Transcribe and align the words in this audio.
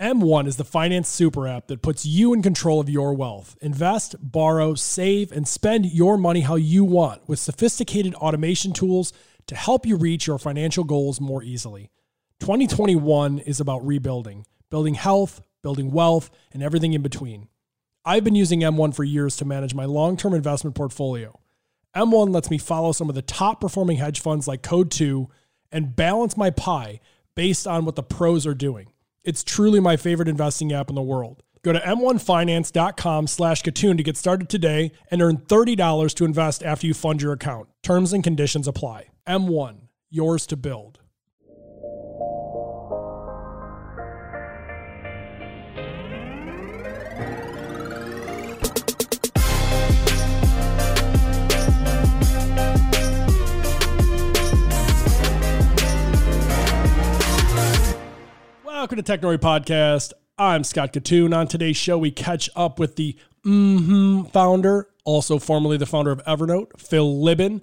M1 0.00 0.46
is 0.46 0.56
the 0.56 0.64
finance 0.64 1.10
super 1.10 1.46
app 1.46 1.66
that 1.66 1.82
puts 1.82 2.06
you 2.06 2.32
in 2.32 2.40
control 2.40 2.80
of 2.80 2.88
your 2.88 3.12
wealth. 3.12 3.58
Invest, 3.60 4.16
borrow, 4.18 4.74
save, 4.74 5.30
and 5.30 5.46
spend 5.46 5.92
your 5.92 6.16
money 6.16 6.40
how 6.40 6.54
you 6.54 6.84
want 6.84 7.28
with 7.28 7.38
sophisticated 7.38 8.14
automation 8.14 8.72
tools 8.72 9.12
to 9.46 9.54
help 9.54 9.84
you 9.84 9.96
reach 9.96 10.26
your 10.26 10.38
financial 10.38 10.84
goals 10.84 11.20
more 11.20 11.42
easily. 11.42 11.90
2021 12.38 13.40
is 13.40 13.60
about 13.60 13.86
rebuilding, 13.86 14.46
building 14.70 14.94
health, 14.94 15.42
building 15.62 15.90
wealth, 15.90 16.30
and 16.50 16.62
everything 16.62 16.94
in 16.94 17.02
between. 17.02 17.48
I've 18.02 18.24
been 18.24 18.34
using 18.34 18.60
M1 18.60 18.94
for 18.94 19.04
years 19.04 19.36
to 19.36 19.44
manage 19.44 19.74
my 19.74 19.84
long 19.84 20.16
term 20.16 20.32
investment 20.32 20.74
portfolio. 20.74 21.38
M1 21.94 22.32
lets 22.32 22.50
me 22.50 22.56
follow 22.56 22.92
some 22.92 23.10
of 23.10 23.14
the 23.14 23.20
top 23.20 23.60
performing 23.60 23.98
hedge 23.98 24.20
funds 24.20 24.48
like 24.48 24.62
Coatue 24.62 25.26
and 25.70 25.94
balance 25.94 26.38
my 26.38 26.48
pie 26.48 27.00
based 27.34 27.66
on 27.66 27.84
what 27.84 27.96
the 27.96 28.02
pros 28.02 28.46
are 28.46 28.54
doing. 28.54 28.86
It's 29.22 29.44
truly 29.44 29.80
my 29.80 29.96
favorite 29.96 30.28
investing 30.28 30.72
app 30.72 30.88
in 30.88 30.94
the 30.94 31.02
world. 31.02 31.42
Go 31.62 31.74
to 31.74 31.78
m1finance.com 31.78 33.26
slash 33.26 33.62
Kitun 33.62 33.98
to 33.98 34.02
get 34.02 34.16
started 34.16 34.48
today 34.48 34.92
and 35.10 35.20
earn 35.20 35.36
$30 35.38 36.14
to 36.14 36.24
invest 36.24 36.62
after 36.62 36.86
you 36.86 36.94
fund 36.94 37.20
your 37.20 37.32
account. 37.32 37.68
Terms 37.82 38.14
and 38.14 38.24
conditions 38.24 38.66
apply. 38.66 39.08
M1, 39.26 39.88
yours 40.08 40.46
to 40.46 40.56
build. 40.56 40.99
Welcome 58.80 59.02
to 59.02 59.02
Technori 59.02 59.36
Podcast. 59.36 60.14
I'm 60.38 60.64
Scott 60.64 60.94
Kitun. 60.94 61.36
On 61.36 61.46
today's 61.46 61.76
show, 61.76 61.98
we 61.98 62.10
catch 62.10 62.48
up 62.56 62.78
with 62.78 62.96
the 62.96 63.14
mm-hmm 63.44 64.22
founder, 64.30 64.88
also 65.04 65.38
formerly 65.38 65.76
the 65.76 65.84
founder 65.84 66.10
of 66.10 66.24
Evernote, 66.24 66.80
Phil 66.80 67.14
Libin. 67.14 67.60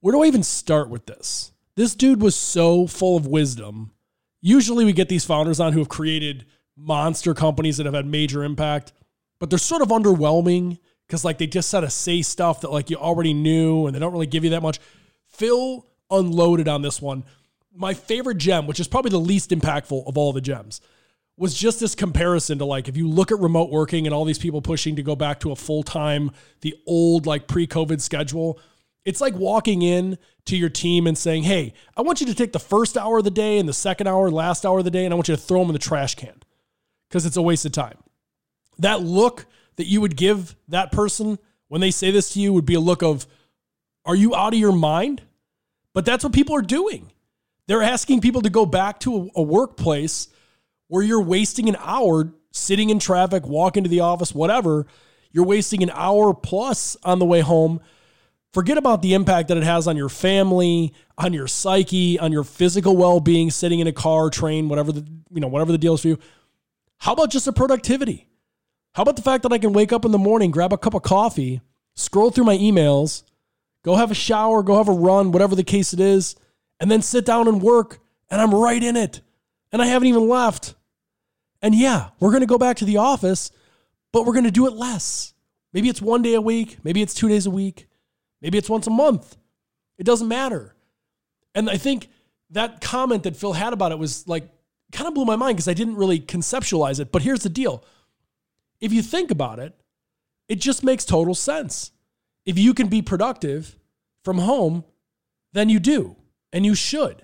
Where 0.00 0.12
do 0.12 0.22
I 0.22 0.26
even 0.26 0.42
start 0.42 0.88
with 0.88 1.04
this? 1.04 1.52
This 1.74 1.94
dude 1.94 2.22
was 2.22 2.34
so 2.34 2.86
full 2.86 3.18
of 3.18 3.26
wisdom. 3.26 3.92
Usually 4.40 4.86
we 4.86 4.94
get 4.94 5.10
these 5.10 5.26
founders 5.26 5.60
on 5.60 5.74
who 5.74 5.80
have 5.80 5.90
created 5.90 6.46
monster 6.78 7.34
companies 7.34 7.76
that 7.76 7.84
have 7.84 7.94
had 7.94 8.06
major 8.06 8.42
impact, 8.42 8.94
but 9.38 9.50
they're 9.50 9.58
sort 9.58 9.82
of 9.82 9.88
underwhelming 9.88 10.78
because 11.06 11.26
like 11.26 11.36
they 11.36 11.46
just 11.46 11.68
sort 11.68 11.84
of 11.84 11.92
say 11.92 12.22
stuff 12.22 12.62
that 12.62 12.72
like 12.72 12.88
you 12.88 12.96
already 12.96 13.34
knew 13.34 13.84
and 13.84 13.94
they 13.94 14.00
don't 14.00 14.14
really 14.14 14.26
give 14.26 14.44
you 14.44 14.50
that 14.50 14.62
much. 14.62 14.78
Phil 15.26 15.84
unloaded 16.10 16.68
on 16.68 16.80
this 16.80 17.02
one 17.02 17.22
my 17.76 17.94
favorite 17.94 18.38
gem, 18.38 18.66
which 18.66 18.80
is 18.80 18.88
probably 18.88 19.10
the 19.10 19.20
least 19.20 19.50
impactful 19.50 20.06
of 20.06 20.16
all 20.16 20.32
the 20.32 20.40
gems, 20.40 20.80
was 21.36 21.54
just 21.54 21.80
this 21.80 21.94
comparison 21.94 22.58
to 22.58 22.64
like 22.64 22.88
if 22.88 22.96
you 22.96 23.08
look 23.08 23.30
at 23.30 23.38
remote 23.38 23.70
working 23.70 24.06
and 24.06 24.14
all 24.14 24.24
these 24.24 24.38
people 24.38 24.62
pushing 24.62 24.96
to 24.96 25.02
go 25.02 25.14
back 25.14 25.40
to 25.40 25.52
a 25.52 25.56
full 25.56 25.82
time, 25.82 26.30
the 26.62 26.74
old 26.86 27.26
like 27.26 27.46
pre 27.46 27.66
COVID 27.66 28.00
schedule. 28.00 28.58
It's 29.04 29.20
like 29.20 29.34
walking 29.34 29.82
in 29.82 30.18
to 30.46 30.56
your 30.56 30.68
team 30.68 31.06
and 31.06 31.16
saying, 31.16 31.44
Hey, 31.44 31.74
I 31.96 32.02
want 32.02 32.20
you 32.20 32.26
to 32.26 32.34
take 32.34 32.52
the 32.52 32.58
first 32.58 32.96
hour 32.96 33.18
of 33.18 33.24
the 33.24 33.30
day 33.30 33.58
and 33.58 33.68
the 33.68 33.74
second 33.74 34.08
hour, 34.08 34.30
last 34.30 34.66
hour 34.66 34.78
of 34.78 34.84
the 34.84 34.90
day, 34.90 35.04
and 35.04 35.12
I 35.12 35.16
want 35.16 35.28
you 35.28 35.36
to 35.36 35.40
throw 35.40 35.60
them 35.60 35.68
in 35.68 35.74
the 35.74 35.78
trash 35.78 36.14
can 36.14 36.42
because 37.08 37.26
it's 37.26 37.36
a 37.36 37.42
waste 37.42 37.64
of 37.66 37.72
time. 37.72 37.98
That 38.78 39.02
look 39.02 39.46
that 39.76 39.86
you 39.86 40.00
would 40.00 40.16
give 40.16 40.56
that 40.68 40.90
person 40.90 41.38
when 41.68 41.80
they 41.80 41.90
say 41.90 42.10
this 42.10 42.30
to 42.30 42.40
you 42.40 42.52
would 42.52 42.66
be 42.66 42.74
a 42.74 42.80
look 42.80 43.02
of, 43.02 43.26
Are 44.04 44.16
you 44.16 44.34
out 44.34 44.54
of 44.54 44.58
your 44.58 44.72
mind? 44.72 45.22
But 45.92 46.04
that's 46.04 46.24
what 46.24 46.32
people 46.32 46.56
are 46.56 46.62
doing. 46.62 47.10
They're 47.66 47.82
asking 47.82 48.20
people 48.20 48.42
to 48.42 48.50
go 48.50 48.66
back 48.66 49.00
to 49.00 49.16
a, 49.36 49.40
a 49.40 49.42
workplace 49.42 50.28
where 50.88 51.02
you're 51.02 51.22
wasting 51.22 51.68
an 51.68 51.76
hour 51.80 52.32
sitting 52.52 52.90
in 52.90 52.98
traffic, 52.98 53.46
walking 53.46 53.82
to 53.82 53.88
the 53.88 54.00
office, 54.00 54.34
whatever. 54.34 54.86
You're 55.32 55.44
wasting 55.44 55.82
an 55.82 55.90
hour 55.90 56.32
plus 56.32 56.96
on 57.04 57.18
the 57.18 57.24
way 57.24 57.40
home. 57.40 57.80
Forget 58.52 58.78
about 58.78 59.02
the 59.02 59.12
impact 59.14 59.48
that 59.48 59.58
it 59.58 59.64
has 59.64 59.86
on 59.86 59.96
your 59.96 60.08
family, 60.08 60.94
on 61.18 61.32
your 61.32 61.46
psyche, 61.46 62.18
on 62.18 62.32
your 62.32 62.44
physical 62.44 62.96
well-being, 62.96 63.50
sitting 63.50 63.80
in 63.80 63.86
a 63.86 63.92
car, 63.92 64.30
train, 64.30 64.68
whatever 64.68 64.92
the 64.92 65.06
you 65.30 65.40
know, 65.40 65.48
whatever 65.48 65.72
the 65.72 65.78
deal 65.78 65.94
is 65.94 66.00
for 66.00 66.08
you. 66.08 66.18
How 66.98 67.12
about 67.12 67.30
just 67.30 67.44
the 67.44 67.52
productivity? 67.52 68.28
How 68.94 69.02
about 69.02 69.16
the 69.16 69.22
fact 69.22 69.42
that 69.42 69.52
I 69.52 69.58
can 69.58 69.74
wake 69.74 69.92
up 69.92 70.06
in 70.06 70.12
the 70.12 70.18
morning, 70.18 70.50
grab 70.50 70.72
a 70.72 70.78
cup 70.78 70.94
of 70.94 71.02
coffee, 71.02 71.60
scroll 71.94 72.30
through 72.30 72.44
my 72.44 72.56
emails, 72.56 73.24
go 73.82 73.96
have 73.96 74.10
a 74.10 74.14
shower, 74.14 74.62
go 74.62 74.78
have 74.78 74.88
a 74.88 74.92
run, 74.92 75.32
whatever 75.32 75.54
the 75.54 75.64
case 75.64 75.92
it 75.92 76.00
is, 76.00 76.36
and 76.80 76.90
then 76.90 77.02
sit 77.02 77.24
down 77.24 77.48
and 77.48 77.62
work, 77.62 78.00
and 78.30 78.40
I'm 78.40 78.54
right 78.54 78.82
in 78.82 78.96
it. 78.96 79.20
And 79.72 79.82
I 79.82 79.86
haven't 79.86 80.08
even 80.08 80.28
left. 80.28 80.74
And 81.62 81.74
yeah, 81.74 82.10
we're 82.20 82.30
going 82.30 82.42
to 82.42 82.46
go 82.46 82.58
back 82.58 82.76
to 82.78 82.84
the 82.84 82.98
office, 82.98 83.50
but 84.12 84.24
we're 84.24 84.32
going 84.32 84.44
to 84.44 84.50
do 84.50 84.66
it 84.66 84.72
less. 84.72 85.34
Maybe 85.72 85.88
it's 85.88 86.00
one 86.00 86.22
day 86.22 86.34
a 86.34 86.40
week, 86.40 86.78
maybe 86.84 87.02
it's 87.02 87.14
two 87.14 87.28
days 87.28 87.46
a 87.46 87.50
week, 87.50 87.86
maybe 88.40 88.58
it's 88.58 88.70
once 88.70 88.86
a 88.86 88.90
month. 88.90 89.36
It 89.98 90.04
doesn't 90.04 90.28
matter. 90.28 90.74
And 91.54 91.68
I 91.70 91.76
think 91.76 92.08
that 92.50 92.80
comment 92.80 93.24
that 93.24 93.36
Phil 93.36 93.54
had 93.54 93.72
about 93.72 93.92
it 93.92 93.98
was 93.98 94.28
like 94.28 94.48
kind 94.92 95.08
of 95.08 95.14
blew 95.14 95.24
my 95.24 95.36
mind 95.36 95.56
because 95.56 95.68
I 95.68 95.74
didn't 95.74 95.96
really 95.96 96.20
conceptualize 96.20 97.00
it. 97.00 97.10
But 97.10 97.22
here's 97.22 97.42
the 97.42 97.48
deal 97.48 97.84
if 98.80 98.92
you 98.92 99.02
think 99.02 99.30
about 99.30 99.58
it, 99.58 99.74
it 100.48 100.60
just 100.60 100.84
makes 100.84 101.04
total 101.04 101.34
sense. 101.34 101.92
If 102.44 102.58
you 102.58 102.74
can 102.74 102.88
be 102.88 103.02
productive 103.02 103.76
from 104.22 104.38
home, 104.38 104.84
then 105.52 105.68
you 105.68 105.80
do 105.80 106.16
and 106.56 106.64
you 106.64 106.74
should. 106.74 107.22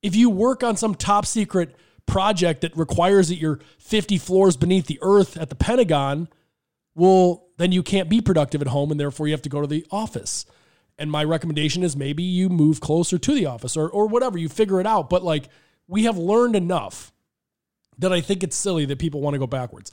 If 0.00 0.14
you 0.14 0.30
work 0.30 0.62
on 0.62 0.76
some 0.76 0.94
top 0.94 1.26
secret 1.26 1.74
project 2.06 2.60
that 2.60 2.76
requires 2.76 3.28
that 3.28 3.34
you're 3.34 3.58
50 3.78 4.16
floors 4.16 4.56
beneath 4.56 4.86
the 4.86 5.00
earth 5.02 5.36
at 5.36 5.48
the 5.48 5.56
Pentagon, 5.56 6.28
well, 6.94 7.48
then 7.56 7.72
you 7.72 7.82
can't 7.82 8.08
be 8.08 8.20
productive 8.20 8.62
at 8.62 8.68
home 8.68 8.92
and 8.92 9.00
therefore 9.00 9.26
you 9.26 9.32
have 9.32 9.42
to 9.42 9.48
go 9.48 9.60
to 9.60 9.66
the 9.66 9.84
office. 9.90 10.46
And 10.98 11.10
my 11.10 11.24
recommendation 11.24 11.82
is 11.82 11.96
maybe 11.96 12.22
you 12.22 12.48
move 12.48 12.80
closer 12.80 13.18
to 13.18 13.34
the 13.34 13.46
office 13.46 13.76
or, 13.76 13.90
or 13.90 14.06
whatever, 14.06 14.38
you 14.38 14.48
figure 14.48 14.78
it 14.78 14.86
out. 14.86 15.10
But 15.10 15.24
like 15.24 15.48
we 15.88 16.04
have 16.04 16.16
learned 16.16 16.54
enough 16.54 17.10
that 17.98 18.12
I 18.12 18.20
think 18.20 18.44
it's 18.44 18.54
silly 18.54 18.84
that 18.84 19.00
people 19.00 19.20
want 19.20 19.34
to 19.34 19.40
go 19.40 19.48
backwards. 19.48 19.90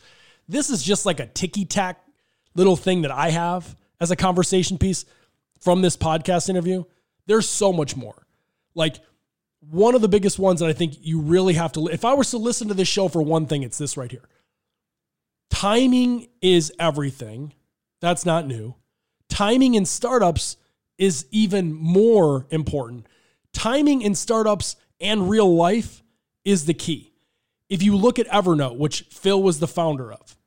This 0.47 0.69
is 0.69 0.83
just 0.83 1.03
like 1.03 1.19
a 1.19 1.25
ticky 1.25 1.65
tack 1.65 1.99
little 2.53 2.75
thing 2.75 3.01
that 3.01 3.11
I 3.11 3.31
have 3.31 3.75
as 3.99 4.11
a 4.11 4.15
conversation 4.15 4.77
piece 4.77 5.03
from 5.61 5.81
this 5.81 5.97
podcast 5.97 6.47
interview. 6.47 6.83
There's 7.25 7.49
so 7.49 7.73
much 7.73 7.95
more. 7.95 8.26
Like 8.77 8.99
one 9.59 9.95
of 9.95 10.01
the 10.01 10.07
biggest 10.07 10.39
ones 10.39 10.59
that 10.59 10.69
I 10.69 10.73
think 10.73 10.93
you 11.01 11.19
really 11.19 11.55
have 11.55 11.73
to, 11.73 11.87
if 11.87 12.05
I 12.05 12.13
was 12.13 12.29
to 12.31 12.37
listen 12.37 12.67
to 12.67 12.73
this 12.73 12.87
show 12.87 13.07
for 13.07 13.21
one 13.21 13.47
thing, 13.47 13.63
it's 13.63 13.77
this 13.77 13.97
right 13.97 14.11
here. 14.11 14.29
Timing 15.49 16.27
is 16.41 16.71
everything. 16.79 17.53
That's 17.99 18.25
not 18.25 18.45
new. 18.45 18.75
Timing 19.29 19.73
in 19.73 19.85
startups 19.85 20.57
is 20.97 21.25
even 21.31 21.73
more 21.73 22.45
important. 22.51 23.07
Timing 23.53 24.01
in 24.01 24.13
startups 24.13 24.75
and 25.01 25.29
real 25.29 25.53
life 25.53 26.03
is 26.45 26.65
the 26.65 26.73
key. 26.73 27.13
If 27.69 27.81
you 27.83 27.97
look 27.97 28.19
at 28.19 28.27
Evernote, 28.27 28.77
which 28.77 29.01
Phil 29.09 29.41
was 29.41 29.59
the 29.59 29.67
founder 29.67 30.13
of, 30.13 30.37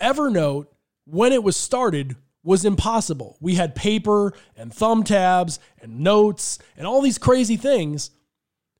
Evernote, 0.00 0.66
when 1.04 1.32
it 1.32 1.42
was 1.42 1.56
started, 1.56 2.16
was 2.46 2.64
impossible. 2.64 3.36
We 3.40 3.56
had 3.56 3.74
paper 3.74 4.32
and 4.56 4.72
thumb 4.72 5.02
tabs 5.02 5.58
and 5.82 6.00
notes 6.00 6.58
and 6.76 6.86
all 6.86 7.02
these 7.02 7.18
crazy 7.18 7.56
things, 7.56 8.10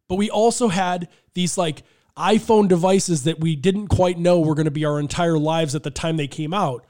but 0.08 0.14
we 0.14 0.30
also 0.30 0.68
had 0.68 1.08
these 1.34 1.58
like 1.58 1.82
iPhone 2.16 2.68
devices 2.68 3.24
that 3.24 3.40
we 3.40 3.56
didn't 3.56 3.88
quite 3.88 4.18
know 4.18 4.40
were 4.40 4.54
going 4.54 4.66
to 4.66 4.70
be 4.70 4.84
our 4.84 5.00
entire 5.00 5.36
lives 5.36 5.74
at 5.74 5.82
the 5.82 5.90
time 5.90 6.16
they 6.16 6.28
came 6.28 6.54
out. 6.54 6.86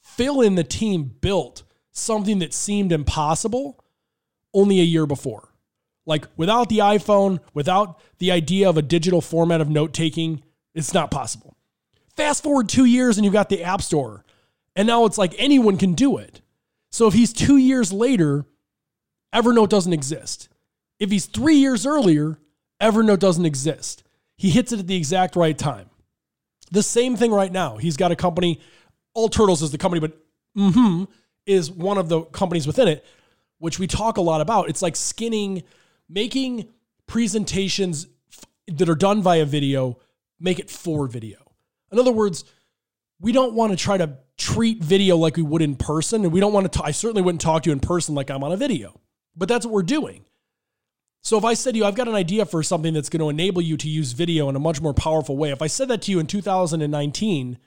Phil 0.00 0.42
and 0.42 0.58
the 0.58 0.64
team 0.64 1.14
built 1.20 1.62
something 1.92 2.40
that 2.40 2.52
seemed 2.52 2.90
impossible 2.90 3.82
only 4.52 4.80
a 4.80 4.84
year 4.84 5.06
before. 5.06 5.50
Like 6.04 6.26
without 6.36 6.68
the 6.68 6.78
iPhone, 6.78 7.38
without 7.54 8.00
the 8.18 8.32
idea 8.32 8.68
of 8.68 8.76
a 8.76 8.82
digital 8.82 9.20
format 9.20 9.60
of 9.60 9.70
note 9.70 9.94
taking, 9.94 10.42
it's 10.74 10.92
not 10.92 11.12
possible. 11.12 11.56
Fast 12.16 12.42
forward 12.42 12.68
two 12.68 12.86
years 12.86 13.16
and 13.16 13.24
you've 13.24 13.32
got 13.32 13.48
the 13.48 13.62
App 13.62 13.82
Store 13.82 14.24
and 14.76 14.86
now 14.86 15.04
it's 15.04 15.18
like 15.18 15.34
anyone 15.38 15.76
can 15.76 15.94
do 15.94 16.16
it. 16.18 16.40
So 16.90 17.06
if 17.06 17.14
he's 17.14 17.32
two 17.32 17.56
years 17.56 17.92
later, 17.92 18.46
Evernote 19.34 19.68
doesn't 19.68 19.92
exist. 19.92 20.48
If 20.98 21.10
he's 21.10 21.26
three 21.26 21.56
years 21.56 21.86
earlier, 21.86 22.38
Evernote 22.80 23.18
doesn't 23.18 23.46
exist. 23.46 24.02
He 24.36 24.50
hits 24.50 24.72
it 24.72 24.80
at 24.80 24.86
the 24.86 24.96
exact 24.96 25.36
right 25.36 25.56
time. 25.56 25.88
The 26.70 26.82
same 26.82 27.16
thing 27.16 27.32
right 27.32 27.52
now. 27.52 27.76
He's 27.76 27.96
got 27.96 28.12
a 28.12 28.16
company, 28.16 28.60
All 29.14 29.28
Turtles 29.28 29.62
is 29.62 29.70
the 29.70 29.78
company, 29.78 30.00
but 30.00 30.18
mm-hmm 30.56 31.04
is 31.46 31.70
one 31.70 31.98
of 31.98 32.08
the 32.08 32.22
companies 32.22 32.66
within 32.66 32.88
it, 32.88 33.04
which 33.58 33.78
we 33.78 33.86
talk 33.86 34.16
a 34.16 34.20
lot 34.20 34.40
about. 34.40 34.68
It's 34.68 34.82
like 34.82 34.96
skinning, 34.96 35.62
making 36.08 36.68
presentations 37.06 38.06
that 38.68 38.88
are 38.88 38.94
done 38.94 39.22
via 39.22 39.44
video, 39.44 39.98
make 40.40 40.58
it 40.58 40.70
for 40.70 41.06
video. 41.06 41.38
In 41.90 41.98
other 41.98 42.12
words, 42.12 42.44
we 43.20 43.32
don't 43.32 43.54
want 43.54 43.72
to 43.72 43.76
try 43.76 43.96
to 43.96 44.18
treat 44.38 44.82
video 44.82 45.16
like 45.16 45.36
we 45.36 45.42
would 45.42 45.62
in 45.62 45.76
person. 45.76 46.24
And 46.24 46.32
we 46.32 46.40
don't 46.40 46.52
want 46.52 46.72
to, 46.72 46.82
I 46.82 46.90
certainly 46.90 47.22
wouldn't 47.22 47.40
talk 47.40 47.64
to 47.64 47.70
you 47.70 47.72
in 47.72 47.80
person 47.80 48.14
like 48.14 48.30
I'm 48.30 48.44
on 48.44 48.52
a 48.52 48.56
video, 48.56 49.00
but 49.36 49.48
that's 49.48 49.66
what 49.66 49.72
we're 49.72 49.82
doing. 49.82 50.24
So 51.24 51.38
if 51.38 51.44
I 51.44 51.54
said 51.54 51.74
to 51.74 51.78
you, 51.78 51.84
I've 51.84 51.94
got 51.94 52.08
an 52.08 52.16
idea 52.16 52.44
for 52.44 52.62
something 52.64 52.92
that's 52.92 53.08
going 53.08 53.20
to 53.20 53.28
enable 53.28 53.62
you 53.62 53.76
to 53.76 53.88
use 53.88 54.12
video 54.12 54.48
in 54.48 54.56
a 54.56 54.60
much 54.60 54.80
more 54.80 54.92
powerful 54.92 55.36
way, 55.36 55.50
if 55.50 55.62
I 55.62 55.68
said 55.68 55.88
that 55.88 56.02
to 56.02 56.10
you 56.10 56.18
in 56.18 56.26
2019, 56.26 57.58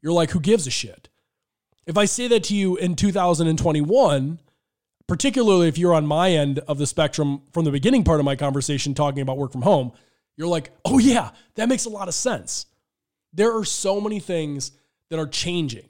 you're 0.00 0.12
like, 0.12 0.30
who 0.30 0.40
gives 0.40 0.66
a 0.66 0.70
shit? 0.70 1.08
If 1.86 1.98
I 1.98 2.04
say 2.04 2.28
that 2.28 2.44
to 2.44 2.54
you 2.54 2.76
in 2.76 2.94
2021, 2.94 4.38
particularly 5.08 5.66
if 5.66 5.76
you're 5.76 5.92
on 5.92 6.06
my 6.06 6.30
end 6.30 6.60
of 6.60 6.78
the 6.78 6.86
spectrum 6.86 7.42
from 7.52 7.64
the 7.64 7.72
beginning 7.72 8.04
part 8.04 8.20
of 8.20 8.24
my 8.24 8.36
conversation 8.36 8.94
talking 8.94 9.22
about 9.22 9.38
work 9.38 9.50
from 9.50 9.62
home, 9.62 9.90
you're 10.36 10.46
like, 10.46 10.70
oh 10.84 10.98
yeah, 10.98 11.30
that 11.56 11.68
makes 11.68 11.86
a 11.86 11.90
lot 11.90 12.06
of 12.06 12.14
sense. 12.14 12.66
There 13.32 13.56
are 13.56 13.64
so 13.64 14.00
many 14.00 14.20
things 14.20 14.70
that 15.08 15.18
are 15.18 15.26
changing 15.26 15.89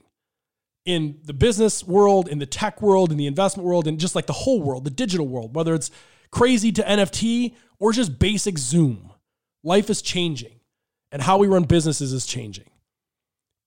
in 0.85 1.19
the 1.25 1.33
business 1.33 1.85
world, 1.85 2.29
in 2.29 2.39
the 2.39 2.47
tech 2.47 2.81
world, 2.81 3.13
in 3.13 3.19
the 3.19 3.27
investment 3.27 3.67
world, 3.67 3.87
and 3.87 3.99
just 3.99 4.15
like 4.15 4.27
the 4.27 4.33
whole 4.33 4.61
world, 4.61 4.85
the 4.85 4.91
digital 4.91 5.29
world, 5.29 5.55
whether 5.55 5.75
it's 5.75 5.91
crazy 6.31 6.73
to 6.73 6.83
NFT 6.83 7.55
or 7.79 7.93
just 7.93 8.19
basic 8.19 8.59
Zoom. 8.59 9.13
Life 9.63 9.91
is 9.91 10.01
changing 10.01 10.61
and 11.13 11.21
how 11.21 11.39
we 11.39 11.47
run 11.47 11.65
businesses 11.65 12.13
is 12.13 12.27
changing. 12.27 12.71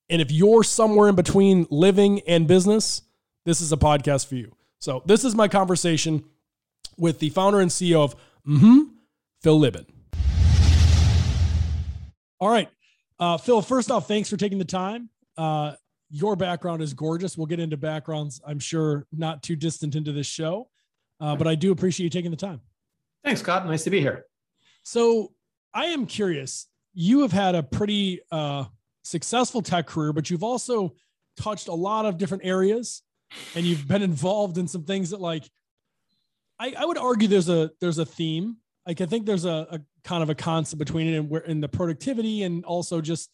And 0.10 0.22
if 0.22 0.32
you're 0.32 0.64
somewhere 0.64 1.10
in 1.10 1.16
between 1.16 1.68
living 1.70 2.22
and 2.28 2.48
business, 2.48 3.02
this 3.46 3.62
is 3.62 3.72
a 3.72 3.78
podcast 3.78 4.28
for 4.28 4.36
you. 4.36 4.56
So, 4.80 5.02
this 5.06 5.24
is 5.24 5.34
my 5.34 5.48
conversation 5.48 6.24
with 6.98 7.20
the 7.20 7.30
founder 7.30 7.62
and 7.62 7.72
CEO 7.72 8.04
of 8.04 8.16
mm-hmm, 8.46 8.82
Phil 9.42 9.60
Libin. 9.60 9.86
All 12.40 12.50
right. 12.50 12.70
Uh, 13.20 13.38
Phil, 13.38 13.62
first 13.62 13.90
off, 13.92 14.08
thanks 14.08 14.30
for 14.30 14.36
taking 14.36 14.58
the 14.58 14.66
time. 14.66 15.10
Uh, 15.38 15.74
your 16.14 16.36
background 16.36 16.84
is 16.84 16.94
gorgeous. 16.94 17.36
We'll 17.36 17.48
get 17.48 17.60
into 17.60 17.76
backgrounds, 17.76 18.40
I'm 18.46 18.60
sure, 18.60 19.08
not 19.12 19.42
too 19.42 19.56
distant 19.56 19.96
into 19.96 20.12
this 20.12 20.28
show, 20.28 20.70
uh, 21.20 21.36
but 21.36 21.48
I 21.48 21.56
do 21.56 21.72
appreciate 21.72 22.04
you 22.04 22.10
taking 22.12 22.30
the 22.30 22.38
time. 22.38 22.62
Thanks, 23.24 23.42
Scott. 23.42 23.66
Nice 23.66 23.84
to 23.86 23.90
be 23.90 24.00
here. 24.00 24.26
So, 24.84 25.34
I 25.74 25.86
am 25.88 26.06
curious. 26.06 26.68
You 26.94 27.22
have 27.22 27.32
had 27.32 27.56
a 27.56 27.64
pretty 27.64 28.20
uh, 28.32 28.66
successful 29.04 29.64
tech 29.64 29.88
career, 29.88 30.14
but 30.14 30.30
you've 30.30 30.44
also 30.44 30.94
touched 31.36 31.68
a 31.68 31.74
lot 31.74 32.06
of 32.06 32.20
different 32.20 32.46
areas, 32.46 33.02
and 33.56 33.66
you've 33.66 33.88
been 33.88 34.04
involved 34.04 34.60
in 34.60 34.68
some 34.68 34.84
things 34.84 35.10
that, 35.10 35.20
like, 35.20 35.50
I, 36.60 36.76
I 36.78 36.86
would 36.86 37.00
argue 37.00 37.28
there's 37.28 37.50
a 37.50 37.72
there's 37.82 37.98
a 37.98 38.06
theme. 38.06 38.58
Like, 38.86 39.02
I 39.02 39.08
think 39.08 39.26
there's 39.26 39.46
a, 39.46 39.68
a 39.72 39.80
kind 40.04 40.22
of 40.22 40.30
a 40.30 40.36
concept 40.36 40.78
between 40.78 41.08
it 41.08 41.18
and 41.18 41.28
where 41.28 41.42
in 41.42 41.60
the 41.60 41.70
productivity 41.70 42.44
and 42.44 42.64
also 42.66 43.02
just 43.02 43.32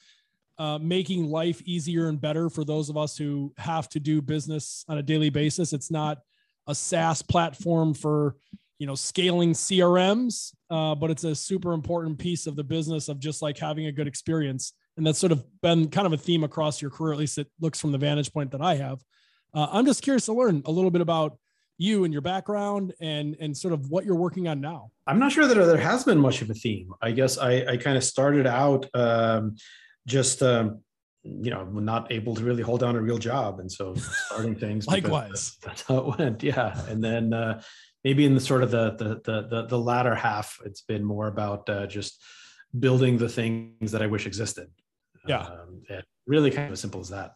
uh, 0.60 0.78
making 0.78 1.30
life 1.30 1.62
easier 1.64 2.10
and 2.10 2.20
better 2.20 2.50
for 2.50 2.66
those 2.66 2.90
of 2.90 2.98
us 2.98 3.18
who 3.18 3.54
have 3.58 3.88
to 3.90 4.00
do 4.00 4.22
business 4.22 4.84
on 4.90 4.98
a 4.98 5.02
daily 5.04 5.30
basis. 5.30 5.72
It's 5.72 5.90
not 5.90 6.20
a 6.68 6.76
SaaS 6.76 7.22
platform 7.22 7.94
for 7.94 8.36
you 8.78 8.86
know 8.86 8.96
scaling 8.96 9.54
CRMs, 9.54 10.54
uh, 10.70 10.96
but 10.96 11.10
it's 11.10 11.24
a 11.24 11.34
super 11.34 11.74
important 11.74 12.20
piece 12.20 12.46
of 12.46 12.56
the 12.58 12.64
business 12.64 13.08
of 13.08 13.20
just 13.20 13.42
like 13.42 13.58
having 13.58 13.88
a 13.88 13.92
good 13.92 14.08
experience. 14.08 14.74
And 14.98 15.08
that's 15.08 15.18
sort 15.18 15.32
of 15.32 15.46
been 15.62 15.90
kind 15.90 16.06
of 16.06 16.12
a 16.12 16.18
theme 16.18 16.44
across 16.44 16.82
your 16.82 16.92
career, 16.92 17.14
at 17.14 17.20
least 17.20 17.38
it 17.38 17.48
looks 17.62 17.80
from 17.80 17.94
the 17.94 17.98
vantage 17.98 18.34
point 18.34 18.52
that 18.52 18.62
I 18.62 18.76
have. 18.76 19.02
Uh, 19.54 19.68
I'm 19.72 19.86
just 19.86 20.04
curious 20.04 20.26
to 20.26 20.34
learn 20.34 20.62
a 20.66 20.72
little 20.72 20.92
bit 20.92 21.02
about 21.02 21.38
you 21.78 22.04
and 22.04 22.14
your 22.14 22.22
background 22.22 22.94
and 23.00 23.38
and 23.40 23.56
sort 23.56 23.74
of 23.74 23.90
what 23.90 24.06
you're 24.06 24.16
working 24.16 24.50
on 24.50 24.60
now. 24.60 24.92
I'm 25.08 25.20
not 25.20 25.32
sure 25.32 25.48
that 25.48 25.56
there 25.56 25.78
has 25.78 26.04
been 26.04 26.20
much 26.20 26.42
of 26.42 26.50
a 26.50 26.54
theme. 26.54 26.94
I 27.02 27.12
guess 27.12 27.38
I, 27.38 27.66
I 27.66 27.78
kind 27.78 27.96
of 27.96 28.04
started 28.04 28.46
out 28.46 28.86
um, 28.94 29.56
just 30.07 30.42
um, 30.42 30.81
you 31.24 31.51
know 31.51 31.66
not 31.66 32.12
able 32.12 32.36
to 32.36 32.44
really 32.44 32.63
hold 32.63 32.80
down 32.80 32.96
a 32.96 33.01
real 33.01 33.18
job, 33.18 33.60
and 33.60 33.72
so 33.72 33.96
starting 33.96 34.56
things. 34.56 34.88
Likewise, 34.88 35.57
that's 35.63 35.84
how 35.84 35.98
it 35.98 36.19
went. 36.19 36.44
Yeah, 36.44 36.80
and 36.88 37.04
then 37.04 37.34
uh, 37.34 37.62
maybe 38.04 38.25
in 38.25 38.34
the 38.34 38.42
sort 38.42 38.63
of 38.63 38.72
the 38.72 38.92
the 38.92 39.22
the 39.24 39.48
the, 39.48 39.68
the 39.68 39.80
latter 39.80 40.16
half, 40.16 40.57
it's 40.66 40.81
been 40.81 41.04
more 41.04 41.28
about 41.28 41.69
uh, 41.69 41.88
just 41.88 42.22
building 42.78 43.18
the 43.18 43.30
things 43.30 43.92
that 43.92 44.01
I 44.01 44.07
wish 44.07 44.25
existed. 44.25 44.69
Yeah, 45.28 45.42
um, 45.42 45.81
really 46.25 46.52
kind 46.52 46.68
of 46.68 46.74
as 46.74 46.80
simple 46.80 47.02
as 47.02 47.10
that. 47.10 47.36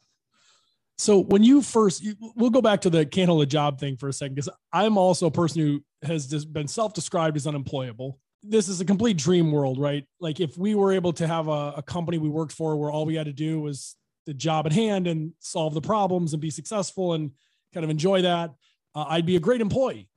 So 0.97 1.19
when 1.19 1.43
you 1.43 1.61
first, 1.61 2.05
we'll 2.35 2.51
go 2.51 2.61
back 2.61 2.81
to 2.81 2.89
the 2.89 3.05
can't 3.05 3.27
hold 3.27 3.41
a 3.41 3.47
job 3.47 3.79
thing 3.79 3.97
for 3.97 4.07
a 4.07 4.13
second 4.13 4.35
because 4.35 4.49
I'm 4.71 4.97
also 4.97 5.25
a 5.25 5.31
person 5.31 5.61
who 5.61 6.07
has 6.07 6.27
just 6.27 6.53
been 6.53 6.67
self-described 6.67 7.35
as 7.35 7.47
unemployable. 7.47 8.19
This 8.43 8.67
is 8.67 8.81
a 8.81 8.85
complete 8.85 9.17
dream 9.17 9.51
world, 9.51 9.79
right? 9.79 10.05
Like 10.19 10.41
if 10.41 10.57
we 10.57 10.75
were 10.75 10.91
able 10.91 11.13
to 11.13 11.25
have 11.25 11.47
a, 11.47 11.75
a 11.77 11.83
company 11.83 12.17
we 12.17 12.29
worked 12.29 12.51
for 12.51 12.75
where 12.75 12.91
all 12.91 13.05
we 13.05 13.15
had 13.15 13.25
to 13.27 13.33
do 13.33 13.61
was 13.61 13.95
the 14.25 14.33
job 14.33 14.65
at 14.65 14.73
hand 14.73 15.07
and 15.07 15.31
solve 15.39 15.73
the 15.73 15.81
problems 15.81 16.33
and 16.33 16.41
be 16.41 16.49
successful 16.49 17.13
and 17.13 17.31
kind 17.73 17.83
of 17.83 17.89
enjoy 17.89 18.21
that, 18.21 18.53
uh, 18.95 19.05
I'd 19.07 19.25
be 19.25 19.37
a 19.37 19.39
great 19.39 19.61
employee. 19.61 20.09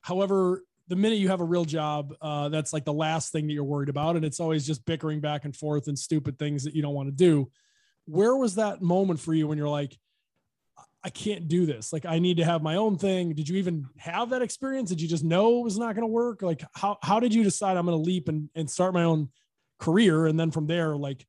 However, 0.00 0.64
the 0.88 0.96
minute 0.96 1.18
you 1.18 1.28
have 1.28 1.40
a 1.40 1.44
real 1.44 1.64
job, 1.64 2.14
uh, 2.20 2.48
that's 2.48 2.72
like 2.72 2.84
the 2.84 2.92
last 2.92 3.32
thing 3.32 3.46
that 3.46 3.52
you're 3.52 3.64
worried 3.64 3.88
about, 3.88 4.16
and 4.16 4.24
it's 4.24 4.40
always 4.40 4.66
just 4.66 4.84
bickering 4.86 5.20
back 5.20 5.44
and 5.44 5.54
forth 5.54 5.88
and 5.88 5.98
stupid 5.98 6.38
things 6.38 6.64
that 6.64 6.74
you 6.74 6.82
don't 6.82 6.94
want 6.94 7.08
to 7.08 7.12
do. 7.12 7.50
Where 8.06 8.36
was 8.36 8.54
that 8.54 8.82
moment 8.82 9.20
for 9.20 9.34
you 9.34 9.48
when 9.48 9.58
you're 9.58 9.68
like, 9.68 9.98
I 11.06 11.10
can't 11.10 11.46
do 11.46 11.66
this. 11.66 11.92
Like 11.92 12.04
I 12.04 12.18
need 12.18 12.38
to 12.38 12.44
have 12.44 12.64
my 12.64 12.74
own 12.74 12.98
thing. 12.98 13.32
Did 13.32 13.48
you 13.48 13.58
even 13.58 13.86
have 13.96 14.30
that 14.30 14.42
experience? 14.42 14.88
Did 14.88 15.00
you 15.00 15.06
just 15.06 15.22
know 15.22 15.60
it 15.60 15.62
was 15.62 15.78
not 15.78 15.94
going 15.94 16.02
to 16.02 16.12
work? 16.12 16.42
Like 16.42 16.64
how 16.74 16.98
how 17.00 17.20
did 17.20 17.32
you 17.32 17.44
decide 17.44 17.76
I'm 17.76 17.86
going 17.86 17.96
to 17.96 18.04
leap 18.04 18.28
and 18.28 18.50
and 18.56 18.68
start 18.68 18.92
my 18.92 19.04
own 19.04 19.28
career? 19.78 20.26
And 20.26 20.38
then 20.38 20.50
from 20.50 20.66
there, 20.66 20.96
like 20.96 21.24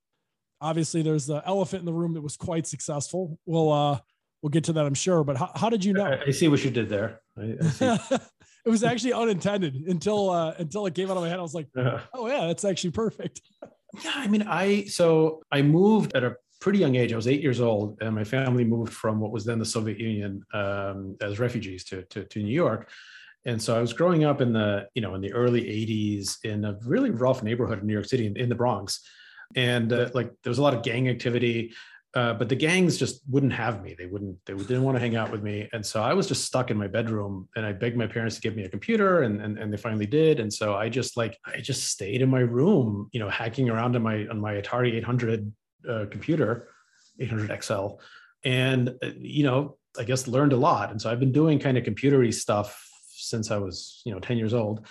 obviously 0.59 1.03
there's 1.03 1.27
the 1.27 1.44
elephant 1.45 1.81
in 1.81 1.85
the 1.85 1.94
room 1.94 2.15
that 2.15 2.21
was 2.21 2.38
quite 2.38 2.65
successful. 2.65 3.38
We'll 3.45 3.71
uh 3.71 4.00
we'll 4.41 4.50
get 4.50 4.63
to 4.63 4.74
that, 4.74 4.85
I'm 4.88 4.95
sure. 4.95 5.24
But 5.24 5.38
how, 5.38 5.51
how 5.53 5.69
did 5.69 5.85
you 5.85 5.94
know? 5.94 6.06
I, 6.06 6.23
I 6.25 6.31
see 6.31 6.47
what 6.47 6.65
you 6.65 6.71
did 6.71 6.89
there. 6.89 7.21
I, 7.38 7.56
I 7.80 8.00
it 8.65 8.69
was 8.71 8.83
actually 8.83 9.13
unintended 9.13 9.75
until 9.75 10.31
uh 10.31 10.56
until 10.57 10.88
it 10.88 10.95
came 10.95 11.12
out 11.12 11.18
of 11.18 11.21
my 11.21 11.30
head. 11.30 11.38
I 11.38 11.44
was 11.44 11.53
like, 11.53 11.68
oh 11.75 12.27
yeah, 12.27 12.47
that's 12.47 12.65
actually 12.65 12.91
perfect. 12.94 13.41
yeah, 14.03 14.13
I 14.15 14.27
mean, 14.27 14.41
I 14.41 14.85
so 14.85 15.44
I 15.51 15.62
moved 15.62 16.15
at 16.15 16.23
a 16.23 16.35
pretty 16.67 16.79
young 16.79 16.95
age. 16.95 17.13
I 17.13 17.15
was 17.15 17.29
eight 17.29 17.41
years 17.41 17.61
old, 17.61 17.97
and 18.01 18.13
my 18.13 18.25
family 18.25 18.65
moved 18.65 18.91
from 18.91 19.21
what 19.21 19.31
was 19.31 19.45
then 19.45 19.57
the 19.57 19.63
Soviet 19.63 19.97
Union 19.97 20.43
um, 20.53 21.15
as 21.21 21.39
refugees 21.39 21.85
to, 21.85 22.01
to, 22.09 22.25
to 22.25 22.43
New 22.43 22.51
York. 22.51 22.89
And 23.45 23.61
so 23.61 23.73
I 23.73 23.79
was 23.79 23.93
growing 23.93 24.25
up 24.25 24.41
in 24.41 24.51
the 24.51 24.89
you 24.93 25.01
know 25.01 25.15
in 25.15 25.21
the 25.21 25.31
early 25.31 25.61
'80s 25.61 26.43
in 26.43 26.65
a 26.65 26.77
really 26.83 27.09
rough 27.09 27.41
neighborhood 27.41 27.79
in 27.79 27.87
New 27.87 27.93
York 27.93 28.07
City, 28.07 28.27
in, 28.27 28.35
in 28.35 28.49
the 28.49 28.55
Bronx, 28.55 28.99
and 29.55 29.93
uh, 29.93 30.09
like 30.13 30.29
there 30.43 30.49
was 30.49 30.57
a 30.57 30.61
lot 30.61 30.73
of 30.73 30.83
gang 30.83 31.07
activity. 31.07 31.71
Uh, 32.13 32.33
but 32.33 32.49
the 32.49 32.55
gangs 32.55 32.97
just 32.97 33.21
wouldn't 33.29 33.53
have 33.53 33.81
me. 33.81 33.95
They 33.97 34.07
wouldn't. 34.07 34.35
They 34.45 34.53
didn't 34.53 34.83
want 34.83 34.97
to 34.97 34.99
hang 34.99 35.15
out 35.15 35.31
with 35.31 35.43
me, 35.43 35.69
and 35.71 35.85
so 35.85 36.03
I 36.03 36.13
was 36.13 36.27
just 36.27 36.43
stuck 36.43 36.69
in 36.69 36.75
my 36.75 36.87
bedroom. 36.87 37.47
And 37.55 37.65
I 37.65 37.71
begged 37.71 37.95
my 37.95 38.07
parents 38.07 38.35
to 38.35 38.41
give 38.41 38.57
me 38.57 38.63
a 38.65 38.69
computer, 38.69 39.21
and 39.21 39.39
and, 39.39 39.57
and 39.57 39.71
they 39.71 39.77
finally 39.77 40.05
did. 40.05 40.41
And 40.41 40.51
so 40.51 40.75
I 40.75 40.89
just 40.89 41.15
like 41.15 41.37
I 41.45 41.61
just 41.61 41.85
stayed 41.85 42.21
in 42.21 42.29
my 42.29 42.41
room, 42.41 43.07
you 43.13 43.21
know, 43.21 43.29
hacking 43.29 43.69
around 43.69 43.95
on 43.95 44.03
my 44.03 44.27
on 44.27 44.41
my 44.41 44.55
Atari 44.55 44.95
800 44.95 45.49
uh, 45.88 46.06
computer, 46.09 46.68
800 47.19 47.63
XL, 47.63 47.87
and 48.44 48.90
uh, 49.04 49.09
you 49.18 49.44
know, 49.44 49.78
I 49.97 50.04
guess 50.04 50.28
learned 50.28 50.54
a 50.54 50.57
lot. 50.57 50.92
And 50.92 51.01
so 51.01 51.11
I've 51.11 51.19
been 51.19 51.31
doing 51.31 51.59
kind 51.59 51.78
of 51.78 51.83
computery 51.83 52.33
stuff 52.33 52.87
since 53.09 53.51
I 53.51 53.57
was, 53.57 54.01
you 54.06 54.13
know, 54.13 54.19
10 54.19 54.37
years 54.37 54.54
old. 54.54 54.85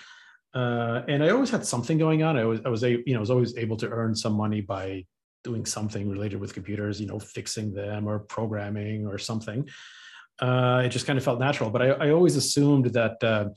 Uh, 0.54 1.02
and 1.08 1.22
I 1.22 1.30
always 1.30 1.50
had 1.50 1.64
something 1.64 1.98
going 1.98 2.22
on. 2.22 2.36
I 2.36 2.44
was, 2.44 2.60
I 2.64 2.68
was, 2.68 2.82
a, 2.82 2.90
you 3.06 3.14
know, 3.14 3.20
was 3.20 3.30
always 3.30 3.56
able 3.56 3.76
to 3.78 3.88
earn 3.88 4.14
some 4.14 4.32
money 4.32 4.60
by 4.60 5.04
doing 5.44 5.64
something 5.64 6.08
related 6.08 6.40
with 6.40 6.54
computers, 6.54 7.00
you 7.00 7.06
know, 7.06 7.18
fixing 7.18 7.72
them 7.72 8.08
or 8.08 8.18
programming 8.20 9.06
or 9.06 9.18
something. 9.18 9.68
Uh, 10.40 10.82
it 10.84 10.88
just 10.88 11.06
kind 11.06 11.18
of 11.18 11.24
felt 11.24 11.38
natural. 11.38 11.70
But 11.70 11.82
I, 11.82 11.88
I 11.90 12.10
always 12.10 12.36
assumed 12.36 12.86
that, 12.86 13.22
uh, 13.22 13.50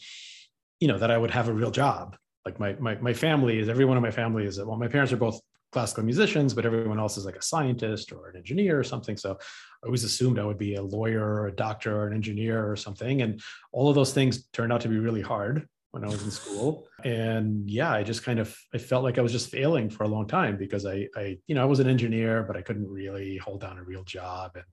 you 0.79 0.87
know, 0.87 0.97
that 0.97 1.09
I 1.09 1.17
would 1.17 1.31
have 1.31 1.47
a 1.47 1.53
real 1.53 1.71
job. 1.71 2.15
Like 2.45 2.59
my 2.59 2.73
my 2.79 2.95
my 2.95 3.13
family 3.13 3.59
is 3.59 3.67
everyone 3.67 3.97
in 3.97 4.03
my 4.03 4.11
family 4.11 4.45
is 4.45 4.59
well, 4.59 4.77
my 4.77 4.87
parents 4.87 5.11
are 5.11 5.17
both 5.17 5.39
classical 5.71 6.03
musicians, 6.03 6.53
but 6.53 6.65
everyone 6.65 6.99
else 6.99 7.17
is 7.17 7.25
like 7.25 7.35
a 7.35 7.41
scientist 7.41 8.11
or 8.11 8.29
an 8.29 8.37
engineer 8.37 8.79
or 8.79 8.83
something. 8.83 9.17
So 9.17 9.37
I 9.83 9.85
always 9.85 10.03
assumed 10.03 10.39
I 10.39 10.45
would 10.45 10.57
be 10.57 10.75
a 10.75 10.81
lawyer 10.81 11.23
or 11.23 11.47
a 11.47 11.55
doctor 11.55 11.95
or 11.95 12.07
an 12.07 12.13
engineer 12.13 12.69
or 12.69 12.75
something. 12.75 13.21
And 13.21 13.41
all 13.71 13.89
of 13.89 13.95
those 13.95 14.13
things 14.13 14.47
turned 14.47 14.73
out 14.73 14.81
to 14.81 14.87
be 14.87 14.97
really 14.97 15.21
hard 15.21 15.67
when 15.91 16.03
I 16.03 16.07
was 16.07 16.23
in 16.23 16.31
school. 16.31 16.87
And 17.03 17.69
yeah, 17.69 17.91
I 17.91 18.03
just 18.03 18.23
kind 18.23 18.39
of 18.39 18.55
I 18.73 18.77
felt 18.77 19.03
like 19.03 19.17
I 19.17 19.21
was 19.21 19.31
just 19.31 19.49
failing 19.49 19.89
for 19.89 20.03
a 20.03 20.07
long 20.07 20.27
time 20.27 20.57
because 20.57 20.85
I 20.85 21.07
I 21.15 21.37
you 21.47 21.55
know 21.55 21.61
I 21.61 21.65
was 21.65 21.79
an 21.79 21.87
engineer, 21.87 22.43
but 22.43 22.57
I 22.57 22.61
couldn't 22.61 22.87
really 22.87 23.37
hold 23.37 23.61
down 23.61 23.77
a 23.77 23.83
real 23.83 24.03
job. 24.03 24.51
And 24.55 24.65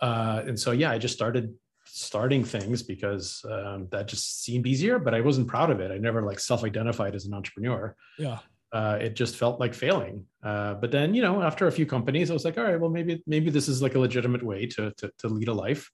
uh, 0.00 0.42
and 0.46 0.58
so 0.58 0.72
yeah, 0.72 0.90
I 0.90 0.98
just 0.98 1.14
started 1.14 1.54
starting 1.86 2.44
things 2.44 2.82
because 2.82 3.44
um, 3.48 3.88
that 3.90 4.08
just 4.08 4.42
seemed 4.42 4.66
easier, 4.66 4.98
but 4.98 5.14
I 5.14 5.20
wasn't 5.20 5.48
proud 5.48 5.70
of 5.70 5.80
it. 5.80 5.90
I 5.90 5.98
never 5.98 6.22
like 6.22 6.40
self-identified 6.40 7.14
as 7.14 7.26
an 7.26 7.34
entrepreneur. 7.34 7.94
Yeah 8.18 8.38
uh, 8.74 8.98
it 9.00 9.14
just 9.14 9.36
felt 9.36 9.60
like 9.60 9.72
failing. 9.72 10.26
Uh, 10.42 10.74
but 10.74 10.90
then, 10.90 11.14
you 11.14 11.22
know, 11.22 11.40
after 11.40 11.68
a 11.68 11.72
few 11.72 11.86
companies, 11.86 12.28
I 12.28 12.34
was 12.34 12.44
like, 12.44 12.58
all 12.58 12.64
right, 12.64 12.78
well, 12.78 12.90
maybe 12.90 13.22
maybe 13.24 13.48
this 13.48 13.68
is 13.68 13.80
like 13.80 13.94
a 13.94 14.00
legitimate 14.00 14.42
way 14.42 14.66
to 14.66 14.92
to, 14.98 15.10
to 15.20 15.28
lead 15.28 15.48
a 15.48 15.54
life. 15.54 15.90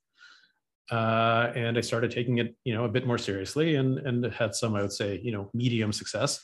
Uh, 0.90 1.52
and 1.54 1.78
I 1.78 1.82
started 1.82 2.10
taking 2.10 2.38
it, 2.38 2.56
you 2.64 2.74
know, 2.74 2.84
a 2.86 2.88
bit 2.88 3.06
more 3.06 3.18
seriously, 3.18 3.74
and 3.74 3.98
and 3.98 4.24
had 4.32 4.54
some, 4.54 4.74
I 4.74 4.80
would 4.80 4.94
say, 4.94 5.20
you 5.22 5.30
know, 5.30 5.50
medium 5.52 5.92
success. 5.92 6.40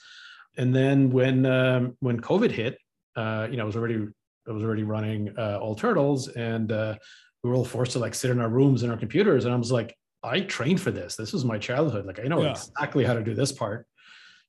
And 0.59 0.75
then 0.75 1.11
when 1.11 1.47
um, 1.47 1.97
when 2.01 2.21
COVID 2.21 2.51
hit, 2.51 2.79
uh, 3.17 3.49
you 3.51 3.57
know, 3.57 3.63
I 3.63 3.67
was 3.67 3.77
already 3.77 4.07
I 4.47 4.53
was 4.53 4.63
already 4.63 4.85
running 4.85 5.33
uh, 5.39 5.59
All 5.59 5.75
Turtles, 5.75 6.29
and 6.29 6.71
uh, 6.71 6.97
we 7.43 7.49
were 7.49 7.57
all 7.57 7.65
forced 7.65 7.93
to 7.93 7.99
like 7.99 8.15
sit 8.15 8.31
in 8.31 8.41
our 8.41 8.51
rooms 8.51 8.83
and 8.83 8.93
our 8.93 8.99
computers, 8.99 9.47
and 9.47 9.55
I 9.55 9.57
was 9.57 9.73
like, 9.73 9.97
I 10.23 10.41
trained 10.41 10.83
for 10.83 10.91
this. 10.91 11.17
This 11.17 11.33
was 11.33 11.47
my 11.47 11.57
childhood. 11.57 12.05
Like 12.05 12.21
I 12.21 12.25
know 12.25 12.43
yeah. 12.43 12.51
exactly 12.51 13.05
how 13.07 13.15
to 13.15 13.25
do 13.25 13.35
this 13.35 13.53
part 13.53 13.87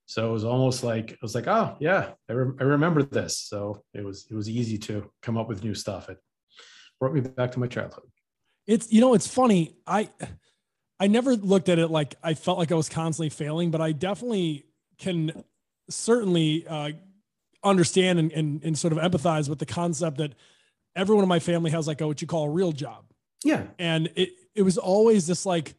So 0.08 0.26
it 0.26 0.32
was 0.32 0.42
almost 0.42 0.82
like 0.82 1.12
I 1.12 1.18
was 1.20 1.34
like, 1.34 1.46
oh 1.46 1.76
yeah, 1.80 2.12
I, 2.30 2.32
re- 2.32 2.56
I 2.58 2.64
remember 2.64 3.02
this. 3.02 3.38
So 3.38 3.84
it 3.92 4.02
was 4.02 4.26
it 4.30 4.34
was 4.34 4.48
easy 4.48 4.78
to 4.78 5.10
come 5.20 5.36
up 5.36 5.48
with 5.48 5.62
new 5.62 5.74
stuff. 5.74 6.08
It 6.08 6.16
brought 6.98 7.12
me 7.12 7.20
back 7.20 7.52
to 7.52 7.60
my 7.60 7.66
childhood. 7.66 8.04
It's 8.66 8.90
you 8.90 9.02
know 9.02 9.12
it's 9.12 9.26
funny. 9.26 9.76
I 9.86 10.08
I 10.98 11.08
never 11.08 11.36
looked 11.36 11.68
at 11.68 11.78
it 11.78 11.88
like 11.88 12.14
I 12.22 12.32
felt 12.32 12.56
like 12.56 12.72
I 12.72 12.74
was 12.74 12.88
constantly 12.88 13.28
failing, 13.28 13.70
but 13.70 13.82
I 13.82 13.92
definitely 13.92 14.64
can 14.96 15.44
certainly 15.90 16.66
uh, 16.66 16.92
understand 17.62 18.18
and, 18.18 18.32
and, 18.32 18.64
and 18.64 18.78
sort 18.78 18.94
of 18.94 18.98
empathize 18.98 19.48
with 19.50 19.58
the 19.58 19.66
concept 19.66 20.16
that 20.18 20.34
everyone 20.96 21.22
in 21.22 21.28
my 21.28 21.38
family 21.38 21.70
has 21.70 21.86
like 21.86 22.00
a, 22.00 22.06
what 22.06 22.20
you 22.22 22.26
call 22.26 22.44
a 22.44 22.50
real 22.50 22.72
job. 22.72 23.04
Yeah. 23.44 23.64
And 23.78 24.10
it, 24.16 24.30
it 24.54 24.62
was 24.62 24.78
always 24.78 25.26
this 25.26 25.46
like, 25.46 25.74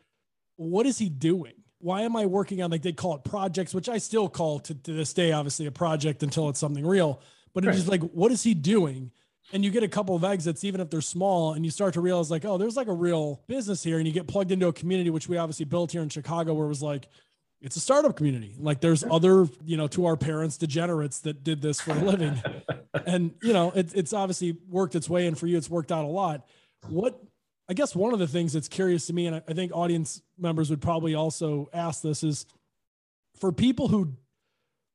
what 0.56 0.86
is 0.86 0.98
he 0.98 1.10
doing? 1.10 1.59
Why 1.80 2.02
am 2.02 2.16
I 2.16 2.26
working 2.26 2.62
on 2.62 2.72
like 2.72 2.82
they 2.82 2.92
call 2.92 3.16
it 3.16 3.24
projects, 3.24 3.74
which 3.74 3.90
I 3.90 3.98
still 3.98 4.30
call 4.30 4.60
to, 4.62 4.76
to 4.76 4.94
this 4.94 5.14
day, 5.14 5.32
obviously 5.32 5.66
a 5.66 5.72
project 5.72 6.24
until 6.24 6.50
it's 6.50 6.60
something 6.60 6.86
real. 6.86 7.22
But 7.54 7.64
it's 7.64 7.68
right. 7.70 7.76
just 7.76 7.88
like, 7.88 8.02
what 8.12 8.32
is 8.32 8.44
he 8.44 8.54
doing? 8.54 9.12
And 9.52 9.66
you 9.66 9.72
get 9.72 9.82
a 9.82 9.88
couple 9.88 10.16
of 10.16 10.24
exits, 10.24 10.64
even 10.64 10.80
if 10.82 10.90
they're 10.90 11.02
small, 11.02 11.54
and 11.54 11.66
you 11.66 11.72
start 11.72 11.96
to 11.96 12.02
realize 12.02 12.30
like, 12.30 12.46
oh, 12.46 12.58
there's 12.58 12.78
like 12.78 12.88
a 12.88 12.94
real 12.94 13.42
business 13.48 13.82
here. 13.82 13.98
And 13.98 14.06
you 14.06 14.14
get 14.14 14.28
plugged 14.28 14.52
into 14.52 14.68
a 14.68 14.74
community, 14.74 15.10
which 15.10 15.28
we 15.28 15.38
obviously 15.38 15.66
built 15.66 15.92
here 15.92 16.04
in 16.04 16.10
Chicago, 16.10 16.54
where 16.54 16.66
it 16.66 16.70
was 16.70 16.84
like, 16.84 17.08
it's 17.62 17.76
a 17.76 17.80
startup 17.80 18.16
community. 18.16 18.56
Like 18.58 18.80
there's 18.80 19.04
other, 19.04 19.48
you 19.66 19.76
know, 19.76 19.88
to 19.88 20.06
our 20.06 20.16
parents, 20.16 20.58
degenerates 20.58 21.22
that 21.22 21.44
did 21.44 21.62
this 21.62 21.82
for 21.82 21.92
a 21.92 21.96
living. 21.96 22.42
and, 23.06 23.34
you 23.42 23.54
know, 23.54 23.72
it, 23.72 23.94
it's 23.96 24.14
obviously 24.14 24.58
worked 24.70 24.96
its 24.96 25.10
way. 25.10 25.28
And 25.28 25.38
for 25.38 25.48
you, 25.48 25.58
it's 25.58 25.70
worked 25.70 25.92
out 25.92 26.06
a 26.06 26.08
lot. 26.08 26.48
What, 26.88 27.22
I 27.70 27.74
guess 27.74 27.96
one 27.96 28.14
of 28.14 28.20
the 28.20 28.28
things 28.28 28.54
that's 28.54 28.68
curious 28.68 29.06
to 29.08 29.14
me, 29.14 29.28
and 29.28 29.44
I 29.48 29.54
think 29.54 29.72
audience 29.74 30.22
members 30.38 30.70
would 30.70 30.82
probably 30.82 31.14
also 31.16 31.70
ask 31.72 32.02
this 32.02 32.24
is 32.24 32.46
for 33.40 33.52
people 33.52 33.88
who, 33.88 34.14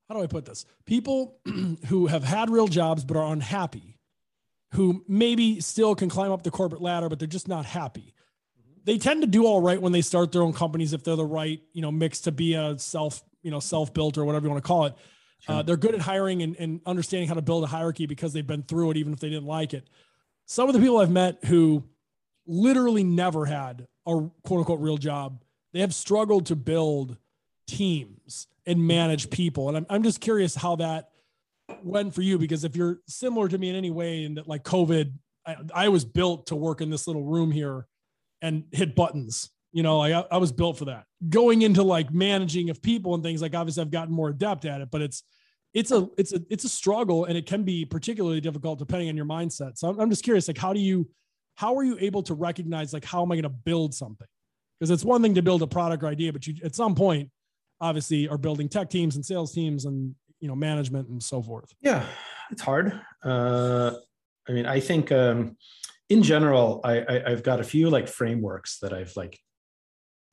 how 0.08 0.16
do 0.16 0.22
I 0.22 0.26
put 0.26 0.44
this? 0.44 0.66
People 0.84 1.38
who 1.86 2.08
have 2.08 2.24
had 2.24 2.50
real 2.50 2.66
jobs 2.66 3.04
but 3.04 3.16
are 3.16 3.32
unhappy, 3.32 3.96
who 4.72 5.04
maybe 5.06 5.60
still 5.60 5.94
can 5.94 6.08
climb 6.08 6.32
up 6.32 6.42
the 6.42 6.50
corporate 6.50 6.82
ladder, 6.82 7.08
but 7.08 7.20
they're 7.20 7.28
just 7.28 7.48
not 7.48 7.64
happy 7.64 8.14
they 8.84 8.98
tend 8.98 9.22
to 9.22 9.26
do 9.26 9.46
all 9.46 9.60
right 9.60 9.80
when 9.80 9.92
they 9.92 10.02
start 10.02 10.30
their 10.32 10.42
own 10.42 10.52
companies 10.52 10.92
if 10.92 11.02
they're 11.02 11.16
the 11.16 11.24
right 11.24 11.60
you 11.72 11.82
know 11.82 11.90
mix 11.90 12.20
to 12.20 12.32
be 12.32 12.54
a 12.54 12.78
self 12.78 13.22
you 13.42 13.50
know 13.50 13.60
self 13.60 13.92
built 13.92 14.16
or 14.16 14.24
whatever 14.24 14.46
you 14.46 14.50
want 14.50 14.62
to 14.62 14.66
call 14.66 14.84
it. 14.86 14.94
Sure. 15.40 15.56
Uh, 15.56 15.62
they're 15.62 15.76
good 15.76 15.94
at 15.94 16.00
hiring 16.00 16.42
and, 16.42 16.56
and 16.56 16.80
understanding 16.86 17.28
how 17.28 17.34
to 17.34 17.42
build 17.42 17.64
a 17.64 17.66
hierarchy 17.66 18.06
because 18.06 18.32
they've 18.32 18.46
been 18.46 18.62
through 18.62 18.92
it 18.92 18.96
even 18.96 19.12
if 19.12 19.20
they 19.20 19.28
didn't 19.28 19.46
like 19.46 19.74
it. 19.74 19.88
Some 20.46 20.68
of 20.68 20.74
the 20.74 20.80
people 20.80 20.98
I've 20.98 21.10
met 21.10 21.44
who 21.44 21.84
literally 22.46 23.04
never 23.04 23.46
had 23.46 23.86
a 24.06 24.28
quote 24.44 24.60
unquote 24.60 24.80
real 24.80 24.96
job, 24.96 25.42
they 25.72 25.80
have 25.80 25.94
struggled 25.94 26.46
to 26.46 26.56
build 26.56 27.16
teams 27.66 28.46
and 28.66 28.86
manage 28.86 29.30
people. 29.30 29.68
And 29.68 29.76
I'm, 29.76 29.86
I'm 29.90 30.02
just 30.02 30.20
curious 30.20 30.54
how 30.54 30.76
that 30.76 31.10
went 31.82 32.14
for 32.14 32.22
you 32.22 32.38
because 32.38 32.64
if 32.64 32.76
you're 32.76 33.00
similar 33.06 33.48
to 33.48 33.58
me 33.58 33.70
in 33.70 33.76
any 33.76 33.90
way 33.90 34.24
and 34.24 34.36
that 34.36 34.48
like 34.48 34.64
COVID, 34.64 35.12
I, 35.46 35.56
I 35.74 35.88
was 35.88 36.04
built 36.04 36.46
to 36.48 36.56
work 36.56 36.80
in 36.80 36.90
this 36.90 37.06
little 37.06 37.24
room 37.24 37.50
here 37.50 37.86
and 38.42 38.64
hit 38.72 38.94
buttons. 38.94 39.50
You 39.72 39.82
know, 39.82 39.98
like 39.98 40.12
I, 40.12 40.24
I 40.30 40.36
was 40.38 40.52
built 40.52 40.78
for 40.78 40.84
that. 40.86 41.04
Going 41.28 41.62
into 41.62 41.82
like 41.82 42.12
managing 42.12 42.70
of 42.70 42.80
people 42.80 43.14
and 43.14 43.22
things 43.22 43.42
like 43.42 43.54
obviously 43.54 43.80
I've 43.82 43.90
gotten 43.90 44.14
more 44.14 44.28
adept 44.28 44.64
at 44.64 44.80
it, 44.80 44.90
but 44.90 45.02
it's 45.02 45.24
it's 45.72 45.90
a 45.90 46.08
it's 46.16 46.32
a 46.32 46.40
it's 46.48 46.64
a 46.64 46.68
struggle 46.68 47.24
and 47.24 47.36
it 47.36 47.46
can 47.46 47.64
be 47.64 47.84
particularly 47.84 48.40
difficult 48.40 48.78
depending 48.78 49.08
on 49.08 49.16
your 49.16 49.26
mindset. 49.26 49.76
So 49.76 49.88
I'm, 49.88 49.98
I'm 49.98 50.10
just 50.10 50.22
curious, 50.22 50.46
like 50.46 50.58
how 50.58 50.72
do 50.72 50.78
you 50.78 51.08
how 51.54 51.76
are 51.76 51.84
you 51.84 51.96
able 52.00 52.22
to 52.24 52.34
recognize 52.34 52.92
like 52.92 53.04
how 53.04 53.22
am 53.22 53.32
I 53.32 53.36
going 53.36 53.44
to 53.44 53.48
build 53.48 53.94
something? 53.94 54.26
Because 54.78 54.90
it's 54.90 55.04
one 55.04 55.22
thing 55.22 55.34
to 55.34 55.42
build 55.42 55.62
a 55.62 55.66
product 55.66 56.02
or 56.02 56.08
idea, 56.08 56.32
but 56.32 56.46
you 56.46 56.54
at 56.64 56.74
some 56.74 56.94
point 56.94 57.30
obviously 57.80 58.28
are 58.28 58.38
building 58.38 58.68
tech 58.68 58.90
teams 58.90 59.16
and 59.16 59.24
sales 59.24 59.52
teams 59.52 59.84
and 59.84 60.14
you 60.40 60.48
know 60.48 60.56
management 60.56 61.08
and 61.08 61.22
so 61.22 61.42
forth. 61.42 61.72
Yeah, 61.80 62.04
it's 62.50 62.62
hard. 62.62 63.00
Uh, 63.22 63.92
I 64.48 64.52
mean, 64.52 64.66
I 64.66 64.80
think 64.80 65.10
um, 65.12 65.56
in 66.10 66.22
general, 66.22 66.80
I, 66.84 67.22
I 67.26 67.30
have 67.30 67.42
got 67.42 67.60
a 67.60 67.64
few 67.64 67.88
like 67.88 68.08
frameworks 68.08 68.78
that 68.80 68.92
I've 68.92 69.16
like 69.16 69.38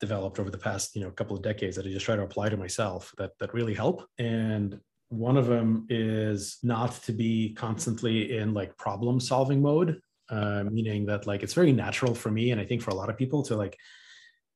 developed 0.00 0.40
over 0.40 0.50
the 0.50 0.58
past 0.58 0.96
you 0.96 1.02
know 1.02 1.10
couple 1.12 1.36
of 1.36 1.42
decades 1.42 1.76
that 1.76 1.86
I 1.86 1.90
just 1.90 2.04
try 2.04 2.16
to 2.16 2.22
apply 2.22 2.48
to 2.48 2.56
myself 2.56 3.12
that 3.18 3.30
that 3.38 3.54
really 3.54 3.74
help. 3.74 4.04
And 4.18 4.80
one 5.08 5.36
of 5.36 5.46
them 5.46 5.86
is 5.90 6.58
not 6.62 6.92
to 7.04 7.12
be 7.12 7.54
constantly 7.54 8.36
in 8.36 8.54
like 8.54 8.76
problem 8.76 9.20
solving 9.20 9.60
mode, 9.60 10.00
uh, 10.30 10.64
meaning 10.64 11.06
that 11.06 11.26
like 11.26 11.42
it's 11.42 11.54
very 11.54 11.72
natural 11.72 12.14
for 12.14 12.30
me 12.30 12.50
and 12.50 12.60
I 12.60 12.64
think 12.64 12.82
for 12.82 12.90
a 12.90 12.94
lot 12.94 13.10
of 13.10 13.16
people 13.16 13.42
to 13.44 13.56
like 13.56 13.76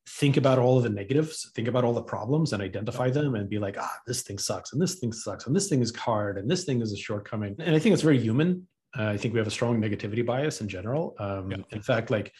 think 0.08 0.36
about 0.36 0.58
all 0.58 0.76
of 0.76 0.84
the 0.84 0.88
negatives, 0.88 1.50
think 1.54 1.66
about 1.66 1.84
all 1.84 1.92
the 1.92 2.02
problems 2.02 2.52
and 2.52 2.62
identify 2.62 3.10
them 3.10 3.34
and 3.34 3.50
be 3.50 3.58
like, 3.58 3.76
ah, 3.78 3.96
this 4.06 4.22
thing 4.22 4.38
sucks 4.38 4.72
and 4.72 4.80
this 4.80 4.96
thing 4.96 5.12
sucks 5.12 5.46
and 5.46 5.56
this 5.56 5.68
thing 5.68 5.82
is 5.82 5.94
hard 5.94 6.38
and 6.38 6.48
this 6.48 6.64
thing 6.64 6.80
is 6.80 6.92
a 6.92 6.96
shortcoming. 6.96 7.56
And 7.58 7.74
I 7.74 7.78
think 7.78 7.92
it's 7.92 8.02
very 8.02 8.18
human 8.18 8.66
uh, 8.98 9.08
I 9.08 9.16
think 9.16 9.34
we 9.34 9.38
have 9.38 9.46
a 9.46 9.52
strong 9.52 9.80
negativity 9.80 10.24
bias 10.24 10.60
in 10.60 10.68
general. 10.68 11.14
Um, 11.18 11.50
yeah. 11.50 11.56
In 11.70 11.82
fact, 11.82 12.10
like 12.10 12.32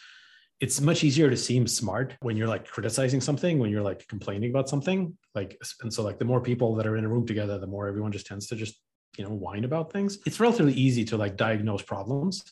it's 0.61 0.81
much 0.81 1.05
easier 1.05 1.29
to 1.29 1.37
seem 1.37 1.67
smart 1.67 2.15
when 2.21 2.37
you're 2.37 2.49
like 2.49 2.67
criticizing 2.67 3.21
something, 3.21 3.59
when 3.59 3.71
you're 3.71 3.83
like 3.83 4.07
complaining 4.09 4.51
about 4.51 4.69
something. 4.69 5.17
Like, 5.35 5.59
and 5.83 5.93
so 5.93 6.03
like 6.03 6.19
the 6.19 6.25
more 6.25 6.41
people 6.41 6.75
that 6.77 6.87
are 6.87 6.97
in 6.97 7.05
a 7.05 7.09
room 7.09 7.27
together, 7.27 7.59
the 7.59 7.67
more 7.67 7.89
everyone 7.89 8.13
just 8.13 8.27
tends 8.27 8.47
to 8.49 8.57
just 8.57 8.81
you 9.19 9.25
know 9.25 9.31
whine 9.31 9.65
about 9.65 9.93
things. 9.93 10.19
It's 10.27 10.41
relatively 10.41 10.73
easy 10.73 11.05
to 11.07 11.17
like 11.17 11.37
diagnose 11.37 11.83
problems. 11.83 12.43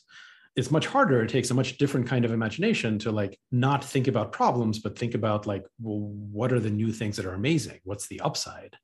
It's 0.55 0.71
much 0.71 0.87
harder. 0.87 1.21
It 1.21 1.29
takes 1.29 1.51
a 1.51 1.53
much 1.53 1.77
different 1.77 2.07
kind 2.07 2.23
of 2.23 2.31
imagination 2.31 2.97
to 2.99 3.11
like 3.11 3.37
not 3.51 3.83
think 3.83 4.07
about 4.07 4.31
problems, 4.31 4.79
but 4.79 4.97
think 4.97 5.13
about 5.13 5.45
like, 5.45 5.65
well, 5.81 5.99
what 5.99 6.53
are 6.53 6.61
the 6.61 6.69
new 6.69 6.91
things 6.91 7.17
that 7.17 7.25
are 7.25 7.33
amazing? 7.33 7.79
What's 7.83 8.07
the 8.07 8.21
upside? 8.21 8.77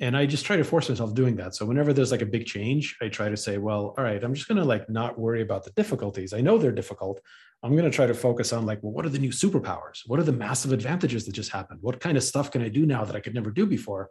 and 0.00 0.16
i 0.16 0.24
just 0.26 0.44
try 0.44 0.56
to 0.56 0.64
force 0.64 0.88
myself 0.88 1.14
doing 1.14 1.36
that 1.36 1.54
so 1.54 1.66
whenever 1.66 1.92
there's 1.92 2.10
like 2.12 2.22
a 2.22 2.26
big 2.26 2.46
change 2.46 2.96
i 3.02 3.08
try 3.08 3.28
to 3.28 3.36
say 3.36 3.58
well 3.58 3.94
all 3.96 4.04
right 4.04 4.22
i'm 4.22 4.34
just 4.34 4.48
going 4.48 4.58
to 4.58 4.64
like 4.64 4.88
not 4.88 5.18
worry 5.18 5.42
about 5.42 5.64
the 5.64 5.70
difficulties 5.72 6.32
i 6.32 6.40
know 6.40 6.58
they're 6.58 6.72
difficult 6.72 7.20
i'm 7.62 7.72
going 7.72 7.84
to 7.84 7.94
try 7.94 8.06
to 8.06 8.14
focus 8.14 8.52
on 8.52 8.66
like 8.66 8.82
well 8.82 8.92
what 8.92 9.04
are 9.04 9.10
the 9.10 9.18
new 9.18 9.30
superpowers 9.30 10.02
what 10.06 10.20
are 10.20 10.24
the 10.24 10.32
massive 10.32 10.72
advantages 10.72 11.24
that 11.24 11.32
just 11.32 11.52
happened 11.52 11.80
what 11.82 12.00
kind 12.00 12.16
of 12.16 12.22
stuff 12.22 12.50
can 12.50 12.62
i 12.62 12.68
do 12.68 12.86
now 12.86 13.04
that 13.04 13.16
i 13.16 13.20
could 13.20 13.34
never 13.34 13.50
do 13.50 13.66
before 13.66 14.10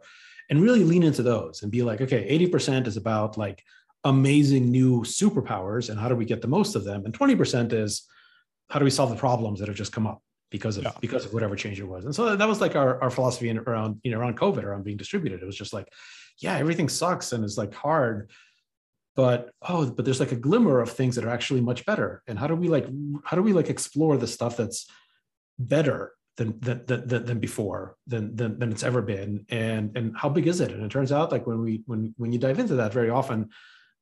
and 0.50 0.62
really 0.62 0.84
lean 0.84 1.02
into 1.02 1.22
those 1.22 1.62
and 1.62 1.72
be 1.72 1.82
like 1.82 2.00
okay 2.00 2.38
80% 2.38 2.86
is 2.86 2.96
about 2.96 3.36
like 3.36 3.62
amazing 4.04 4.70
new 4.70 5.02
superpowers 5.02 5.90
and 5.90 5.98
how 5.98 6.08
do 6.08 6.14
we 6.14 6.24
get 6.24 6.40
the 6.40 6.48
most 6.48 6.74
of 6.74 6.84
them 6.84 7.04
and 7.04 7.18
20% 7.18 7.72
is 7.72 8.04
how 8.70 8.78
do 8.78 8.84
we 8.84 8.90
solve 8.90 9.10
the 9.10 9.16
problems 9.16 9.58
that 9.58 9.68
have 9.68 9.76
just 9.76 9.92
come 9.92 10.06
up 10.06 10.22
because 10.50 10.76
of 10.76 10.84
yeah. 10.84 10.92
because 11.00 11.24
of 11.24 11.34
whatever 11.34 11.56
change 11.56 11.80
it 11.80 11.84
was. 11.88 12.04
And 12.04 12.14
so 12.14 12.34
that 12.34 12.48
was 12.48 12.60
like 12.60 12.76
our, 12.76 13.00
our 13.02 13.10
philosophy 13.10 13.48
in, 13.48 13.58
around 13.58 14.00
you 14.02 14.10
know 14.10 14.18
around 14.18 14.38
COVID 14.38 14.64
around 14.64 14.84
being 14.84 14.96
distributed. 14.96 15.42
It 15.42 15.46
was 15.46 15.56
just 15.56 15.72
like, 15.72 15.88
yeah, 16.38 16.56
everything 16.56 16.88
sucks 16.88 17.32
and 17.32 17.44
it's 17.44 17.58
like 17.58 17.74
hard, 17.74 18.30
but 19.16 19.50
oh, 19.68 19.90
but 19.90 20.04
there's 20.04 20.20
like 20.20 20.32
a 20.32 20.36
glimmer 20.36 20.80
of 20.80 20.90
things 20.90 21.16
that 21.16 21.24
are 21.24 21.30
actually 21.30 21.60
much 21.60 21.84
better. 21.84 22.22
And 22.26 22.38
how 22.38 22.46
do 22.46 22.54
we 22.54 22.68
like 22.68 22.86
how 23.24 23.36
do 23.36 23.42
we 23.42 23.52
like 23.52 23.68
explore 23.68 24.16
the 24.16 24.26
stuff 24.26 24.56
that's 24.56 24.86
better 25.58 26.12
than 26.36 26.58
than 26.60 26.84
than, 26.86 27.24
than 27.26 27.38
before 27.40 27.96
than, 28.06 28.34
than 28.36 28.58
than 28.58 28.72
it's 28.72 28.84
ever 28.84 29.02
been? 29.02 29.44
And 29.50 29.96
and 29.96 30.16
how 30.16 30.28
big 30.28 30.46
is 30.46 30.60
it? 30.60 30.72
And 30.72 30.84
it 30.84 30.90
turns 30.90 31.12
out 31.12 31.32
like 31.32 31.46
when 31.46 31.60
we 31.60 31.82
when 31.86 32.14
when 32.16 32.32
you 32.32 32.38
dive 32.38 32.58
into 32.58 32.76
that, 32.76 32.92
very 32.92 33.10
often 33.10 33.50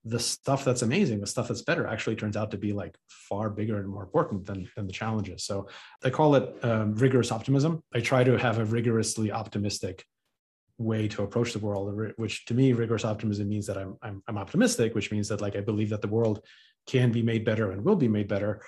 the 0.06 0.20
stuff 0.20 0.64
that's 0.64 0.82
amazing, 0.82 1.20
the 1.20 1.26
stuff 1.26 1.48
that's 1.48 1.62
better, 1.62 1.84
actually 1.86 2.14
turns 2.14 2.36
out 2.36 2.52
to 2.52 2.56
be 2.56 2.72
like 2.72 2.96
far 3.08 3.50
bigger 3.50 3.78
and 3.78 3.88
more 3.88 4.04
important 4.04 4.46
than, 4.46 4.68
than 4.76 4.86
the 4.86 4.92
challenges. 4.92 5.42
So 5.44 5.66
I 6.04 6.10
call 6.10 6.36
it 6.36 6.64
um, 6.64 6.94
rigorous 6.94 7.32
optimism. 7.32 7.82
I 7.92 8.00
try 8.00 8.22
to 8.22 8.38
have 8.38 8.58
a 8.58 8.64
rigorously 8.64 9.32
optimistic 9.32 10.04
way 10.78 11.08
to 11.08 11.24
approach 11.24 11.52
the 11.52 11.58
world, 11.58 12.12
which 12.16 12.44
to 12.44 12.54
me, 12.54 12.72
rigorous 12.72 13.04
optimism 13.04 13.48
means 13.48 13.66
that 13.66 13.76
I'm, 13.76 13.96
I'm, 14.00 14.22
I'm 14.28 14.38
optimistic, 14.38 14.94
which 14.94 15.10
means 15.10 15.28
that 15.28 15.40
like 15.40 15.56
I 15.56 15.60
believe 15.60 15.90
that 15.90 16.02
the 16.02 16.08
world 16.08 16.40
can 16.86 17.10
be 17.10 17.22
made 17.22 17.44
better 17.44 17.72
and 17.72 17.84
will 17.84 17.96
be 17.96 18.08
made 18.08 18.28
better, 18.28 18.62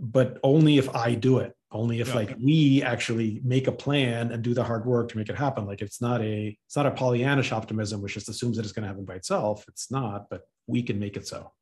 but 0.00 0.38
only 0.42 0.78
if 0.78 0.92
I 0.96 1.14
do 1.14 1.38
it 1.38 1.54
only 1.72 2.00
if 2.00 2.08
yeah. 2.08 2.14
like 2.14 2.36
we 2.42 2.82
actually 2.82 3.40
make 3.44 3.66
a 3.66 3.72
plan 3.72 4.32
and 4.32 4.42
do 4.42 4.54
the 4.54 4.64
hard 4.64 4.84
work 4.84 5.08
to 5.10 5.16
make 5.16 5.28
it 5.28 5.36
happen. 5.36 5.66
Like 5.66 5.82
it's 5.82 6.00
not 6.00 6.20
a 6.20 6.56
it's 6.66 6.76
not 6.76 6.86
a 6.86 6.90
pollyannish 6.90 7.52
optimism 7.52 8.02
which 8.02 8.14
just 8.14 8.28
assumes 8.28 8.56
that 8.56 8.64
it's 8.64 8.72
going 8.72 8.82
to 8.82 8.88
happen 8.88 9.04
by 9.04 9.14
itself. 9.14 9.64
It's 9.68 9.90
not 9.90 10.28
but 10.30 10.42
we 10.66 10.82
can 10.82 10.98
make 10.98 11.16
it 11.16 11.26
so. 11.26 11.52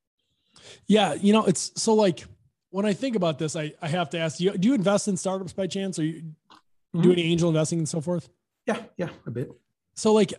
Yeah 0.87 1.15
you 1.15 1.33
know 1.33 1.45
it's 1.45 1.73
so 1.81 1.95
like 1.95 2.25
when 2.71 2.85
i 2.85 2.93
think 2.93 3.17
about 3.17 3.39
this 3.39 3.57
i 3.57 3.73
i 3.81 3.89
have 3.89 4.11
to 4.11 4.19
ask 4.19 4.41
you 4.41 4.51
do 4.59 4.69
you 4.69 4.75
invest 4.75 5.09
in 5.09 5.17
startups 5.17 5.53
by 5.53 5.67
chance? 5.67 5.99
Or 5.99 6.05
you 6.05 6.23
mm-hmm. 6.23 7.03
do 7.03 7.13
any 7.13 7.23
angel 7.23 7.49
investing 7.49 7.79
and 7.79 7.89
so 7.89 8.01
forth? 8.01 8.29
Yeah 8.67 8.83
yeah 8.97 9.11
a 9.27 9.31
bit. 9.31 9.51
So 9.95 10.13
like 10.13 10.33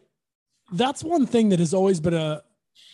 that's 0.72 1.04
one 1.04 1.26
thing 1.26 1.50
that 1.50 1.60
has 1.60 1.74
always 1.74 2.00
been 2.00 2.14
a 2.14 2.44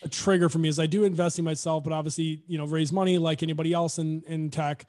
a 0.03 0.09
trigger 0.09 0.49
for 0.49 0.57
me 0.57 0.67
is 0.67 0.79
i 0.79 0.85
do 0.85 1.03
investing 1.03 1.45
myself 1.45 1.83
but 1.83 1.93
obviously 1.93 2.43
you 2.47 2.57
know 2.57 2.65
raise 2.65 2.91
money 2.91 3.17
like 3.17 3.43
anybody 3.43 3.71
else 3.71 3.99
in 3.99 4.23
in 4.27 4.49
tech 4.49 4.85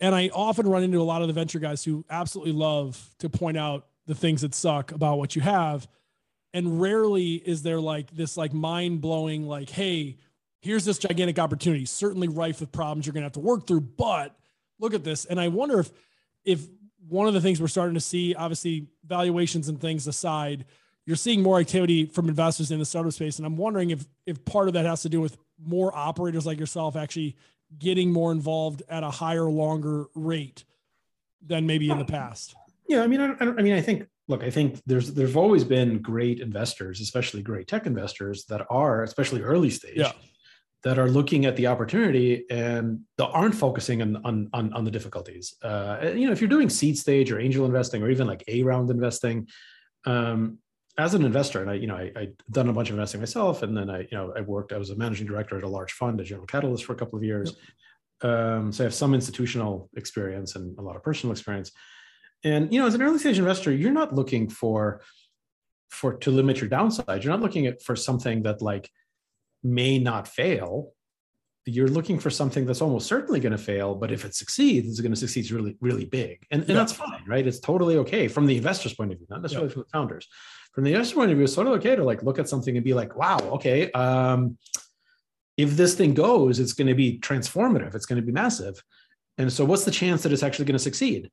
and 0.00 0.14
I 0.14 0.30
often 0.32 0.66
run 0.66 0.82
into 0.82 1.00
a 1.00 1.04
lot 1.04 1.22
of 1.22 1.28
the 1.28 1.34
venture 1.34 1.58
guys 1.58 1.84
who 1.84 2.04
absolutely 2.08 2.52
love 2.52 3.14
to 3.18 3.28
point 3.28 3.58
out 3.58 3.86
the 4.06 4.14
things 4.14 4.40
that 4.40 4.54
suck 4.54 4.92
about 4.92 5.18
what 5.18 5.36
you 5.36 5.42
have. 5.42 5.86
And 6.52 6.80
rarely 6.80 7.34
is 7.34 7.62
there 7.62 7.80
like 7.80 8.10
this 8.10 8.36
like 8.36 8.52
mind 8.52 9.00
blowing, 9.00 9.46
like, 9.46 9.70
hey, 9.70 10.16
here's 10.62 10.84
this 10.84 10.98
gigantic 10.98 11.38
opportunity, 11.38 11.84
certainly 11.84 12.28
rife 12.28 12.60
with 12.60 12.72
problems 12.72 13.06
you're 13.06 13.12
gonna 13.12 13.26
have 13.26 13.32
to 13.32 13.40
work 13.40 13.66
through, 13.66 13.82
but 13.82 14.34
look 14.78 14.94
at 14.94 15.04
this. 15.04 15.26
And 15.26 15.40
I 15.40 15.48
wonder 15.48 15.80
if 15.80 15.92
if 16.44 16.66
one 17.08 17.28
of 17.28 17.34
the 17.34 17.40
things 17.40 17.60
we're 17.60 17.68
starting 17.68 17.94
to 17.94 18.00
see, 18.00 18.34
obviously 18.34 18.86
valuations 19.04 19.68
and 19.68 19.80
things 19.80 20.06
aside, 20.06 20.64
you're 21.06 21.16
seeing 21.16 21.42
more 21.42 21.58
activity 21.58 22.06
from 22.06 22.28
investors 22.28 22.70
in 22.70 22.78
the 22.78 22.84
startup 22.84 23.12
space. 23.12 23.38
And 23.38 23.46
I'm 23.46 23.56
wondering 23.56 23.90
if 23.90 24.06
if 24.26 24.44
part 24.44 24.68
of 24.68 24.74
that 24.74 24.86
has 24.86 25.02
to 25.02 25.08
do 25.08 25.20
with 25.20 25.36
more 25.62 25.94
operators 25.94 26.46
like 26.46 26.58
yourself 26.58 26.96
actually 26.96 27.36
getting 27.78 28.12
more 28.12 28.32
involved 28.32 28.82
at 28.88 29.02
a 29.02 29.10
higher, 29.10 29.50
longer 29.50 30.06
rate 30.14 30.64
than 31.46 31.66
maybe 31.66 31.90
in 31.90 31.98
the 31.98 32.04
past. 32.04 32.54
Yeah, 32.88 33.02
I 33.02 33.06
mean, 33.06 33.20
I, 33.20 33.34
I 33.40 33.62
mean, 33.62 33.72
I 33.72 33.80
think 33.80 34.06
look, 34.28 34.42
I 34.42 34.50
think 34.50 34.80
there's 34.86 35.12
there's 35.12 35.36
always 35.36 35.64
been 35.64 36.00
great 36.00 36.40
investors, 36.40 37.00
especially 37.00 37.42
great 37.42 37.68
tech 37.68 37.86
investors 37.86 38.44
that 38.46 38.66
are, 38.70 39.02
especially 39.02 39.42
early 39.42 39.70
stage, 39.70 39.96
yeah. 39.96 40.12
that 40.82 40.98
are 40.98 41.08
looking 41.08 41.46
at 41.46 41.56
the 41.56 41.66
opportunity 41.66 42.44
and 42.50 43.00
that 43.16 43.28
aren't 43.28 43.54
focusing 43.54 44.02
on 44.02 44.16
on 44.24 44.50
on, 44.52 44.72
on 44.72 44.84
the 44.84 44.90
difficulties. 44.90 45.54
Uh, 45.62 46.12
you 46.14 46.26
know, 46.26 46.32
if 46.32 46.40
you're 46.40 46.48
doing 46.48 46.70
seed 46.70 46.98
stage 46.98 47.30
or 47.30 47.38
angel 47.38 47.64
investing 47.64 48.02
or 48.02 48.10
even 48.10 48.26
like 48.26 48.44
A 48.48 48.62
round 48.62 48.90
investing, 48.90 49.48
um, 50.04 50.58
as 50.98 51.14
an 51.14 51.24
investor, 51.24 51.60
and 51.60 51.70
I, 51.70 51.74
you 51.74 51.86
know, 51.86 51.96
I, 51.96 52.12
I 52.16 52.28
done 52.50 52.68
a 52.68 52.72
bunch 52.72 52.90
of 52.90 52.96
investing 52.96 53.20
myself, 53.20 53.62
and 53.62 53.76
then 53.76 53.88
I, 53.88 54.00
you 54.00 54.08
know, 54.12 54.32
I 54.36 54.40
worked. 54.40 54.72
I 54.72 54.78
was 54.78 54.90
a 54.90 54.96
managing 54.96 55.26
director 55.26 55.56
at 55.56 55.62
a 55.62 55.68
large 55.68 55.92
fund, 55.92 56.20
a 56.20 56.24
General 56.24 56.46
Catalyst, 56.46 56.84
for 56.84 56.92
a 56.92 56.96
couple 56.96 57.16
of 57.18 57.24
years. 57.24 57.54
Yep. 58.22 58.30
Um, 58.30 58.72
so 58.72 58.84
I 58.84 58.86
have 58.86 58.94
some 58.94 59.14
institutional 59.14 59.88
experience 59.96 60.56
and 60.56 60.78
a 60.78 60.82
lot 60.82 60.96
of 60.96 61.02
personal 61.02 61.32
experience. 61.32 61.72
And 62.44 62.72
you 62.72 62.80
know, 62.80 62.86
as 62.86 62.94
an 62.94 63.02
early 63.02 63.18
stage 63.18 63.38
investor, 63.38 63.72
you're 63.72 63.92
not 63.92 64.14
looking 64.14 64.48
for 64.48 65.02
for 65.90 66.14
to 66.14 66.30
limit 66.30 66.60
your 66.60 66.68
downside. 66.68 67.24
You're 67.24 67.32
not 67.32 67.42
looking 67.42 67.66
at 67.66 67.82
for 67.82 67.96
something 67.96 68.42
that 68.42 68.62
like 68.62 68.90
may 69.62 69.98
not 69.98 70.28
fail. 70.28 70.92
You're 71.66 71.88
looking 71.88 72.18
for 72.18 72.30
something 72.30 72.64
that's 72.64 72.80
almost 72.80 73.06
certainly 73.06 73.38
going 73.38 73.52
to 73.52 73.58
fail, 73.58 73.94
but 73.94 74.10
if 74.10 74.24
it 74.24 74.34
succeeds, 74.34 74.88
it's 74.88 75.00
going 75.00 75.12
to 75.12 75.16
succeed 75.16 75.50
really, 75.50 75.76
really 75.80 76.06
big. 76.06 76.46
And, 76.50 76.62
and 76.62 76.70
yeah. 76.70 76.74
that's 76.74 76.92
fine, 76.92 77.22
right? 77.28 77.46
It's 77.46 77.60
totally 77.60 77.96
okay 77.98 78.28
from 78.28 78.46
the 78.46 78.56
investor's 78.56 78.94
point 78.94 79.12
of 79.12 79.18
view, 79.18 79.26
not 79.28 79.42
necessarily 79.42 79.68
yeah. 79.68 79.74
from 79.74 79.82
the 79.82 79.88
founders. 79.90 80.26
From 80.72 80.84
the 80.84 80.92
investor's 80.92 81.14
point 81.14 81.30
of 81.30 81.36
view, 81.36 81.44
it's 81.44 81.54
sort 81.54 81.66
of 81.66 81.74
okay 81.74 81.96
to 81.96 82.04
like 82.04 82.22
look 82.22 82.38
at 82.38 82.48
something 82.48 82.76
and 82.76 82.84
be 82.84 82.94
like, 82.94 83.16
wow, 83.16 83.38
okay, 83.38 83.90
um, 83.92 84.56
if 85.56 85.70
this 85.70 85.94
thing 85.94 86.14
goes, 86.14 86.58
it's 86.58 86.72
going 86.72 86.88
to 86.88 86.94
be 86.94 87.18
transformative, 87.18 87.94
it's 87.94 88.06
going 88.06 88.20
to 88.20 88.26
be 88.26 88.32
massive. 88.32 88.82
And 89.36 89.52
so 89.52 89.64
what's 89.64 89.84
the 89.84 89.90
chance 89.90 90.22
that 90.22 90.32
it's 90.32 90.42
actually 90.42 90.66
going 90.66 90.74
to 90.74 90.78
succeed? 90.78 91.30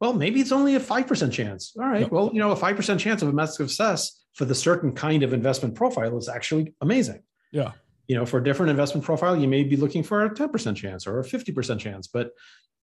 well, 0.00 0.12
maybe 0.12 0.40
it's 0.40 0.52
only 0.52 0.74
a 0.74 0.80
5% 0.80 1.32
chance. 1.32 1.72
All 1.78 1.88
right. 1.88 2.10
Well, 2.10 2.30
you 2.32 2.40
know, 2.40 2.50
a 2.50 2.56
5% 2.56 2.98
chance 2.98 3.22
of 3.22 3.28
a 3.28 3.32
massive 3.32 3.70
success 3.70 4.24
for 4.34 4.44
the 4.44 4.54
certain 4.54 4.92
kind 4.92 5.22
of 5.22 5.32
investment 5.32 5.74
profile 5.74 6.18
is 6.18 6.28
actually 6.28 6.74
amazing. 6.80 7.22
Yeah. 7.52 7.72
You 8.08 8.16
know, 8.16 8.26
for 8.26 8.38
a 8.38 8.44
different 8.44 8.70
investment 8.70 9.04
profile, 9.04 9.36
you 9.36 9.48
may 9.48 9.62
be 9.62 9.76
looking 9.76 10.02
for 10.02 10.24
a 10.24 10.30
10% 10.30 10.76
chance 10.76 11.06
or 11.06 11.20
a 11.20 11.24
50% 11.24 11.78
chance, 11.78 12.08
but 12.08 12.32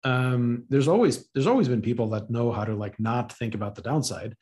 um, 0.03 0.63
there's 0.70 0.88
always 0.88 1.29
there's 1.36 1.46
always 1.46 1.67
been 1.67 1.84
people 1.84 2.10
that 2.10 2.31
know 2.31 2.51
how 2.51 2.65
to 2.65 2.74
like 2.74 3.00
not 3.00 3.31
think 3.31 3.53
about 3.53 3.75
the 3.75 3.84
downside. 3.84 4.36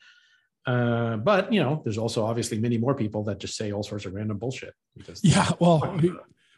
Uh, 0.66 1.16
but 1.16 1.52
you 1.52 1.60
know, 1.60 1.80
there's 1.84 1.98
also 1.98 2.24
obviously 2.24 2.58
many 2.58 2.78
more 2.78 2.94
people 2.94 3.24
that 3.24 3.38
just 3.38 3.56
say 3.56 3.72
all 3.72 3.82
sorts 3.82 4.04
of 4.04 4.14
random 4.14 4.38
bullshit. 4.38 4.74
Because 4.96 5.20
yeah, 5.24 5.50
well, 5.58 5.96
we, 6.02 6.12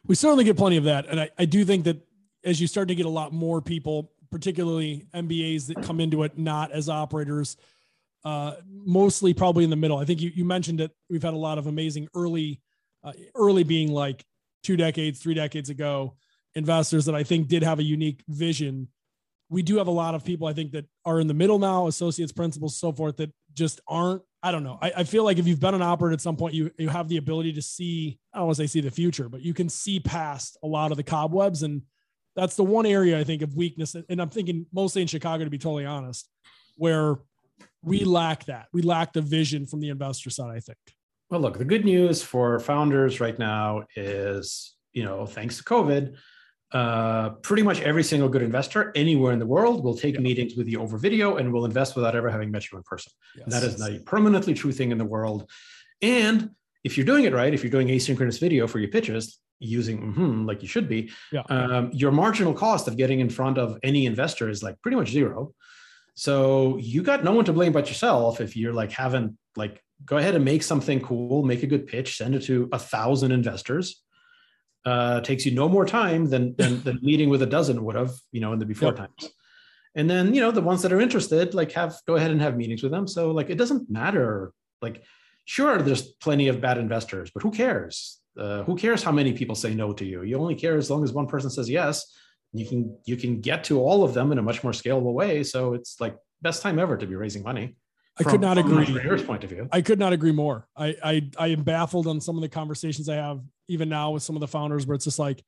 we 0.07 0.15
certainly 0.15 0.45
get 0.45 0.57
plenty 0.57 0.77
of 0.77 0.85
that, 0.85 1.07
and 1.07 1.21
I, 1.21 1.31
I 1.39 1.45
do 1.45 1.65
think 1.65 1.85
that 1.85 2.01
as 2.45 2.61
you 2.61 2.67
start 2.67 2.89
to 2.89 2.95
get 2.95 3.07
a 3.07 3.11
lot 3.11 3.33
more 3.33 3.61
people 3.61 4.13
particularly 4.33 5.07
MBAs 5.15 5.67
that 5.67 5.83
come 5.83 6.01
into 6.01 6.25
it 6.25 6.37
not 6.37 6.73
as 6.73 6.89
operators, 6.89 7.57
uh, 8.25 8.55
mostly 8.67 9.35
probably 9.35 9.63
in 9.63 9.71
the 9.71 9.77
middle. 9.77 9.99
I 9.99 10.05
think 10.05 10.21
you, 10.21 10.33
you 10.35 10.45
mentioned 10.45 10.81
that 10.81 10.91
we've 11.09 11.23
had 11.23 11.35
a 11.35 11.37
lot 11.37 11.59
of 11.59 11.67
amazing 11.67 12.09
early, 12.17 12.61
uh, 13.05 13.13
early 13.37 13.63
being 13.63 13.93
like 13.93 14.25
two 14.65 14.77
decades, 14.77 15.21
three 15.21 15.35
decades 15.35 15.69
ago, 15.69 16.17
investors 16.55 17.05
that 17.05 17.15
I 17.15 17.23
think 17.23 17.49
did 17.49 17.63
have 17.63 17.79
a 17.79 17.83
unique 17.83 18.25
vision. 18.27 18.89
We 19.51 19.63
do 19.63 19.77
have 19.77 19.87
a 19.87 19.93
lot 19.93 20.15
of 20.15 20.25
people 20.25 20.47
I 20.47 20.55
think 20.55 20.73
that 20.73 20.87
are 21.05 21.21
in 21.21 21.27
the 21.27 21.35
middle 21.35 21.59
now, 21.59 21.87
associates, 21.87 22.33
principals, 22.33 22.79
so 22.79 22.91
forth, 22.91 23.19
that 23.19 23.31
just 23.55 23.81
aren't. 23.87 24.23
I 24.43 24.51
don't 24.51 24.65
know. 24.65 24.79
I, 24.83 24.93
I 24.99 25.05
feel 25.05 25.25
like 25.25 25.39
if 25.39 25.47
you've 25.47 25.61
been 25.61 25.75
an 25.75 25.83
operator 25.83 26.15
at 26.15 26.21
some 26.21 26.37
point, 26.37 26.55
you 26.55 26.71
you 26.79 26.89
have 26.89 27.09
the 27.09 27.17
ability 27.17 27.53
to 27.55 27.63
see. 27.63 28.19
I 28.33 28.39
don't 28.39 28.47
want 28.47 28.57
to 28.57 28.63
say 28.63 28.67
see 28.67 28.81
the 28.81 28.91
future, 28.91 29.29
but 29.29 29.43
you 29.43 29.55
can 29.55 29.69
see 29.69 30.01
past 30.01 30.57
a 30.63 30.67
lot 30.67 30.91
of 30.91 30.97
the 30.97 31.05
cobwebs 31.05 31.63
and 31.63 31.83
that's 32.35 32.57
the 32.57 32.65
one 32.65 32.87
area 32.87 33.19
I 33.19 33.25
think 33.25 33.43
of 33.43 33.55
weakness. 33.57 33.95
And 34.09 34.21
I'm 34.21 34.31
thinking 34.31 34.67
mostly 34.73 35.03
in 35.03 35.09
Chicago, 35.09 35.45
to 35.45 35.51
be 35.51 35.59
totally 35.59 35.85
honest, 35.85 36.29
where 36.77 37.17
we 37.83 38.05
lack 38.05 38.47
that. 38.47 38.69
We 38.73 38.83
lack 38.83 39.13
the 39.13 39.21
vision 39.21 39.67
from 39.67 39.81
the 39.81 39.91
investor 39.91 40.31
side, 40.31 40.57
I 40.57 40.61
think. 40.61 40.79
Well, 41.31 41.41
look, 41.41 41.59
the 41.59 41.65
good 41.65 41.85
news 41.85 42.23
for 42.23 42.59
founders 42.61 43.21
right 43.21 43.39
now 43.39 43.85
is, 43.97 44.75
you 44.93 45.05
know, 45.05 45.27
thanks 45.27 45.59
to 45.59 45.65
COVID, 45.65 46.17
uh, 46.73 47.31
pretty 47.43 47.63
much 47.63 47.81
every 47.81 48.03
single 48.03 48.29
good 48.29 48.43
investor 48.43 48.93
anywhere 48.95 49.33
in 49.33 49.39
the 49.39 49.47
world 49.47 49.85
will 49.85 49.97
take 49.97 50.15
yeah. 50.15 50.21
meetings 50.21 50.55
with 50.57 50.69
you 50.69 50.81
over 50.81 50.97
video 50.97 51.37
and 51.37 51.53
will 51.53 51.65
invest 51.65 51.95
without 51.95 52.17
ever 52.17 52.31
having 52.31 52.51
met 52.51 52.71
you 52.71 52.79
in 52.79 52.85
person. 52.85 53.13
Yes. 53.37 53.49
that 53.49 53.63
is 53.63 53.81
a 53.87 53.99
permanently 54.01 54.55
true 54.55 54.73
thing 54.73 54.91
in 54.91 54.99
the 54.99 55.05
world. 55.05 55.51
And 56.01 56.51
if 56.83 56.97
you're 56.97 57.07
doing 57.07 57.25
it 57.25 57.35
right, 57.35 57.53
if 57.53 57.63
you're 57.63 57.71
doing 57.71 57.89
asynchronous 57.89 58.41
video 58.41 58.67
for 58.67 58.79
your 58.79 58.89
pitches, 58.89 59.39
using 59.59 60.13
mm-hmm, 60.13 60.47
like 60.47 60.61
you 60.63 60.69
should 60.69 60.89
be, 60.89 61.11
yeah. 61.31 61.43
um, 61.49 61.91
your 61.93 62.11
marginal 62.11 62.53
cost 62.53 62.89
of 62.89 62.97
getting 62.97 63.21
in 63.21 63.31
front 63.31 63.59
of 63.59 63.79
any 63.83 64.07
investor 64.07 64.49
is 64.49 64.63
like 64.63 64.81
pretty 64.83 64.97
much 64.97 65.11
zero. 65.11 65.55
So 66.15 66.77
you 66.79 67.03
got 67.03 67.25
no 67.25 67.33
one 67.33 67.45
to 67.47 67.53
blame 67.53 67.73
but 67.73 67.89
yourself 67.89 68.41
if 68.41 68.57
you're 68.57 68.73
like 68.73 68.93
haven't 68.93 69.39
like 69.57 69.83
go 70.05 70.17
ahead 70.17 70.35
and 70.35 70.45
make 70.45 70.63
something 70.63 71.01
cool, 71.01 71.43
make 71.43 71.63
a 71.63 71.67
good 71.67 71.87
pitch, 71.87 72.17
send 72.17 72.35
it 72.35 72.43
to 72.43 72.69
a 72.73 72.79
thousand 72.79 73.33
investors. 73.33 74.03
Uh, 74.85 75.21
takes 75.21 75.47
you 75.47 75.53
no 75.53 75.69
more 75.69 75.87
time 75.87 76.27
than, 76.27 76.55
than 76.59 76.83
than 76.83 76.99
meeting 77.03 77.29
with 77.29 77.43
a 77.43 77.47
dozen 77.47 77.85
would 77.85 77.95
have, 77.95 78.13
you 78.33 78.41
know, 78.41 78.53
in 78.53 78.59
the 78.59 78.67
before 78.67 78.89
yep. 78.89 78.97
times. 78.97 79.33
And 79.95 80.09
then 80.09 80.35
you 80.35 80.41
know 80.41 80.51
the 80.51 80.63
ones 80.63 80.83
that 80.83 80.93
are 80.93 81.01
interested, 81.01 81.55
like 81.55 81.73
have 81.73 81.97
go 82.07 82.17
ahead 82.17 82.31
and 82.31 82.41
have 82.41 82.57
meetings 82.57 82.83
with 82.83 82.93
them. 82.93 83.07
So 83.07 83.31
like 83.31 83.51
it 83.51 83.59
doesn't 83.59 83.91
matter. 83.91 84.53
Like 84.81 85.05
sure, 85.45 85.81
there's 85.81 86.03
plenty 86.03 86.49
of 86.49 86.61
bad 86.61 86.79
investors, 86.79 87.31
but 87.33 87.43
who 87.43 87.51
cares? 87.51 88.23
uh, 88.39 88.63
who 88.65 88.77
cares 88.77 89.03
how 89.03 89.13
many 89.13 89.33
people 89.33 89.55
say 89.55 89.75
no 89.75 89.93
to 89.93 90.05
you 90.05 90.23
you 90.23 90.39
only 90.39 90.55
care 90.55 90.77
as 90.77 90.91
long 90.91 91.05
as 91.05 91.13
one 91.13 91.27
person 91.27 91.51
says 91.51 91.69
yes 91.69 92.15
you 92.53 92.67
can 92.67 92.97
you 93.05 93.17
can 93.17 93.41
get 93.41 93.65
to 93.65 93.81
all 93.81 94.05
of 94.05 94.15
them 94.15 94.33
in 94.33 94.39
a 94.39 94.43
much 94.43 94.63
more 94.63 94.73
scalable 94.73 95.13
way 95.13 95.43
so 95.43 95.75
it's 95.75 96.01
like 96.01 96.17
best 96.41 96.63
time 96.63 96.79
ever 96.79 96.97
to 96.97 97.07
be 97.07 97.15
raising 97.15 97.43
money 97.43 97.77
I 98.19 98.25
could 98.25 98.41
not 98.41 98.59
agree. 98.59 98.85
From 98.85 99.25
point 99.25 99.45
of 99.45 99.51
view, 99.51 99.69
I 99.73 99.81
could 99.81 99.99
not 99.99 100.13
agree 100.13 100.33
more. 100.33 100.69
I, 100.77 100.97
I 101.03 101.31
I 101.39 101.47
am 101.49 101.63
baffled 101.63 102.07
on 102.07 102.21
some 102.21 102.37
of 102.37 102.43
the 102.43 102.49
conversations 102.49 103.09
I 103.09 103.17
have 103.17 103.41
even 103.69 103.89
now 103.89 104.11
with 104.11 104.23
some 104.23 104.37
of 104.37 104.41
the 104.41 104.49
founders, 104.49 104.87
where 104.87 104.95
it's 104.95 105.05
just 105.05 105.19
like 105.19 105.43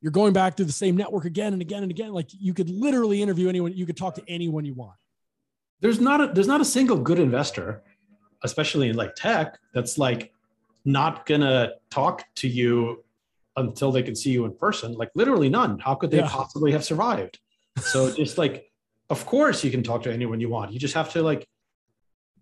you're 0.00 0.12
going 0.12 0.32
back 0.32 0.56
to 0.56 0.64
the 0.64 0.72
same 0.72 0.96
network 0.96 1.24
again 1.24 1.54
and 1.54 1.62
again 1.62 1.82
and 1.82 1.90
again. 1.90 2.12
Like 2.12 2.28
you 2.30 2.52
could 2.52 2.68
literally 2.68 3.22
interview 3.22 3.48
anyone, 3.48 3.72
you 3.72 3.86
could 3.86 3.96
talk 3.96 4.14
to 4.16 4.22
anyone 4.28 4.64
you 4.64 4.74
want. 4.74 4.96
There's 5.80 6.00
not 6.00 6.20
a 6.20 6.26
there's 6.26 6.46
not 6.46 6.60
a 6.60 6.64
single 6.64 6.98
good 6.98 7.18
investor, 7.18 7.82
especially 8.44 8.90
in 8.90 8.96
like 8.96 9.14
tech, 9.14 9.58
that's 9.72 9.96
like 9.96 10.32
not 10.84 11.24
gonna 11.26 11.72
talk 11.90 12.24
to 12.36 12.48
you 12.48 13.02
until 13.58 13.92
they 13.92 14.02
can 14.02 14.14
see 14.14 14.30
you 14.30 14.44
in 14.44 14.54
person 14.54 14.94
like 14.94 15.10
literally 15.14 15.48
none 15.48 15.78
how 15.78 15.94
could 15.94 16.10
they 16.10 16.18
yeah. 16.18 16.28
possibly 16.28 16.72
have 16.72 16.84
survived 16.84 17.38
so 17.80 18.10
just 18.14 18.38
like 18.38 18.70
of 19.10 19.26
course 19.26 19.64
you 19.64 19.70
can 19.70 19.82
talk 19.82 20.02
to 20.02 20.12
anyone 20.12 20.40
you 20.40 20.48
want 20.48 20.72
you 20.72 20.78
just 20.78 20.94
have 20.94 21.10
to 21.12 21.22
like 21.22 21.46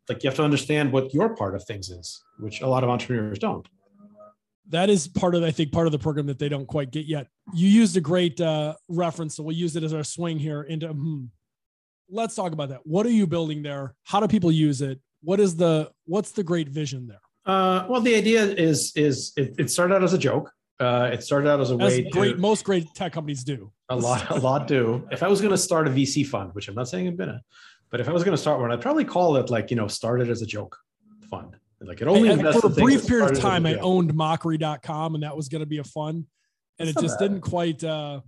like 0.09 0.23
you 0.23 0.29
have 0.29 0.37
to 0.37 0.43
understand 0.43 0.93
what 0.93 1.13
your 1.13 1.35
part 1.35 1.55
of 1.55 1.65
things 1.65 1.91
is 1.91 2.23
which 2.39 2.61
a 2.61 2.67
lot 2.67 2.85
of 2.85 2.91
entrepreneurs 2.91 3.39
don't 3.39 3.69
that 4.69 4.91
is 4.91 5.09
part 5.09 5.35
of 5.35 5.43
i 5.43 5.51
think 5.51 5.73
part 5.73 5.87
of 5.87 5.93
the 5.93 5.99
program 5.99 6.27
that 6.27 6.39
they 6.39 6.49
don't 6.49 6.67
quite 6.67 6.91
get 6.91 7.07
yet 7.07 7.27
you 7.55 7.69
used 7.69 7.97
a 7.97 8.01
great 8.01 8.41
uh, 8.41 8.75
reference 8.89 9.37
so 9.37 9.43
we'll 9.43 9.57
use 9.57 9.77
it 9.77 9.83
as 9.83 9.93
our 9.93 10.05
swing 10.05 10.39
here 10.39 10.63
into 10.63 10.89
hmm. 10.89 11.25
let's 12.09 12.35
talk 12.35 12.53
about 12.53 12.69
that 12.69 12.81
what 12.85 13.07
are 13.07 13.11
you 13.11 13.27
building 13.27 13.63
there 13.63 13.95
how 14.05 14.21
do 14.21 14.27
people 14.27 14.51
use 14.51 14.81
it 14.83 15.01
what 15.23 15.41
is 15.41 15.57
the 15.57 15.91
what's 16.05 16.33
the 16.33 16.43
great 16.43 16.69
vision 16.69 17.07
there 17.07 17.21
uh, 17.47 17.87
well, 17.89 18.01
the 18.01 18.15
idea 18.15 18.43
is 18.43 18.93
is 18.97 19.33
it, 19.37 19.55
it 19.59 19.71
started 19.71 19.95
out 19.95 20.03
as 20.03 20.13
a 20.13 20.19
joke. 20.19 20.53
Uh, 20.79 21.09
it 21.13 21.23
started 21.23 21.49
out 21.49 21.61
as 21.61 21.71
a 21.71 21.75
as 21.75 21.79
way 21.79 22.11
great, 22.11 22.33
to, 22.33 22.37
most 22.39 22.65
great 22.65 22.93
tech 22.95 23.13
companies 23.13 23.45
do. 23.45 23.73
A 23.89 23.97
lot, 23.97 24.29
a 24.31 24.35
lot 24.35 24.67
do. 24.67 25.07
If 25.11 25.23
I 25.23 25.29
was 25.29 25.41
going 25.41 25.53
to 25.53 25.59
start 25.59 25.87
a 25.87 25.91
VC 25.91 26.27
fund, 26.27 26.55
which 26.55 26.69
I'm 26.69 26.75
not 26.75 26.89
saying 26.89 27.07
I'm 27.07 27.17
gonna, 27.17 27.41
but 27.91 28.01
if 28.01 28.09
I 28.09 28.13
was 28.13 28.25
going 28.25 28.35
to 28.35 28.41
start 28.41 28.61
one, 28.61 28.73
I'd 28.73 28.81
probably 28.81 29.05
call 29.05 29.37
it 29.37 29.51
like 29.51 29.71
you 29.71 29.77
know, 29.77 29.89
started 29.89 30.31
as 30.31 30.43
a 30.43 30.47
joke 30.47 30.79
fund. 31.31 31.57
Like 31.81 32.01
it 32.01 32.09
only 32.09 32.35
for 32.53 32.67
a 32.67 32.71
brief 32.71 33.07
period 33.07 33.33
of 33.33 33.41
time, 33.41 33.67
I 33.67 33.75
owned 33.75 34.15
Mockery.com, 34.15 35.15
and 35.15 35.23
that 35.23 35.37
was 35.37 35.49
going 35.49 35.61
to 35.61 35.67
be 35.67 35.79
a 35.79 35.85
fun, 35.85 36.27
and 36.79 36.89
That's 36.89 36.99
it 36.99 37.03
just 37.03 37.19
bad. 37.19 37.29
didn't 37.29 37.41
quite. 37.43 37.85
Uh, 37.85 38.21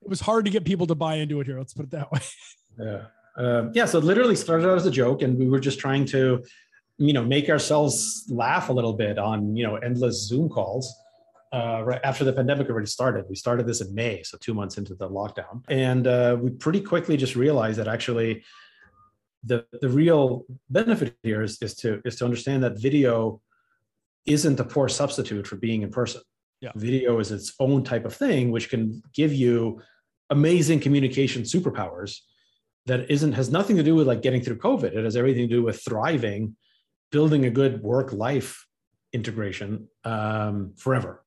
it 0.00 0.08
was 0.08 0.20
hard 0.20 0.44
to 0.46 0.50
get 0.50 0.64
people 0.64 0.86
to 0.86 0.94
buy 0.94 1.16
into 1.16 1.40
it 1.40 1.46
here. 1.46 1.58
Let's 1.58 1.74
put 1.74 1.84
it 1.84 1.90
that 1.90 2.10
way. 2.10 2.20
Yeah. 2.80 3.02
Um, 3.36 3.70
yeah. 3.74 3.84
So 3.84 3.98
literally 3.98 4.34
started 4.34 4.66
out 4.66 4.78
as 4.78 4.86
a 4.86 4.90
joke, 4.90 5.20
and 5.20 5.38
we 5.38 5.46
were 5.46 5.60
just 5.60 5.78
trying 5.78 6.06
to 6.06 6.42
you 6.98 7.12
know 7.12 7.24
make 7.24 7.48
ourselves 7.48 8.24
laugh 8.28 8.68
a 8.68 8.72
little 8.72 8.92
bit 8.92 9.18
on 9.18 9.56
you 9.56 9.66
know 9.66 9.76
endless 9.76 10.28
zoom 10.28 10.48
calls 10.48 10.94
uh, 11.52 11.82
right 11.84 12.00
after 12.04 12.24
the 12.24 12.32
pandemic 12.32 12.68
already 12.68 12.86
started 12.86 13.24
we 13.28 13.34
started 13.34 13.66
this 13.66 13.80
in 13.80 13.94
may 13.94 14.22
so 14.22 14.38
two 14.40 14.54
months 14.54 14.78
into 14.78 14.94
the 14.94 15.08
lockdown 15.08 15.62
and 15.68 16.06
uh, 16.06 16.36
we 16.40 16.50
pretty 16.50 16.80
quickly 16.80 17.16
just 17.16 17.34
realized 17.34 17.78
that 17.78 17.88
actually 17.88 18.42
the 19.44 19.66
the 19.80 19.88
real 19.88 20.44
benefit 20.70 21.16
here 21.22 21.42
is, 21.42 21.60
is 21.60 21.74
to 21.74 22.00
is 22.04 22.16
to 22.16 22.24
understand 22.24 22.62
that 22.62 22.80
video 22.80 23.40
isn't 24.26 24.60
a 24.60 24.64
poor 24.64 24.88
substitute 24.88 25.46
for 25.46 25.56
being 25.56 25.82
in 25.82 25.90
person 25.90 26.22
yeah. 26.60 26.70
video 26.76 27.18
is 27.18 27.32
its 27.32 27.54
own 27.58 27.82
type 27.82 28.04
of 28.04 28.14
thing 28.14 28.50
which 28.50 28.70
can 28.70 29.02
give 29.12 29.32
you 29.32 29.80
amazing 30.30 30.78
communication 30.78 31.42
superpowers 31.42 32.20
that 32.86 33.10
isn't 33.10 33.32
has 33.32 33.50
nothing 33.50 33.76
to 33.76 33.82
do 33.82 33.94
with 33.94 34.06
like 34.06 34.22
getting 34.22 34.40
through 34.40 34.58
covid 34.58 34.94
it 34.96 35.04
has 35.04 35.16
everything 35.16 35.48
to 35.48 35.54
do 35.56 35.62
with 35.62 35.82
thriving 35.82 36.56
building 37.10 37.44
a 37.44 37.50
good 37.50 37.82
work 37.82 38.12
life 38.12 38.66
integration 39.12 39.88
um, 40.04 40.72
forever. 40.76 41.24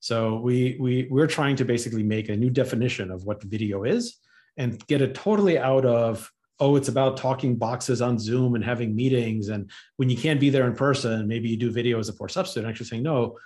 So 0.00 0.40
we 0.40 0.76
we 0.80 1.06
we're 1.10 1.28
trying 1.28 1.56
to 1.56 1.64
basically 1.64 2.02
make 2.02 2.28
a 2.28 2.36
new 2.36 2.50
definition 2.50 3.10
of 3.10 3.24
what 3.24 3.42
video 3.42 3.84
is 3.84 4.18
and 4.56 4.84
get 4.88 5.00
it 5.00 5.14
totally 5.14 5.58
out 5.58 5.86
of 5.86 6.30
oh 6.62 6.76
it's 6.76 6.88
about 6.88 7.16
talking 7.16 7.56
boxes 7.56 8.00
on 8.00 8.20
Zoom 8.20 8.54
and 8.54 8.64
having 8.64 8.94
meetings. 8.94 9.48
And 9.48 9.68
when 9.96 10.08
you 10.08 10.16
can't 10.16 10.38
be 10.38 10.48
there 10.48 10.66
in 10.68 10.76
person 10.76 11.26
maybe 11.26 11.48
you 11.48 11.56
do 11.56 11.70
video 11.72 11.98
as 11.98 12.08
a 12.08 12.12
poor 12.12 12.28
substitute. 12.28 12.68
Actually 12.68 12.86
saying 12.86 13.02
no, 13.02 13.36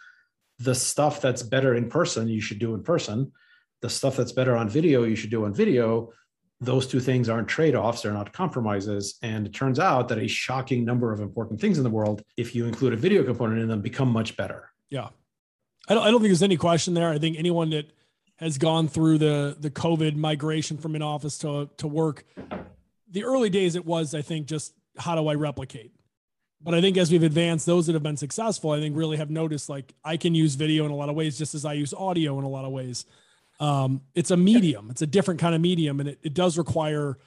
the 0.59 0.75
stuff 0.75 1.21
that's 1.23 1.43
better 1.43 1.75
in 1.75 1.89
person 1.89 2.29
you 2.29 2.43
should 2.43 2.59
do 2.59 2.75
in 2.75 2.83
person. 2.83 3.33
The 3.81 3.89
stuff 3.89 4.17
that's 4.17 4.33
better 4.33 4.55
on 4.55 4.69
video 4.69 5.05
you 5.05 5.17
should 5.17 5.31
do 5.31 5.47
on 5.47 5.55
video. 5.55 6.13
Those 6.61 6.87
two 6.87 7.01
things 7.01 7.29
aren't 7.29 7.49
trade-offs 7.49 8.03
they're 8.03 8.13
not 8.13 8.33
compromises. 8.33 9.19
And 9.23 9.47
it 9.47 9.55
turns 9.55 9.79
out 9.79 10.09
that 10.09 10.19
a 10.19 10.29
shocking 10.29 10.85
number 10.85 11.13
of 11.13 11.21
important 11.21 11.61
things 11.61 11.79
in 11.79 11.85
the 11.85 11.91
world 11.91 12.23
if 12.37 12.55
you 12.55 12.67
include 12.67 12.93
a 12.93 12.97
video 12.97 13.25
component 13.25 13.61
in 13.61 13.69
them 13.69 13.81
become 13.81 14.11
much 14.11 14.37
better. 14.37 14.71
Yeah. 14.91 15.09
I 15.89 15.95
don't, 15.95 16.03
I 16.03 16.11
don't 16.11 16.21
think 16.21 16.31
there's 16.31 16.43
any 16.43 16.57
question 16.57 16.95
there. 16.95 17.11
I 17.11 17.19
think 17.19 17.39
anyone 17.39 17.71
that 17.71 17.93
has 18.37 18.59
gone 18.59 18.87
through 18.87 19.19
the 19.19 19.57
the 19.59 19.71
covid 19.71 20.15
migration 20.15 20.77
from 20.77 20.95
in 20.95 21.03
office 21.03 21.39
to 21.39 21.71
to 21.79 21.89
work 21.89 22.25
the 23.11 23.25
early 23.25 23.51
days 23.51 23.77
it 23.77 23.85
was 23.85 24.15
i 24.15 24.23
think 24.23 24.47
just 24.47 24.73
how 24.99 25.15
do 25.15 25.29
i 25.29 25.35
replicate? 25.35 25.93
But 26.63 26.75
i 26.75 26.81
think 26.81 26.97
as 26.97 27.11
we've 27.13 27.23
advanced 27.23 27.67
those 27.67 27.87
that 27.87 27.93
have 27.93 28.03
been 28.03 28.17
successful 28.17 28.71
i 28.71 28.81
think 28.81 28.97
really 28.97 29.17
have 29.17 29.31
noticed 29.31 29.69
like 29.69 29.95
i 30.05 30.17
can 30.17 30.35
use 30.35 30.55
video 30.55 30.85
in 30.85 30.91
a 30.91 30.97
lot 30.97 31.09
of 31.09 31.15
ways 31.15 31.39
just 31.39 31.55
as 31.55 31.65
i 31.65 31.75
use 31.75 31.93
audio 31.95 32.39
in 32.39 32.45
a 32.45 32.49
lot 32.49 32.65
of 32.65 32.73
ways. 32.73 33.05
Um, 33.59 34.03
it's 34.15 34.31
a 34.31 34.37
medium. 34.37 34.91
It's 34.91 35.01
a 35.01 35.07
different 35.07 35.41
kind 35.41 35.55
of 35.55 35.63
medium 35.63 36.01
and 36.01 36.11
it, 36.11 36.19
it 36.23 36.35
does 36.35 36.59
require 36.59 37.19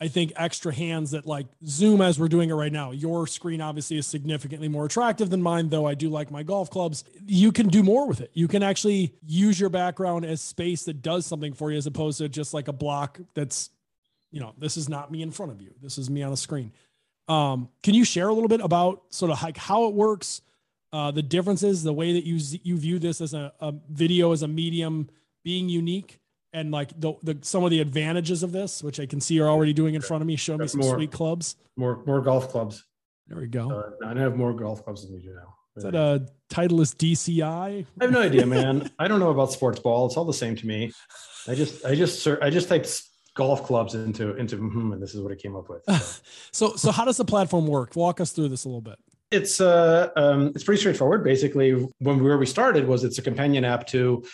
i 0.00 0.08
think 0.08 0.32
extra 0.36 0.72
hands 0.72 1.10
that 1.10 1.26
like 1.26 1.46
zoom 1.66 2.00
as 2.00 2.20
we're 2.20 2.28
doing 2.28 2.50
it 2.50 2.54
right 2.54 2.72
now 2.72 2.92
your 2.92 3.26
screen 3.26 3.60
obviously 3.60 3.98
is 3.98 4.06
significantly 4.06 4.68
more 4.68 4.84
attractive 4.84 5.28
than 5.28 5.42
mine 5.42 5.68
though 5.70 5.86
i 5.86 5.94
do 5.94 6.08
like 6.08 6.30
my 6.30 6.42
golf 6.42 6.70
clubs. 6.70 7.04
You 7.26 7.52
can 7.52 7.68
do 7.68 7.82
more 7.82 8.06
with 8.06 8.20
it. 8.20 8.30
You 8.32 8.48
can 8.48 8.62
actually 8.62 9.14
use 9.26 9.58
your 9.58 9.70
background 9.70 10.24
as 10.24 10.40
space 10.40 10.84
that 10.84 11.02
does 11.02 11.26
something 11.26 11.52
for 11.52 11.70
you 11.70 11.78
as 11.78 11.86
opposed 11.86 12.18
to 12.18 12.28
just 12.28 12.54
like 12.54 12.68
a 12.68 12.72
block 12.72 13.18
that's 13.34 13.70
you 14.30 14.40
know 14.40 14.54
this 14.58 14.76
is 14.76 14.88
not 14.88 15.10
me 15.10 15.22
in 15.22 15.30
front 15.30 15.52
of 15.52 15.60
you 15.60 15.72
this 15.82 15.98
is 15.98 16.10
me 16.10 16.22
on 16.22 16.32
a 16.32 16.36
screen 16.36 16.72
um, 17.28 17.68
can 17.82 17.94
you 17.94 18.04
share 18.04 18.28
a 18.28 18.32
little 18.32 18.48
bit 18.48 18.60
about 18.60 19.02
sort 19.10 19.30
of 19.30 19.42
like 19.42 19.56
how 19.56 19.86
it 19.86 19.94
works 19.94 20.40
uh, 20.92 21.10
the 21.10 21.22
differences 21.22 21.82
the 21.82 21.92
way 21.92 22.12
that 22.14 22.24
you 22.24 22.38
you 22.62 22.76
view 22.76 22.98
this 22.98 23.20
as 23.20 23.34
a, 23.34 23.52
a 23.60 23.74
video 23.90 24.32
as 24.32 24.42
a 24.42 24.48
medium 24.48 25.08
being 25.44 25.68
unique 25.68 26.18
and 26.52 26.70
like 26.70 26.98
the, 26.98 27.14
the 27.22 27.38
some 27.42 27.64
of 27.64 27.70
the 27.70 27.80
advantages 27.80 28.42
of 28.42 28.52
this, 28.52 28.82
which 28.82 29.00
I 29.00 29.06
can 29.06 29.20
see 29.20 29.34
you're 29.34 29.48
already 29.48 29.72
doing 29.72 29.94
in 29.94 30.00
front 30.00 30.22
of 30.22 30.26
me. 30.26 30.36
Show 30.36 30.56
me 30.56 30.66
some 30.66 30.80
more, 30.80 30.94
sweet 30.94 31.12
clubs. 31.12 31.56
More 31.76 32.02
more 32.06 32.20
golf 32.20 32.48
clubs. 32.48 32.84
There 33.26 33.38
we 33.38 33.46
go. 33.46 33.70
Uh, 33.70 34.06
I 34.06 34.18
have 34.18 34.36
more 34.36 34.52
golf 34.52 34.84
clubs 34.84 35.06
than 35.06 35.14
you 35.14 35.22
do 35.22 35.34
now. 35.34 35.54
Is 35.76 35.84
that 35.84 35.94
a 35.94 36.26
Titleist 36.50 36.96
DCI? 36.96 37.86
I 38.00 38.04
have 38.04 38.10
no 38.10 38.22
idea, 38.22 38.46
man. 38.46 38.90
I 38.98 39.06
don't 39.06 39.20
know 39.20 39.30
about 39.30 39.52
sports 39.52 39.78
ball. 39.78 40.06
It's 40.06 40.16
all 40.16 40.24
the 40.24 40.32
same 40.32 40.56
to 40.56 40.66
me. 40.66 40.92
I 41.46 41.54
just 41.54 41.84
I 41.84 41.94
just 41.94 42.26
I 42.26 42.50
just 42.50 42.68
typed 42.68 43.02
golf 43.38 43.62
clubs 43.62 43.94
into 43.94 44.34
into 44.34 44.56
mm-hmm, 44.56 44.92
and 44.92 45.00
this 45.00 45.14
is 45.14 45.20
what 45.20 45.30
it 45.30 45.40
came 45.40 45.54
up 45.54 45.68
with. 45.68 45.82
So. 45.86 46.18
so 46.52 46.76
so 46.76 46.90
how 46.90 47.04
does 47.04 47.16
the 47.16 47.24
platform 47.24 47.68
work? 47.68 47.94
Walk 47.94 48.20
us 48.20 48.32
through 48.32 48.48
this 48.48 48.64
a 48.64 48.68
little 48.68 48.82
bit. 48.82 48.98
It's 49.30 49.60
uh 49.60 50.08
um, 50.16 50.48
it's 50.54 50.64
pretty 50.64 50.80
straightforward. 50.80 51.22
Basically, 51.22 51.70
when 51.98 52.22
where 52.22 52.36
we 52.36 52.46
started 52.46 52.86
was 52.86 53.04
it's 53.04 53.18
a 53.18 53.22
companion 53.22 53.64
app 53.64 53.86
to 53.88 54.24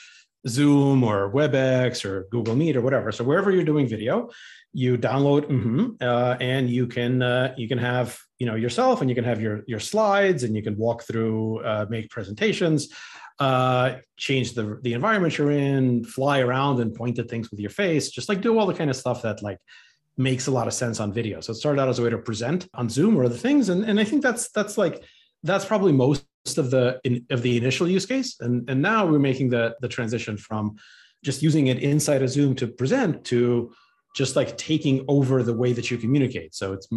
Zoom 0.48 1.04
or 1.04 1.30
WebEx 1.30 2.04
or 2.06 2.26
Google 2.30 2.56
Meet 2.56 2.76
or 2.76 2.80
whatever. 2.80 3.12
So 3.12 3.24
wherever 3.24 3.50
you're 3.50 3.64
doing 3.64 3.86
video, 3.86 4.30
you 4.72 4.96
download 4.96 5.50
mm-hmm, 5.50 5.86
uh, 6.00 6.36
and 6.40 6.70
you 6.70 6.86
can 6.86 7.20
uh, 7.20 7.54
you 7.58 7.68
can 7.68 7.78
have 7.78 8.18
you 8.38 8.46
know 8.46 8.54
yourself 8.54 9.02
and 9.02 9.10
you 9.10 9.14
can 9.14 9.24
have 9.24 9.40
your 9.40 9.64
your 9.66 9.80
slides 9.80 10.44
and 10.44 10.56
you 10.56 10.62
can 10.62 10.78
walk 10.78 11.02
through 11.02 11.62
uh, 11.62 11.84
make 11.90 12.08
presentations 12.08 12.88
uh, 13.38 13.96
change 14.16 14.54
the 14.54 14.78
the 14.82 14.92
environment 14.92 15.36
you're 15.36 15.50
in 15.50 16.04
fly 16.04 16.40
around 16.40 16.80
and 16.80 16.94
point 16.94 17.18
at 17.18 17.28
things 17.28 17.50
with 17.50 17.58
your 17.58 17.70
face 17.70 18.10
just 18.10 18.28
like 18.28 18.40
do 18.40 18.58
all 18.58 18.66
the 18.66 18.74
kind 18.74 18.90
of 18.90 18.96
stuff 18.96 19.22
that 19.22 19.42
like 19.42 19.58
makes 20.16 20.46
a 20.46 20.50
lot 20.50 20.68
of 20.68 20.74
sense 20.74 21.00
on 21.00 21.12
video 21.12 21.40
so 21.40 21.50
it 21.50 21.56
started 21.56 21.80
out 21.80 21.88
as 21.88 21.98
a 21.98 22.02
way 22.02 22.10
to 22.10 22.18
present 22.18 22.68
on 22.74 22.88
zoom 22.88 23.16
or 23.16 23.24
other 23.24 23.34
things 23.34 23.68
and, 23.68 23.84
and 23.84 23.98
i 23.98 24.04
think 24.04 24.22
that's 24.22 24.50
that's 24.50 24.78
like 24.78 25.02
that's 25.44 25.64
probably 25.64 25.92
most 25.92 26.24
of 26.56 26.70
the 26.70 27.00
in, 27.04 27.24
of 27.30 27.42
the 27.42 27.56
initial 27.56 27.88
use 27.88 28.06
case, 28.06 28.36
and 28.40 28.68
and 28.68 28.82
now 28.82 29.06
we're 29.06 29.18
making 29.18 29.50
the 29.50 29.76
the 29.80 29.88
transition 29.88 30.36
from 30.36 30.76
just 31.22 31.42
using 31.42 31.68
it 31.68 31.78
inside 31.78 32.22
of 32.22 32.30
Zoom 32.30 32.54
to 32.56 32.66
present 32.66 33.24
to 33.26 33.72
just 34.16 34.36
like 34.36 34.56
taking 34.56 35.04
over 35.08 35.42
the 35.42 35.54
way 35.54 35.72
that 35.72 35.90
you 35.90 35.96
communicate. 35.96 36.54
So 36.54 36.72
it's 36.72 36.88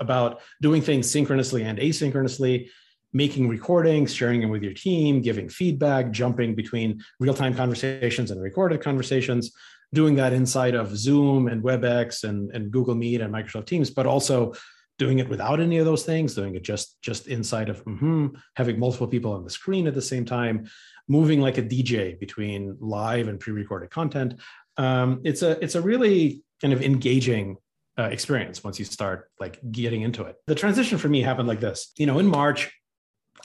about 0.00 0.40
doing 0.60 0.82
things 0.82 1.10
synchronously 1.10 1.62
and 1.62 1.78
asynchronously, 1.78 2.68
making 3.12 3.48
recordings, 3.48 4.14
sharing 4.14 4.40
them 4.40 4.50
with 4.50 4.62
your 4.62 4.72
team, 4.72 5.20
giving 5.20 5.48
feedback, 5.48 6.10
jumping 6.10 6.54
between 6.54 7.02
real-time 7.20 7.54
conversations 7.54 8.30
and 8.30 8.40
recorded 8.40 8.80
conversations, 8.82 9.52
doing 9.92 10.14
that 10.16 10.32
inside 10.32 10.74
of 10.74 10.96
Zoom 10.96 11.48
and 11.48 11.62
WebEx 11.62 12.24
and, 12.24 12.50
and 12.52 12.70
Google 12.70 12.94
Meet 12.94 13.20
and 13.20 13.32
Microsoft 13.32 13.66
Teams, 13.66 13.90
but 13.90 14.06
also 14.06 14.54
doing 14.98 15.18
it 15.18 15.28
without 15.28 15.60
any 15.60 15.78
of 15.78 15.84
those 15.84 16.04
things, 16.04 16.34
doing 16.34 16.54
it 16.54 16.62
just 16.62 17.00
just 17.02 17.26
inside 17.26 17.68
of 17.68 17.84
mm-hmm, 17.84 18.28
having 18.56 18.78
multiple 18.78 19.06
people 19.06 19.32
on 19.32 19.44
the 19.44 19.50
screen 19.50 19.86
at 19.86 19.94
the 19.94 20.02
same 20.02 20.24
time, 20.24 20.68
moving 21.08 21.40
like 21.40 21.58
a 21.58 21.62
DJ 21.62 22.18
between 22.18 22.76
live 22.80 23.28
and 23.28 23.40
pre-recorded 23.40 23.90
content. 23.90 24.40
Um, 24.76 25.20
it's 25.24 25.42
a 25.42 25.62
it's 25.62 25.74
a 25.74 25.80
really 25.80 26.42
kind 26.60 26.72
of 26.72 26.82
engaging 26.82 27.56
uh, 27.98 28.04
experience 28.04 28.64
once 28.64 28.78
you 28.78 28.84
start 28.84 29.30
like 29.38 29.58
getting 29.70 30.02
into 30.02 30.22
it. 30.24 30.36
The 30.46 30.54
transition 30.54 30.98
for 30.98 31.08
me 31.08 31.20
happened 31.20 31.48
like 31.48 31.60
this. 31.60 31.92
You 31.96 32.06
know, 32.06 32.18
in 32.18 32.26
March, 32.26 32.70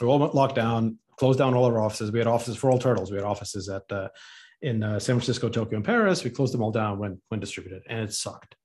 we 0.01 0.07
all 0.07 0.19
went 0.19 0.35
locked 0.35 0.55
down, 0.55 0.97
closed 1.17 1.39
down 1.39 1.53
all 1.53 1.65
our 1.65 1.79
offices. 1.79 2.11
We 2.11 2.19
had 2.19 2.27
offices 2.27 2.57
for 2.57 2.71
all 2.71 2.79
turtles. 2.79 3.11
We 3.11 3.17
had 3.17 3.25
offices 3.25 3.69
at 3.69 3.83
uh, 3.91 4.09
in 4.61 4.83
uh, 4.83 4.99
San 4.99 5.15
Francisco, 5.15 5.49
Tokyo, 5.49 5.77
and 5.77 5.85
Paris. 5.85 6.23
We 6.23 6.29
closed 6.29 6.53
them 6.53 6.61
all 6.61 6.71
down 6.71 6.99
when 6.99 7.21
when 7.29 7.39
distributed, 7.39 7.83
and 7.87 8.01
it 8.01 8.13
sucked. 8.13 8.55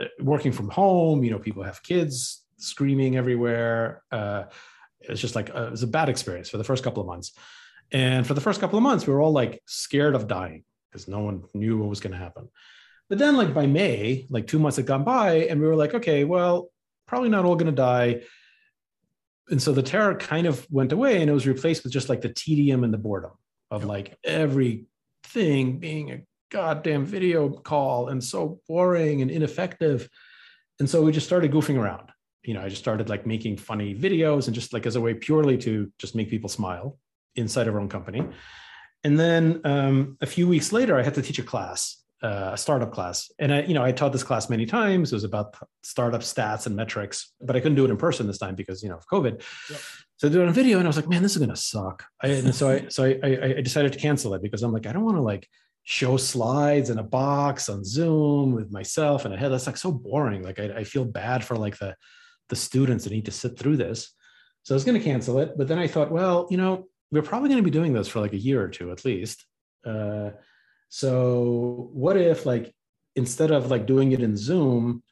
Uh, 0.00 0.06
working 0.20 0.52
from 0.52 0.70
home, 0.70 1.24
you 1.24 1.30
know, 1.30 1.38
people 1.38 1.62
have 1.62 1.82
kids 1.82 2.44
screaming 2.58 3.16
everywhere. 3.16 4.02
Uh, 4.10 4.44
it's 5.00 5.20
just 5.20 5.34
like 5.34 5.54
uh, 5.54 5.64
it 5.64 5.70
was 5.70 5.82
a 5.82 5.88
bad 5.88 6.08
experience 6.08 6.48
for 6.48 6.58
the 6.58 6.64
first 6.64 6.84
couple 6.84 7.00
of 7.00 7.06
months. 7.06 7.32
And 7.92 8.26
for 8.26 8.34
the 8.34 8.40
first 8.40 8.60
couple 8.60 8.78
of 8.78 8.82
months, 8.82 9.06
we 9.06 9.12
were 9.12 9.20
all 9.20 9.32
like 9.32 9.62
scared 9.66 10.14
of 10.14 10.26
dying 10.26 10.64
because 10.90 11.08
no 11.08 11.20
one 11.20 11.44
knew 11.54 11.78
what 11.78 11.88
was 11.88 12.00
going 12.00 12.12
to 12.12 12.18
happen. 12.18 12.48
But 13.08 13.18
then, 13.18 13.36
like 13.36 13.52
by 13.52 13.66
May, 13.66 14.26
like 14.30 14.46
two 14.46 14.58
months 14.58 14.76
had 14.76 14.86
gone 14.86 15.04
by, 15.04 15.46
and 15.50 15.60
we 15.60 15.66
were 15.66 15.76
like, 15.76 15.94
okay, 15.94 16.24
well, 16.24 16.70
probably 17.06 17.28
not 17.28 17.44
all 17.44 17.56
going 17.56 17.66
to 17.66 17.72
die. 17.72 18.22
And 19.50 19.60
so 19.60 19.72
the 19.72 19.82
terror 19.82 20.14
kind 20.14 20.46
of 20.46 20.66
went 20.70 20.92
away, 20.92 21.20
and 21.20 21.28
it 21.28 21.34
was 21.34 21.46
replaced 21.46 21.84
with 21.84 21.92
just 21.92 22.08
like 22.08 22.20
the 22.20 22.28
tedium 22.28 22.84
and 22.84 22.92
the 22.92 22.98
boredom 22.98 23.32
of 23.70 23.84
like 23.84 24.16
everything 24.24 25.78
being 25.78 26.10
a 26.12 26.22
goddamn 26.50 27.04
video 27.04 27.48
call 27.48 28.08
and 28.08 28.22
so 28.22 28.60
boring 28.68 29.22
and 29.22 29.30
ineffective. 29.30 30.08
And 30.78 30.88
so 30.88 31.02
we 31.02 31.12
just 31.12 31.26
started 31.26 31.50
goofing 31.50 31.78
around. 31.78 32.10
You 32.44 32.54
know, 32.54 32.62
I 32.62 32.68
just 32.68 32.82
started 32.82 33.08
like 33.08 33.26
making 33.26 33.56
funny 33.56 33.94
videos 33.94 34.46
and 34.46 34.54
just 34.54 34.72
like 34.72 34.84
as 34.84 34.96
a 34.96 35.00
way 35.00 35.14
purely 35.14 35.56
to 35.58 35.90
just 35.98 36.14
make 36.14 36.28
people 36.28 36.48
smile 36.48 36.98
inside 37.36 37.68
of 37.68 37.74
our 37.74 37.80
own 37.80 37.88
company. 37.88 38.22
And 39.04 39.18
then 39.18 39.60
um, 39.64 40.16
a 40.20 40.26
few 40.26 40.46
weeks 40.46 40.72
later, 40.72 40.98
I 40.98 41.02
had 41.02 41.14
to 41.14 41.22
teach 41.22 41.38
a 41.38 41.42
class, 41.42 42.01
uh, 42.22 42.50
a 42.52 42.56
startup 42.56 42.92
class. 42.92 43.30
And 43.38 43.52
I, 43.52 43.62
you 43.62 43.74
know, 43.74 43.82
I 43.82 43.92
taught 43.92 44.12
this 44.12 44.22
class 44.22 44.48
many 44.48 44.64
times. 44.64 45.12
It 45.12 45.16
was 45.16 45.24
about 45.24 45.56
startup 45.82 46.20
stats 46.20 46.66
and 46.66 46.76
metrics, 46.76 47.32
but 47.40 47.56
I 47.56 47.60
couldn't 47.60 47.76
do 47.76 47.84
it 47.84 47.90
in 47.90 47.96
person 47.96 48.26
this 48.26 48.38
time 48.38 48.54
because 48.54 48.82
you 48.82 48.88
know 48.88 48.96
of 48.96 49.06
COVID. 49.06 49.42
Yep. 49.70 49.80
So 50.18 50.28
I 50.28 50.30
did 50.30 50.40
it 50.40 50.46
on 50.46 50.52
video, 50.52 50.78
and 50.78 50.86
I 50.86 50.88
was 50.88 50.96
like, 50.96 51.08
man, 51.08 51.22
this 51.22 51.32
is 51.32 51.38
gonna 51.38 51.56
suck. 51.56 52.04
I, 52.22 52.28
and 52.28 52.54
so 52.54 52.70
I, 52.70 52.88
so 52.88 53.04
I, 53.04 53.18
I, 53.24 53.54
I 53.56 53.60
decided 53.60 53.92
to 53.92 53.98
cancel 53.98 54.34
it 54.34 54.42
because 54.42 54.62
I'm 54.62 54.72
like, 54.72 54.86
I 54.86 54.92
don't 54.92 55.04
want 55.04 55.16
to 55.16 55.22
like 55.22 55.48
show 55.84 56.16
slides 56.16 56.90
in 56.90 56.98
a 56.98 57.02
box 57.02 57.68
on 57.68 57.84
Zoom 57.84 58.52
with 58.52 58.70
myself 58.70 59.24
and 59.24 59.34
a 59.34 59.36
head. 59.36 59.50
That's 59.50 59.66
like 59.66 59.76
so 59.76 59.90
boring. 59.90 60.42
Like 60.42 60.60
I, 60.60 60.64
I 60.78 60.84
feel 60.84 61.04
bad 61.04 61.44
for 61.44 61.56
like 61.56 61.78
the 61.78 61.96
the 62.48 62.56
students 62.56 63.04
that 63.04 63.12
need 63.12 63.24
to 63.24 63.32
sit 63.32 63.58
through 63.58 63.78
this. 63.78 64.12
So 64.62 64.74
I 64.74 64.76
was 64.76 64.84
going 64.84 64.98
to 64.98 65.04
cancel 65.04 65.38
it, 65.38 65.54
but 65.56 65.66
then 65.66 65.78
I 65.78 65.88
thought, 65.88 66.12
well, 66.12 66.46
you 66.50 66.56
know, 66.56 66.86
we're 67.10 67.22
probably 67.22 67.48
going 67.48 67.62
to 67.62 67.64
be 67.64 67.70
doing 67.70 67.92
this 67.92 68.08
for 68.08 68.20
like 68.20 68.32
a 68.32 68.38
year 68.38 68.62
or 68.62 68.68
two 68.68 68.92
at 68.92 69.04
least. 69.04 69.44
Uh, 69.84 70.30
so 70.94 71.88
what 71.94 72.18
if 72.18 72.44
like 72.44 72.70
instead 73.16 73.50
of 73.50 73.70
like 73.70 73.86
doing 73.86 74.12
it 74.12 74.20
in 74.20 74.36
Zoom 74.36 75.02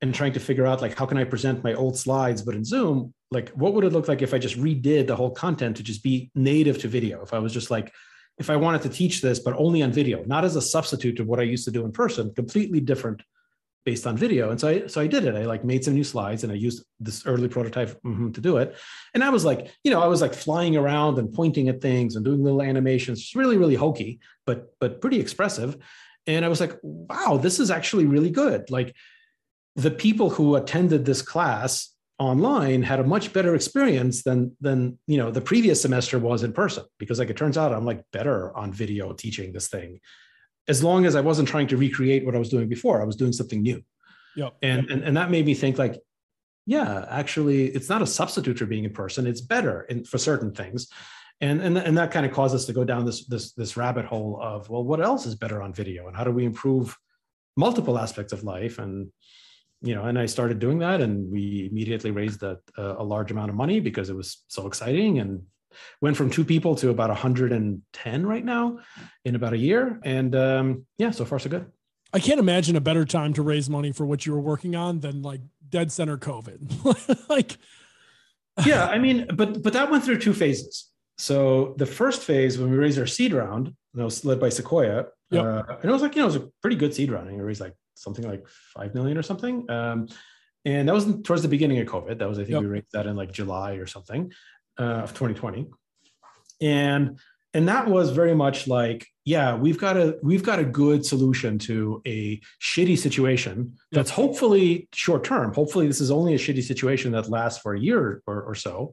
and 0.00 0.14
trying 0.14 0.34
to 0.34 0.38
figure 0.38 0.64
out 0.64 0.80
like 0.80 0.96
how 0.96 1.04
can 1.04 1.18
I 1.18 1.24
present 1.24 1.64
my 1.64 1.74
old 1.74 1.98
slides 1.98 2.42
but 2.42 2.54
in 2.54 2.64
Zoom, 2.64 3.12
like 3.32 3.48
what 3.48 3.74
would 3.74 3.82
it 3.82 3.92
look 3.92 4.06
like 4.06 4.22
if 4.22 4.32
I 4.32 4.38
just 4.38 4.56
redid 4.56 5.08
the 5.08 5.16
whole 5.16 5.32
content 5.32 5.78
to 5.78 5.82
just 5.82 6.04
be 6.04 6.30
native 6.36 6.78
to 6.78 6.86
video? 6.86 7.22
If 7.22 7.34
I 7.34 7.40
was 7.40 7.52
just 7.52 7.72
like 7.72 7.92
if 8.38 8.50
I 8.50 8.54
wanted 8.54 8.82
to 8.82 8.88
teach 8.88 9.20
this, 9.20 9.40
but 9.40 9.56
only 9.58 9.82
on 9.82 9.90
video, 9.90 10.22
not 10.26 10.44
as 10.44 10.54
a 10.54 10.62
substitute 10.62 11.18
of 11.18 11.26
what 11.26 11.40
I 11.40 11.42
used 11.42 11.64
to 11.64 11.72
do 11.72 11.84
in 11.84 11.90
person, 11.90 12.32
completely 12.32 12.78
different 12.78 13.20
based 13.86 14.06
on 14.06 14.16
video. 14.16 14.50
And 14.50 14.60
so 14.60 14.68
I, 14.68 14.86
so 14.88 15.00
I 15.00 15.06
did 15.06 15.24
it. 15.24 15.36
I 15.36 15.46
like 15.46 15.64
made 15.64 15.84
some 15.84 15.94
new 15.94 16.04
slides 16.04 16.42
and 16.42 16.52
I 16.52 16.56
used 16.56 16.84
this 16.98 17.24
early 17.24 17.48
prototype 17.48 17.90
mm-hmm, 18.02 18.32
to 18.32 18.40
do 18.40 18.56
it. 18.56 18.76
And 19.14 19.22
I 19.22 19.30
was 19.30 19.44
like, 19.44 19.70
you 19.84 19.92
know, 19.92 20.02
I 20.02 20.08
was 20.08 20.20
like 20.20 20.34
flying 20.34 20.76
around 20.76 21.18
and 21.18 21.32
pointing 21.32 21.68
at 21.68 21.80
things 21.80 22.16
and 22.16 22.24
doing 22.24 22.42
little 22.42 22.62
animations, 22.62 23.20
just 23.20 23.36
really, 23.36 23.56
really 23.56 23.76
hokey, 23.76 24.18
but, 24.44 24.74
but 24.80 25.00
pretty 25.00 25.20
expressive. 25.20 25.76
And 26.26 26.44
I 26.44 26.48
was 26.48 26.60
like, 26.60 26.76
wow, 26.82 27.38
this 27.40 27.60
is 27.60 27.70
actually 27.70 28.06
really 28.06 28.30
good. 28.30 28.68
Like 28.70 28.92
the 29.76 29.92
people 29.92 30.30
who 30.30 30.56
attended 30.56 31.04
this 31.04 31.22
class 31.22 31.94
online 32.18 32.82
had 32.82 32.98
a 32.98 33.04
much 33.04 33.32
better 33.32 33.54
experience 33.54 34.22
than 34.22 34.56
than 34.60 34.98
you 35.06 35.18
know 35.18 35.30
the 35.30 35.40
previous 35.40 35.82
semester 35.82 36.18
was 36.18 36.42
in 36.42 36.50
person 36.50 36.82
because 36.98 37.18
like 37.18 37.28
it 37.28 37.36
turns 37.36 37.58
out 37.58 37.74
i'm 37.74 37.84
like 37.84 38.02
better 38.10 38.56
on 38.56 38.72
video 38.72 39.12
teaching 39.12 39.52
this 39.52 39.68
thing 39.68 40.00
as 40.68 40.82
long 40.82 41.06
as 41.06 41.14
i 41.14 41.20
wasn't 41.20 41.48
trying 41.48 41.66
to 41.66 41.76
recreate 41.76 42.24
what 42.24 42.34
i 42.34 42.38
was 42.38 42.48
doing 42.48 42.68
before 42.68 43.00
i 43.00 43.04
was 43.04 43.16
doing 43.16 43.32
something 43.32 43.62
new. 43.62 43.82
Yep. 44.36 44.56
and 44.62 44.90
and, 44.90 45.02
and 45.02 45.16
that 45.16 45.30
made 45.30 45.46
me 45.46 45.54
think 45.54 45.78
like 45.78 46.00
yeah 46.66 47.06
actually 47.08 47.66
it's 47.66 47.88
not 47.88 48.02
a 48.02 48.06
substitute 48.06 48.58
for 48.58 48.66
being 48.66 48.84
in 48.84 48.92
person. 48.92 49.26
It's 49.26 49.40
better 49.40 49.82
in, 49.82 50.04
for 50.04 50.18
certain 50.18 50.52
things. 50.52 50.88
And 51.40 51.60
and, 51.60 51.78
and 51.78 51.96
that 51.96 52.10
kind 52.10 52.26
of 52.26 52.32
caused 52.32 52.54
us 52.54 52.66
to 52.66 52.72
go 52.72 52.84
down 52.84 53.06
this 53.06 53.26
this 53.26 53.52
this 53.52 53.76
rabbit 53.76 54.04
hole 54.04 54.38
of 54.42 54.68
well 54.68 54.84
what 54.84 55.00
else 55.00 55.26
is 55.26 55.34
better 55.34 55.62
on 55.62 55.72
video? 55.72 56.08
And 56.08 56.16
how 56.16 56.24
do 56.24 56.32
we 56.32 56.44
improve 56.44 56.96
multiple 57.56 57.98
aspects 57.98 58.32
of 58.32 58.42
life? 58.42 58.78
And 58.78 59.10
you 59.82 59.94
know 59.94 60.04
and 60.04 60.18
i 60.18 60.24
started 60.24 60.58
doing 60.58 60.78
that 60.78 61.02
and 61.02 61.30
we 61.30 61.68
immediately 61.70 62.10
raised 62.10 62.42
a, 62.42 62.58
a 62.78 63.04
large 63.04 63.30
amount 63.30 63.50
of 63.50 63.56
money 63.56 63.78
because 63.78 64.08
it 64.08 64.16
was 64.16 64.44
so 64.48 64.66
exciting 64.66 65.18
and 65.18 65.42
went 66.00 66.16
from 66.16 66.30
two 66.30 66.44
people 66.44 66.74
to 66.76 66.90
about 66.90 67.08
110 67.10 68.26
right 68.26 68.44
now 68.44 68.78
in 69.24 69.34
about 69.34 69.52
a 69.52 69.58
year 69.58 69.98
and 70.04 70.34
um, 70.36 70.86
yeah 70.98 71.10
so 71.10 71.24
far 71.24 71.38
so 71.38 71.48
good 71.50 71.66
I 72.12 72.20
can't 72.20 72.40
imagine 72.40 72.76
a 72.76 72.80
better 72.80 73.04
time 73.04 73.32
to 73.34 73.42
raise 73.42 73.68
money 73.68 73.92
for 73.92 74.06
what 74.06 74.24
you 74.24 74.32
were 74.32 74.40
working 74.40 74.74
on 74.76 75.00
than 75.00 75.22
like 75.22 75.40
dead 75.68 75.90
center 75.92 76.16
COVID. 76.16 77.28
like, 77.28 77.58
yeah, 78.64 78.86
I 78.86 78.98
mean, 78.98 79.26
but 79.34 79.62
but 79.62 79.72
that 79.74 79.90
went 79.90 80.04
through 80.04 80.20
two 80.20 80.32
phases. 80.32 80.90
So 81.18 81.74
the 81.78 81.84
first 81.84 82.22
phase 82.22 82.58
when 82.58 82.70
we 82.70 82.76
raised 82.76 82.98
our 82.98 83.06
seed 83.06 83.32
round, 83.34 83.74
that 83.94 84.04
was 84.04 84.24
led 84.24 84.40
by 84.40 84.48
Sequoia, 84.48 85.06
Yep. 85.30 85.44
uh, 85.44 85.62
and 85.82 85.90
it 85.90 85.92
was 85.92 86.00
like 86.00 86.14
you 86.14 86.20
know 86.22 86.26
it 86.28 86.32
was 86.34 86.36
a 86.36 86.48
pretty 86.62 86.76
good 86.76 86.94
seed 86.94 87.10
round. 87.10 87.24
I 87.26 87.30
think 87.30 87.40
we 87.40 87.44
raised 87.46 87.60
like 87.60 87.74
something 87.96 88.26
like 88.26 88.46
five 88.74 88.94
million 88.94 89.18
or 89.18 89.22
something, 89.22 89.68
um, 89.70 90.06
and 90.64 90.88
that 90.88 90.94
was 90.94 91.06
towards 91.22 91.42
the 91.42 91.48
beginning 91.48 91.78
of 91.80 91.88
COVID. 91.88 92.18
That 92.18 92.28
was 92.28 92.38
I 92.38 92.42
think 92.42 92.52
Yep. 92.52 92.60
we 92.62 92.66
raised 92.68 92.92
that 92.92 93.06
in 93.06 93.16
like 93.16 93.32
July 93.32 93.72
or 93.74 93.86
something 93.86 94.32
uh, 94.78 95.02
of 95.04 95.10
2020, 95.10 95.66
and 96.60 97.18
and 97.54 97.68
that 97.68 97.88
was 97.88 98.10
very 98.10 98.34
much 98.34 98.68
like 98.68 99.06
yeah 99.24 99.54
we've 99.54 99.78
got 99.78 99.96
a 99.96 100.18
we've 100.22 100.42
got 100.42 100.58
a 100.58 100.64
good 100.64 101.04
solution 101.04 101.58
to 101.58 102.02
a 102.06 102.40
shitty 102.60 102.98
situation 102.98 103.74
that's 103.92 104.10
hopefully 104.10 104.88
short 104.92 105.24
term 105.24 105.54
hopefully 105.54 105.86
this 105.86 106.00
is 106.00 106.10
only 106.10 106.34
a 106.34 106.38
shitty 106.38 106.62
situation 106.62 107.12
that 107.12 107.30
lasts 107.30 107.60
for 107.60 107.74
a 107.74 107.80
year 107.80 108.22
or, 108.26 108.42
or 108.42 108.54
so. 108.54 108.92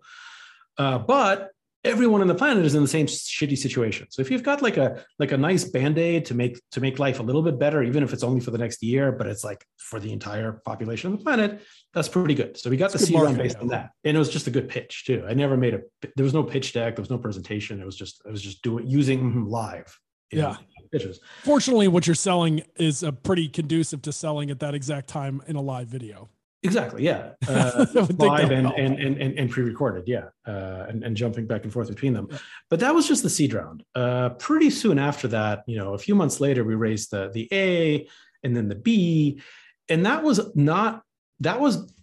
Uh, 0.77 0.97
but 0.97 1.49
everyone 1.83 2.21
on 2.21 2.27
the 2.27 2.35
planet 2.35 2.65
is 2.65 2.75
in 2.75 2.81
the 2.81 2.87
same 2.87 3.05
shitty 3.05 3.57
situation. 3.57 4.07
So 4.09 4.21
if 4.21 4.31
you've 4.31 4.43
got 4.43 4.61
like 4.61 4.77
a 4.77 5.03
like 5.19 5.31
a 5.31 5.37
nice 5.37 5.65
band-aid 5.65 6.25
to 6.25 6.33
make 6.33 6.59
to 6.71 6.81
make 6.81 6.99
life 6.99 7.19
a 7.19 7.23
little 7.23 7.41
bit 7.41 7.59
better 7.59 7.83
even 7.83 8.03
if 8.03 8.13
it's 8.13 8.23
only 8.23 8.39
for 8.39 8.51
the 8.51 8.57
next 8.57 8.81
year 8.81 9.11
but 9.11 9.27
it's 9.27 9.43
like 9.43 9.65
for 9.77 9.99
the 9.99 10.11
entire 10.11 10.61
population 10.65 11.11
of 11.11 11.19
the 11.19 11.23
planet 11.23 11.61
that's 11.93 12.07
pretty 12.07 12.33
good. 12.33 12.57
So 12.57 12.69
we 12.69 12.77
got 12.77 12.91
That's 12.91 13.03
the 13.03 13.07
seed 13.07 13.21
round 13.21 13.37
based 13.37 13.57
on 13.57 13.67
that. 13.67 13.91
And 14.03 14.15
it 14.15 14.19
was 14.19 14.29
just 14.29 14.47
a 14.47 14.51
good 14.51 14.67
pitch 14.67 15.05
too. 15.05 15.23
I 15.27 15.33
never 15.33 15.55
made 15.57 15.75
a 15.75 15.81
there 16.15 16.23
was 16.23 16.33
no 16.33 16.43
pitch 16.43 16.73
deck 16.73 16.95
there 16.95 17.01
was 17.01 17.09
no 17.09 17.17
presentation. 17.17 17.81
It 17.81 17.85
was 17.85 17.95
just 17.95 18.21
i 18.27 18.31
was 18.31 18.41
just 18.41 18.61
doing 18.61 18.87
using 18.87 19.19
mm-hmm, 19.19 19.47
live 19.47 19.97
in 20.31 20.39
Yeah. 20.39 20.57
pitches. 20.91 21.19
Fortunately, 21.43 21.87
what 21.87 22.07
you're 22.07 22.15
selling 22.15 22.63
is 22.75 23.03
a 23.03 23.11
pretty 23.11 23.47
conducive 23.47 24.01
to 24.03 24.11
selling 24.11 24.49
at 24.51 24.59
that 24.59 24.73
exact 24.73 25.07
time 25.07 25.41
in 25.47 25.55
a 25.55 25.61
live 25.61 25.87
video. 25.87 26.29
Exactly. 26.63 27.03
Yeah. 27.03 27.31
Uh, 27.53 27.85
I 27.93 27.99
would 27.99 28.07
think 28.07 28.19
live 28.19 28.51
and, 28.51 28.67
and, 28.67 28.97
and, 28.99 29.21
and, 29.21 29.37
and 29.37 29.49
pre-recorded. 29.49 30.05
Yeah. 30.07 30.29
Uh, 30.47 30.85
and, 30.87 31.03
and 31.03 31.15
jumping 31.15 31.45
back 31.45 31.63
and 31.63 31.73
forth 31.73 31.89
between 31.89 32.13
them. 32.13 32.29
But 32.69 32.79
that 32.79 32.95
was 32.95 33.07
just 33.07 33.21
the 33.21 33.29
seed 33.29 33.53
round. 33.53 33.83
Uh, 33.93 34.29
pretty 34.29 34.69
soon 34.69 34.97
after 34.97 35.27
that, 35.29 35.63
you 35.67 35.77
know, 35.77 35.93
a 35.93 35.97
few 35.97 36.15
months 36.15 36.39
later, 36.39 36.63
we 36.63 36.75
raised 36.75 37.11
the, 37.11 37.29
the 37.33 37.47
A 37.51 38.07
and 38.43 38.55
then 38.55 38.69
the 38.69 38.75
B. 38.75 39.41
And 39.89 40.05
that 40.05 40.23
was 40.23 40.55
not, 40.55 41.03
that 41.41 41.59
was, 41.59 41.93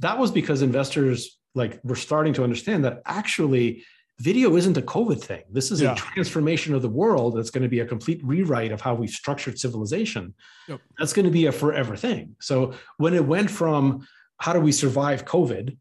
that 0.00 0.18
was 0.18 0.30
because 0.30 0.62
investors 0.62 1.38
like 1.54 1.80
were 1.84 1.96
starting 1.96 2.32
to 2.34 2.44
understand 2.44 2.84
that 2.84 3.02
actually 3.06 3.84
video 4.22 4.56
isn't 4.56 4.76
a 4.76 4.82
COVID 4.82 5.20
thing. 5.20 5.42
This 5.50 5.70
is 5.72 5.80
Yeah. 5.80 5.92
a 5.92 5.96
transformation 5.96 6.74
of 6.74 6.82
the 6.82 6.88
world 7.02 7.36
that's 7.36 7.50
going 7.50 7.62
to 7.64 7.68
be 7.68 7.80
a 7.80 7.86
complete 7.86 8.20
rewrite 8.24 8.72
of 8.72 8.80
how 8.80 8.94
we've 8.94 9.10
structured 9.10 9.58
civilization. 9.58 10.34
Yep. 10.68 10.80
That's 10.98 11.12
going 11.12 11.24
to 11.24 11.30
be 11.32 11.46
a 11.46 11.52
forever 11.52 11.96
thing. 11.96 12.36
So 12.40 12.74
when 12.98 13.14
it 13.14 13.24
went 13.24 13.50
from 13.50 14.06
how 14.38 14.52
do 14.52 14.60
we 14.60 14.72
survive 14.72 15.24
COVID, 15.24 15.76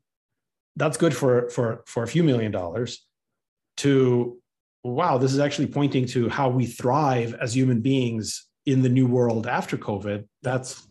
that's 0.75 0.97
good 0.97 1.15
for 1.15 1.49
for 1.49 1.84
for 1.86 2.01
a 2.04 2.08
few 2.08 2.23
million 2.23 2.51
dollars, 2.51 3.06
to 3.77 4.38
wow, 4.84 5.17
this 5.19 5.34
is 5.34 5.39
actually 5.39 5.67
pointing 5.67 6.06
to 6.08 6.27
how 6.30 6.49
we 6.49 6.65
thrive 6.65 7.36
as 7.36 7.56
human 7.56 7.82
beings 7.82 8.47
in 8.65 8.82
the 8.82 8.89
new 8.89 9.06
world 9.08 9.45
after 9.45 9.77
COVID. 9.77 10.25
That's 10.41 10.88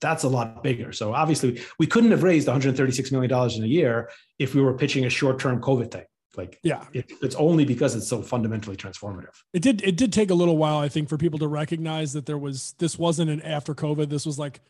that's 0.00 0.24
a 0.24 0.28
lot 0.28 0.62
bigger. 0.64 0.92
So 0.92 1.12
obviously, 1.12 1.60
we 1.78 1.86
couldn't 1.86 2.10
have 2.10 2.22
raised 2.22 2.48
136 2.48 3.12
million 3.12 3.30
dollars 3.30 3.56
in 3.58 3.62
a 3.64 3.72
year 3.80 4.10
if 4.38 4.54
we 4.54 4.62
were 4.62 4.76
pitching 4.82 5.04
a 5.04 5.10
short-term 5.10 5.60
COVID 5.60 5.90
thing. 5.90 6.06
Like 6.40 6.58
Yeah. 6.62 6.84
it, 6.94 7.12
it's 7.20 7.34
only 7.36 7.66
because 7.66 7.94
it's 7.94 8.08
so 8.08 8.22
fundamentally 8.22 8.74
transformative. 8.76 9.34
It 9.52 9.60
did 9.60 9.82
it 9.82 9.96
did 9.96 10.10
take 10.10 10.30
a 10.30 10.34
little 10.34 10.56
while, 10.56 10.78
I 10.78 10.88
think, 10.88 11.08
for 11.10 11.18
people 11.18 11.38
to 11.40 11.48
recognize 11.48 12.14
that 12.14 12.24
there 12.24 12.38
was 12.38 12.74
this 12.78 12.98
wasn't 12.98 13.30
an 13.30 13.42
after 13.42 13.74
COVID. 13.74 14.08
This 14.08 14.24
was 14.24 14.38
like 14.38 14.60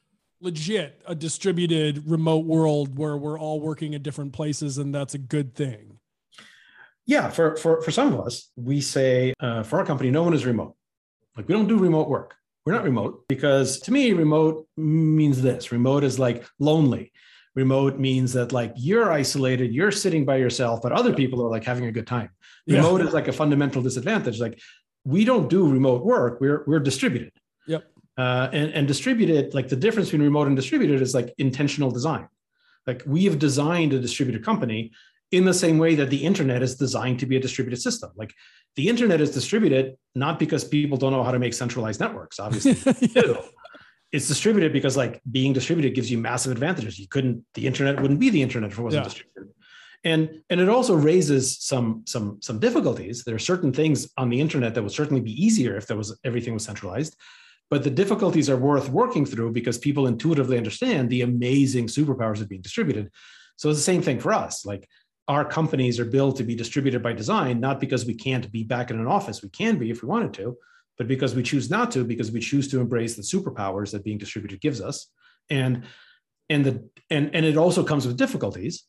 legit 0.41 1.01
a 1.07 1.15
distributed 1.15 2.03
remote 2.11 2.45
world 2.45 2.99
where 2.99 3.17
we're 3.17 3.39
all 3.39 3.61
working 3.61 3.93
in 3.93 4.03
different 4.03 4.33
places, 4.33 4.79
and 4.79 4.93
that's 4.93 5.15
a 5.15 5.19
good 5.19 5.55
thing. 5.55 5.99
Yeah, 7.07 7.31
for 7.31 7.57
for 7.57 7.81
for 7.83 7.93
some 7.93 8.13
of 8.13 8.27
us, 8.27 8.51
we 8.57 8.81
say 8.81 9.33
uh, 9.39 9.63
for 9.63 9.79
our 9.79 9.87
company, 9.87 10.11
no 10.11 10.25
one 10.25 10.35
is 10.35 10.45
remote. 10.45 10.75
Like 11.37 11.47
we 11.47 11.55
don't 11.55 11.69
do 11.69 11.79
remote 11.79 12.09
work. 12.09 12.35
We're 12.67 12.73
not 12.75 12.85
remote 12.85 13.25
because 13.29 13.79
to 13.81 13.93
me, 13.93 14.13
remote 14.13 14.67
means 14.77 15.41
this. 15.41 15.71
Remote 15.71 16.03
is 16.03 16.19
like 16.19 16.45
lonely. 16.59 17.13
Remote 17.55 17.99
means 17.99 18.33
that 18.35 18.53
like 18.53 18.73
you're 18.77 19.11
isolated, 19.11 19.75
you're 19.75 19.91
sitting 19.91 20.25
by 20.25 20.37
yourself, 20.37 20.81
but 20.83 20.93
other 20.93 21.13
people 21.13 21.45
are 21.45 21.51
like 21.51 21.65
having 21.65 21.87
a 21.87 21.93
good 21.93 22.07
time. 22.07 22.31
Yeah. 22.67 22.77
Remote 22.77 23.01
is 23.01 23.13
like 23.13 23.29
a 23.29 23.33
fundamental 23.33 23.83
disadvantage. 23.83 24.41
Like 24.41 24.61
we 25.05 25.25
don't 25.25 25.49
do 25.51 25.69
remote 25.69 26.05
work. 26.05 26.41
We're 26.41 26.65
we're 26.67 26.81
distributed. 26.81 27.33
Yep. 27.67 27.85
Uh, 28.17 28.49
and 28.53 28.73
and 28.73 28.87
distributed, 28.87 29.55
like 29.55 29.69
the 29.69 29.77
difference 29.77 30.09
between 30.09 30.23
remote 30.23 30.47
and 30.47 30.57
distributed 30.57 31.03
is 31.03 31.15
like 31.15 31.35
intentional 31.39 31.91
design. 31.91 32.29
Like 32.87 33.03
we 33.07 33.25
have 33.25 33.39
designed 33.39 33.93
a 33.93 33.99
distributed 33.99 34.45
company 34.45 34.93
in 35.33 35.45
the 35.45 35.55
same 35.55 35.79
way 35.79 35.95
that 35.95 36.11
the 36.11 36.25
internet 36.25 36.63
is 36.63 36.75
designed 36.77 37.21
to 37.21 37.27
be 37.27 37.37
a 37.37 37.41
distributed 37.41 37.81
system. 37.81 38.11
Like 38.17 38.35
the 38.77 38.89
internet 38.89 39.21
is 39.21 39.31
distributed 39.31 39.97
not 40.15 40.39
because 40.39 40.65
people 40.65 40.99
don't 40.99 41.13
know 41.13 41.23
how 41.23 41.31
to 41.31 41.39
make 41.39 41.55
centralized 41.55 42.01
networks, 42.01 42.41
obviously. 42.41 43.09
do. 43.15 43.39
It's 44.13 44.27
distributed 44.29 44.73
because 44.73 44.97
like 44.97 45.21
being 45.31 45.53
distributed 45.53 45.95
gives 45.95 46.11
you 46.11 46.19
massive 46.19 46.53
advantages. 46.53 46.99
You 46.99 47.07
couldn't, 47.09 47.45
the 47.55 47.67
internet 47.67 48.01
wouldn't 48.01 48.21
be 48.21 48.31
the 48.31 48.43
internet 48.43 48.73
if 48.73 48.79
it 48.79 48.83
wasn't 48.83 49.05
Yeah. 49.05 49.09
distributed. 49.09 49.55
And 50.03 50.43
and 50.49 50.61
it 50.61 50.69
also 50.71 50.95
raises 50.97 51.59
some 51.61 52.03
some 52.07 52.39
some 52.41 52.59
difficulties. 52.59 53.23
There 53.23 53.35
are 53.35 53.39
certain 53.53 53.71
things 53.71 54.09
on 54.17 54.31
the 54.31 54.41
internet 54.41 54.75
that 54.75 54.83
would 54.83 54.93
certainly 54.93 55.21
be 55.21 55.45
easier 55.45 55.77
if 55.77 55.87
there 55.87 55.97
was 55.97 56.19
everything 56.25 56.55
was 56.55 56.65
centralized. 56.65 57.17
But 57.69 57.85
the 57.85 57.91
difficulties 57.91 58.49
are 58.49 58.57
worth 58.57 58.89
working 58.89 59.27
through 59.27 59.53
because 59.53 59.77
people 59.79 60.07
intuitively 60.07 60.57
understand 60.57 61.11
the 61.11 61.21
amazing 61.21 61.87
superpowers 61.87 62.41
of 62.41 62.49
being 62.49 62.63
distributed. 62.63 63.11
So 63.57 63.69
it's 63.69 63.79
the 63.79 63.85
same 63.93 64.01
thing 64.03 64.19
for 64.21 64.33
us. 64.33 64.65
Like 64.65 64.89
our 65.29 65.45
companies 65.45 66.01
are 66.01 66.07
built 66.07 66.37
to 66.39 66.45
be 66.45 66.55
distributed 66.55 67.03
by 67.03 67.13
design, 67.13 67.61
not 67.61 67.79
because 67.79 68.07
we 68.07 68.15
can't 68.15 68.51
be 68.51 68.65
back 68.65 68.91
in 68.91 68.99
an 68.99 69.07
office. 69.07 69.43
We 69.43 69.51
can 69.51 69.79
be 69.79 69.91
if 69.91 70.03
we 70.03 70.09
wanted 70.09 70.33
to, 70.35 70.57
but 71.01 71.09
because 71.09 71.35
we 71.35 71.43
choose 71.43 71.71
not 71.71 71.91
to, 71.93 72.05
because 72.05 72.31
we 72.31 72.41
choose 72.41 72.69
to 72.69 72.79
embrace 72.79 73.17
the 73.17 73.23
superpowers 73.23 73.91
that 73.91 74.05
being 74.05 74.19
distributed 74.19 74.61
gives 74.61 74.83
us. 74.83 75.07
And 75.49 75.85
and 76.51 76.63
the 76.63 76.91
and 77.09 77.35
and 77.35 77.47
it 77.47 77.57
also 77.57 77.83
comes 77.83 78.07
with 78.07 78.19
difficulties, 78.19 78.85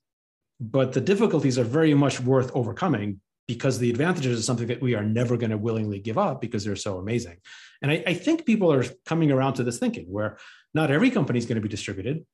but 0.59 0.91
the 0.91 0.99
difficulties 0.99 1.57
are 1.57 1.63
very 1.63 1.93
much 1.93 2.19
worth 2.19 2.51
overcoming 2.53 3.21
because 3.47 3.79
the 3.79 3.89
advantages 3.89 4.39
is 4.39 4.45
something 4.45 4.67
that 4.67 4.81
we 4.81 4.93
are 4.93 5.05
never 5.05 5.37
going 5.37 5.51
to 5.51 5.57
willingly 5.57 5.99
give 5.99 6.17
up 6.17 6.41
because 6.41 6.65
they're 6.65 6.75
so 6.75 6.97
amazing. 6.97 7.37
And 7.81 7.89
I, 7.89 8.03
I 8.05 8.13
think 8.13 8.45
people 8.45 8.73
are 8.73 8.83
coming 9.05 9.31
around 9.31 9.53
to 9.53 9.63
this 9.63 9.79
thinking 9.79 10.07
where 10.11 10.37
not 10.73 10.91
every 10.91 11.11
company 11.11 11.39
is 11.39 11.45
going 11.45 11.61
to 11.61 11.61
be 11.61 11.69
distributed, 11.69 12.25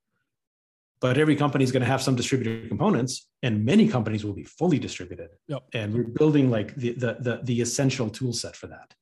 but 1.02 1.20
every 1.20 1.36
company 1.36 1.64
is 1.64 1.72
going 1.72 1.82
to 1.82 1.92
have 1.94 2.02
some 2.02 2.16
distributed 2.16 2.68
components, 2.68 3.28
and 3.44 3.64
many 3.64 3.88
companies 3.88 4.26
will 4.26 4.34
be 4.34 4.44
fully 4.44 4.80
distributed. 4.80 5.30
Yep. 5.48 5.66
And 5.76 5.94
we're 5.94 6.12
building 6.22 6.50
like 6.50 6.74
the 6.76 6.94
the 6.94 7.18
the, 7.20 7.42
the 7.44 7.62
essential 7.62 8.10
tool 8.10 8.34
set 8.34 8.56
for 8.56 8.66
that. 8.76 8.96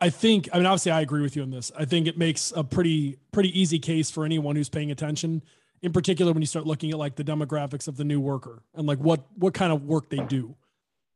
I- 0.00 0.10
think, 0.10 0.48
I 0.52 0.58
mean, 0.58 0.66
obviously, 0.66 0.92
I 0.92 1.00
agree 1.00 1.22
with 1.22 1.36
you 1.36 1.42
on 1.42 1.50
this. 1.50 1.70
I 1.76 1.84
think 1.84 2.06
it 2.06 2.18
makes 2.18 2.52
a 2.54 2.64
pretty, 2.64 3.18
pretty 3.32 3.58
easy 3.58 3.78
case 3.78 4.10
for 4.10 4.24
anyone 4.24 4.56
who's 4.56 4.68
paying 4.68 4.90
attention. 4.90 5.42
In 5.82 5.92
particular, 5.92 6.32
when 6.32 6.42
you 6.42 6.46
start 6.46 6.66
looking 6.66 6.90
at 6.90 6.98
like 6.98 7.16
the 7.16 7.24
demographics 7.24 7.86
of 7.86 7.96
the 7.96 8.04
new 8.04 8.20
worker 8.20 8.62
and 8.74 8.86
like 8.86 8.98
what 8.98 9.26
what 9.36 9.54
kind 9.54 9.72
of 9.72 9.84
work 9.84 10.08
they 10.08 10.18
do, 10.18 10.56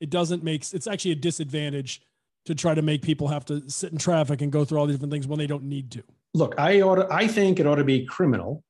it 0.00 0.10
doesn't 0.10 0.44
make 0.44 0.64
it's 0.72 0.86
actually 0.86 1.12
a 1.12 1.16
disadvantage 1.16 2.02
to 2.44 2.54
try 2.54 2.74
to 2.74 2.82
make 2.82 3.02
people 3.02 3.28
have 3.28 3.44
to 3.46 3.68
sit 3.68 3.92
in 3.92 3.98
traffic 3.98 4.42
and 4.42 4.52
go 4.52 4.64
through 4.64 4.78
all 4.78 4.86
these 4.86 4.96
different 4.96 5.12
things 5.12 5.26
when 5.26 5.38
they 5.38 5.46
don't 5.46 5.64
need 5.64 5.90
to. 5.92 6.02
Look, 6.34 6.54
I 6.58 6.80
ought 6.82 6.96
to, 6.96 7.08
I 7.10 7.26
think 7.26 7.58
it 7.58 7.66
ought 7.66 7.76
to 7.76 7.84
be 7.84 8.04
criminal. 8.06 8.62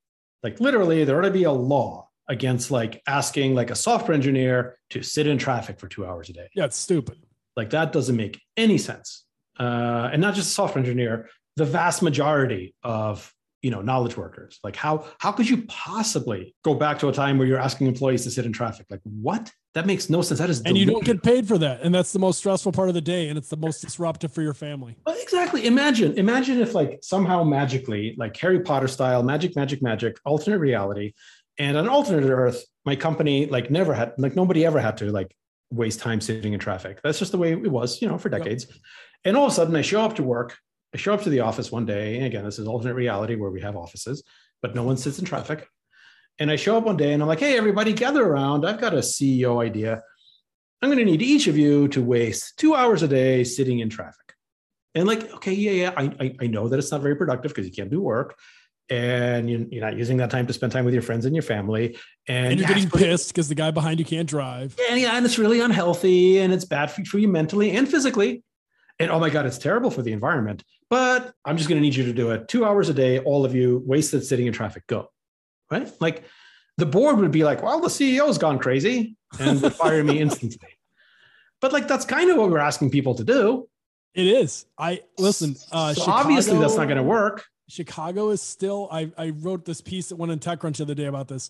Like 0.43 0.59
literally, 0.59 1.03
there 1.03 1.17
ought 1.19 1.23
to 1.23 1.31
be 1.31 1.43
a 1.43 1.51
law 1.51 2.09
against 2.27 2.71
like 2.71 3.01
asking 3.07 3.53
like 3.53 3.69
a 3.69 3.75
software 3.75 4.15
engineer 4.15 4.77
to 4.89 5.03
sit 5.03 5.27
in 5.27 5.37
traffic 5.37 5.79
for 5.79 5.87
two 5.87 6.05
hours 6.05 6.29
a 6.29 6.33
day. 6.33 6.49
Yeah, 6.55 6.65
it's 6.65 6.77
stupid. 6.77 7.17
Like 7.55 7.69
that 7.71 7.91
doesn't 7.91 8.15
make 8.15 8.41
any 8.57 8.77
sense. 8.77 9.25
Uh, 9.61 10.09
and 10.11 10.19
not 10.19 10.33
just 10.33 10.49
a 10.49 10.53
software 10.53 10.79
engineer, 10.79 11.29
the 11.55 11.65
vast 11.65 12.01
majority 12.01 12.73
of 12.81 13.31
you 13.61 13.69
know 13.69 13.81
knowledge 13.81 14.17
workers. 14.17 14.59
Like 14.63 14.75
how 14.75 15.05
how 15.19 15.31
could 15.31 15.47
you 15.47 15.63
possibly 15.67 16.55
go 16.63 16.73
back 16.73 16.97
to 16.99 17.09
a 17.09 17.13
time 17.13 17.37
where 17.37 17.47
you're 17.47 17.59
asking 17.59 17.85
employees 17.85 18.23
to 18.23 18.31
sit 18.31 18.45
in 18.47 18.53
traffic? 18.53 18.87
Like 18.89 19.01
what? 19.03 19.51
That 19.75 19.85
makes 19.85 20.09
no 20.09 20.23
sense. 20.23 20.39
That 20.39 20.49
is 20.49 20.61
and 20.63 20.75
you 20.75 20.87
don't 20.87 21.05
get 21.05 21.21
paid 21.21 21.47
for 21.47 21.59
that. 21.59 21.81
And 21.81 21.93
that's 21.93 22.11
the 22.11 22.17
most 22.17 22.39
stressful 22.39 22.71
part 22.71 22.89
of 22.89 22.95
the 22.95 23.01
day. 23.01 23.29
And 23.29 23.37
it's 23.37 23.49
the 23.49 23.57
most 23.57 23.81
disruptive 23.81 24.33
for 24.33 24.41
your 24.41 24.55
family. 24.55 24.97
Well, 25.05 25.15
exactly. 25.21 25.67
Imagine 25.67 26.17
imagine 26.17 26.59
if 26.59 26.73
like 26.73 26.99
somehow 27.03 27.43
magically 27.43 28.15
like 28.17 28.35
harry 28.35 28.61
potter 28.61 28.87
style 28.87 29.21
magic 29.21 29.55
magic 29.55 29.83
magic 29.83 30.17
alternate 30.25 30.59
reality. 30.59 31.13
And 31.59 31.77
on 31.77 31.87
alternate 31.87 32.27
earth 32.27 32.65
my 32.83 32.95
company 32.95 33.45
like 33.45 33.69
never 33.69 33.93
had 33.93 34.13
like 34.17 34.35
nobody 34.35 34.65
ever 34.65 34.79
had 34.79 34.97
to 34.97 35.11
like 35.11 35.35
waste 35.69 35.99
time 35.99 36.19
sitting 36.19 36.53
in 36.53 36.59
traffic. 36.59 36.99
That's 37.03 37.19
just 37.19 37.31
the 37.31 37.37
way 37.37 37.51
it 37.51 37.71
was 37.71 38.01
you 38.01 38.07
know 38.07 38.17
for 38.17 38.29
decades. 38.29 38.65
yep. 38.67 38.77
And 39.25 39.37
all 39.37 39.45
of 39.45 39.51
a 39.51 39.55
sudden 39.55 39.75
i 39.75 39.81
show 39.81 40.01
up 40.01 40.15
to 40.15 40.23
work 40.23 40.57
I 40.93 40.97
show 40.97 41.13
up 41.13 41.21
to 41.23 41.29
the 41.29 41.39
office 41.39 41.71
one 41.71 41.85
day, 41.85 42.17
and 42.17 42.25
again, 42.25 42.43
this 42.43 42.59
is 42.59 42.67
alternate 42.67 42.95
reality 42.95 43.35
where 43.35 43.49
we 43.49 43.61
have 43.61 43.77
offices, 43.77 44.23
but 44.61 44.75
no 44.75 44.83
one 44.83 44.97
sits 44.97 45.19
in 45.19 45.25
traffic. 45.25 45.67
And 46.39 46.51
I 46.51 46.55
show 46.55 46.77
up 46.77 46.85
one 46.85 46.97
day 46.97 47.13
and 47.13 47.21
I'm 47.21 47.27
like, 47.27 47.39
hey, 47.39 47.57
everybody, 47.57 47.93
gather 47.93 48.25
around. 48.25 48.65
I've 48.65 48.81
got 48.81 48.93
a 48.93 48.97
CEO 48.97 49.63
idea. 49.63 50.01
I'm 50.81 50.89
going 50.89 50.99
to 50.99 51.05
need 51.05 51.21
each 51.21 51.47
of 51.47 51.57
you 51.57 51.87
to 51.89 52.01
waste 52.01 52.57
two 52.57 52.73
hours 52.73 53.03
a 53.03 53.07
day 53.07 53.43
sitting 53.43 53.79
in 53.79 53.89
traffic. 53.89 54.33
And 54.95 55.07
like, 55.07 55.31
okay, 55.35 55.53
yeah, 55.53 55.71
yeah, 55.71 55.93
I, 55.95 56.03
I, 56.19 56.35
I 56.41 56.47
know 56.47 56.67
that 56.67 56.79
it's 56.79 56.91
not 56.91 57.01
very 57.01 57.15
productive 57.15 57.51
because 57.51 57.65
you 57.65 57.71
can't 57.71 57.91
do 57.91 58.01
work 58.01 58.37
and 58.89 59.49
you're, 59.49 59.61
you're, 59.69 59.85
not 59.85 59.95
using 59.95 60.17
that 60.17 60.31
time 60.31 60.47
to 60.47 60.53
spend 60.53 60.73
time 60.73 60.83
with 60.83 60.93
your 60.93 61.03
friends 61.03 61.25
and 61.25 61.35
your 61.35 61.43
family. 61.43 61.97
And, 62.27 62.47
and 62.47 62.59
you're 62.59 62.67
getting 62.67 62.89
pissed 62.89 63.29
because 63.29 63.47
the 63.47 63.55
guy 63.55 63.71
behind 63.71 63.99
you 63.99 64.05
can't 64.05 64.27
drive. 64.27 64.75
Yeah, 64.79 64.95
yeah, 64.95 65.15
and 65.15 65.25
it's 65.25 65.37
really 65.37 65.61
unhealthy 65.61 66.39
and 66.39 66.51
it's 66.51 66.65
bad 66.65 66.91
for 66.91 67.19
you 67.19 67.27
mentally 67.27 67.71
and 67.71 67.87
physically 67.87 68.43
and 69.01 69.11
oh 69.11 69.19
my 69.19 69.29
god 69.29 69.45
it's 69.45 69.57
terrible 69.57 69.91
for 69.91 70.01
the 70.01 70.11
environment 70.11 70.63
but 70.89 71.33
i'm 71.45 71.57
just 71.57 71.67
going 71.67 71.77
to 71.77 71.81
need 71.81 71.95
you 71.95 72.05
to 72.05 72.13
do 72.13 72.31
it. 72.31 72.47
Two 72.47 72.65
hours 72.65 72.89
a 72.89 72.93
day 72.93 73.19
all 73.19 73.45
of 73.45 73.55
you 73.55 73.81
wasted 73.85 74.23
sitting 74.25 74.47
in 74.47 74.53
traffic. 74.53 74.85
Go 74.87 75.09
right? 75.71 75.89
Like 75.99 76.25
the 76.77 76.85
board 76.85 77.17
would 77.17 77.31
be 77.31 77.43
like 77.43 77.63
well 77.63 77.79
the 77.79 77.89
ceo's 77.89 78.37
gone 78.37 78.59
crazy 78.59 79.15
and 79.39 79.61
would 79.61 79.73
fire 79.73 80.03
me 80.03 80.19
instantly. 80.19 80.69
But 81.61 81.73
like 81.73 81.87
that's 81.87 82.05
kind 82.05 82.29
of 82.29 82.37
what 82.37 82.49
we're 82.49 82.59
asking 82.59 82.91
people 82.91 83.15
to 83.15 83.23
do. 83.23 83.69
It 84.13 84.27
is. 84.27 84.65
I 84.77 85.01
listen 85.17 85.55
uh 85.71 85.93
so 85.93 86.01
Chicago, 86.01 86.19
obviously 86.19 86.59
that's 86.59 86.75
not 86.75 86.85
going 86.85 86.97
to 86.97 87.03
work. 87.03 87.45
Chicago 87.69 88.29
is 88.29 88.41
still 88.41 88.89
I, 88.91 89.11
I 89.17 89.29
wrote 89.29 89.65
this 89.65 89.79
piece 89.79 90.09
that 90.09 90.17
went 90.17 90.31
in 90.31 90.39
techcrunch 90.39 90.77
the 90.77 90.83
other 90.83 90.95
day 90.95 91.05
about 91.05 91.27
this. 91.27 91.49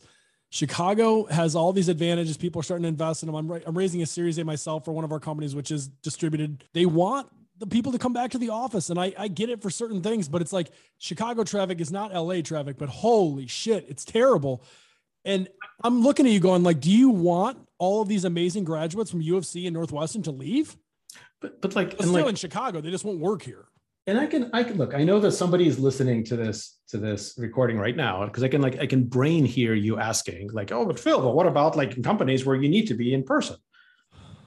Chicago 0.52 1.24
has 1.28 1.56
all 1.56 1.72
these 1.72 1.88
advantages. 1.88 2.36
People 2.36 2.60
are 2.60 2.64
starting 2.64 2.84
to 2.84 2.90
invest 2.90 3.24
in 3.24 3.28
them. 3.28 3.36
I'm, 3.36 3.64
I'm 3.66 3.78
raising 3.78 4.02
a 4.02 4.06
Series 4.06 4.38
A 4.38 4.44
myself 4.44 4.84
for 4.84 4.92
one 4.92 5.06
of 5.06 5.12
our 5.14 5.20
companies, 5.20 5.56
which 5.56 5.72
is 5.72 5.88
distributed. 5.88 6.66
They 6.74 6.86
want 6.86 7.30
the 7.62 7.68
people 7.68 7.92
to 7.92 8.00
come 8.00 8.12
back 8.12 8.32
to 8.32 8.40
the 8.40 8.50
office. 8.50 8.90
And 8.90 9.00
I, 9.00 9.14
I 9.18 9.28
get 9.28 9.50
it 9.50 9.62
for 9.62 9.70
certain 9.70 10.02
things, 10.02 10.28
but 10.28 10.42
it's 10.42 10.52
like 10.52 10.72
Chicago 10.98 11.44
traffic 11.44 11.80
is 11.80 11.92
not 11.92 12.12
LA 12.12 12.42
traffic, 12.42 12.78
but 12.78 12.90
holy 12.90 13.46
shit, 13.46 13.86
it's 13.88 14.04
terrible. 14.04 14.64
And 15.24 15.48
I'm 15.84 16.02
looking 16.02 16.26
at 16.26 16.32
you 16.32 16.40
going 16.40 16.64
like, 16.64 16.80
do 16.80 16.92
you 16.92 17.10
want 17.10 17.60
all 17.78 18.02
of 18.02 18.08
these 18.08 18.26
amazing 18.26 18.64
graduates 18.64 19.12
from 19.12 19.22
UFC 19.22 19.68
and 19.68 19.76
Northwestern 19.76 20.24
to 20.24 20.32
leave? 20.32 20.76
But 21.40 21.62
but 21.62 21.76
like, 21.76 21.98
but 21.98 22.08
still 22.08 22.14
like, 22.14 22.30
in 22.30 22.36
Chicago, 22.36 22.82
they 22.82 22.90
just 22.90 23.06
won't 23.06 23.20
work 23.20 23.44
here. 23.44 23.66
And 24.08 24.20
I 24.20 24.26
can 24.26 24.50
I 24.54 24.64
can 24.64 24.78
look. 24.78 24.96
I 24.96 25.04
know 25.04 25.20
that 25.20 25.34
somebody 25.34 25.68
is 25.68 25.78
listening 25.78 26.24
to 26.26 26.36
this 26.36 26.80
to 26.90 26.98
this 26.98 27.36
recording 27.38 27.78
right 27.78 27.96
now 27.96 28.26
because 28.26 28.42
I 28.42 28.48
can 28.48 28.62
like 28.62 28.80
I 28.80 28.88
can 28.88 29.04
brain 29.04 29.46
hear 29.46 29.76
you 29.76 30.00
asking 30.00 30.50
like, 30.52 30.72
oh, 30.72 30.86
but 30.86 31.00
Phil, 31.00 31.22
but 31.22 31.36
what 31.36 31.46
about 31.46 31.78
like 31.78 32.02
companies 32.02 32.44
where 32.44 32.56
you 32.56 32.70
need 32.70 32.88
to 32.88 32.96
be 32.96 33.14
in 33.14 33.22
person? 33.24 33.58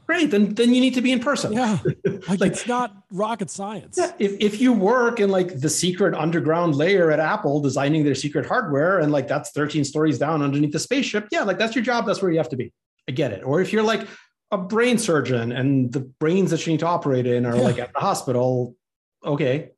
Great, 0.06 0.30
then 0.30 0.54
then 0.54 0.74
you 0.74 0.80
need 0.80 0.94
to 0.94 1.00
be 1.00 1.12
in 1.12 1.20
person. 1.20 1.52
Yeah, 1.52 1.78
like, 2.04 2.40
like 2.40 2.52
it's 2.52 2.66
not 2.66 2.94
rocket 3.10 3.48
science. 3.48 3.96
Yeah, 3.96 4.12
if 4.18 4.36
if 4.38 4.60
you 4.60 4.72
work 4.72 5.18
in 5.18 5.30
like 5.30 5.60
the 5.60 5.70
secret 5.70 6.14
underground 6.14 6.74
layer 6.74 7.10
at 7.10 7.20
Apple, 7.20 7.60
designing 7.60 8.04
their 8.04 8.14
secret 8.14 8.44
hardware, 8.44 8.98
and 8.98 9.10
like 9.10 9.28
that's 9.28 9.50
13 9.52 9.82
stories 9.84 10.18
down 10.18 10.42
underneath 10.42 10.72
the 10.72 10.78
spaceship, 10.78 11.28
yeah, 11.30 11.42
like 11.42 11.58
that's 11.58 11.74
your 11.74 11.84
job. 11.84 12.06
That's 12.06 12.20
where 12.20 12.30
you 12.30 12.36
have 12.36 12.50
to 12.50 12.56
be. 12.56 12.72
I 13.08 13.12
get 13.12 13.32
it. 13.32 13.44
Or 13.44 13.62
if 13.62 13.72
you're 13.72 13.82
like 13.82 14.06
a 14.50 14.58
brain 14.58 14.98
surgeon 14.98 15.52
and 15.52 15.90
the 15.90 16.00
brains 16.00 16.50
that 16.50 16.66
you 16.66 16.74
need 16.74 16.80
to 16.80 16.86
operate 16.86 17.26
in 17.26 17.46
are 17.46 17.56
yeah. 17.56 17.62
like 17.62 17.78
at 17.78 17.92
the 17.94 18.00
hospital, 18.00 18.76
okay, 19.24 19.70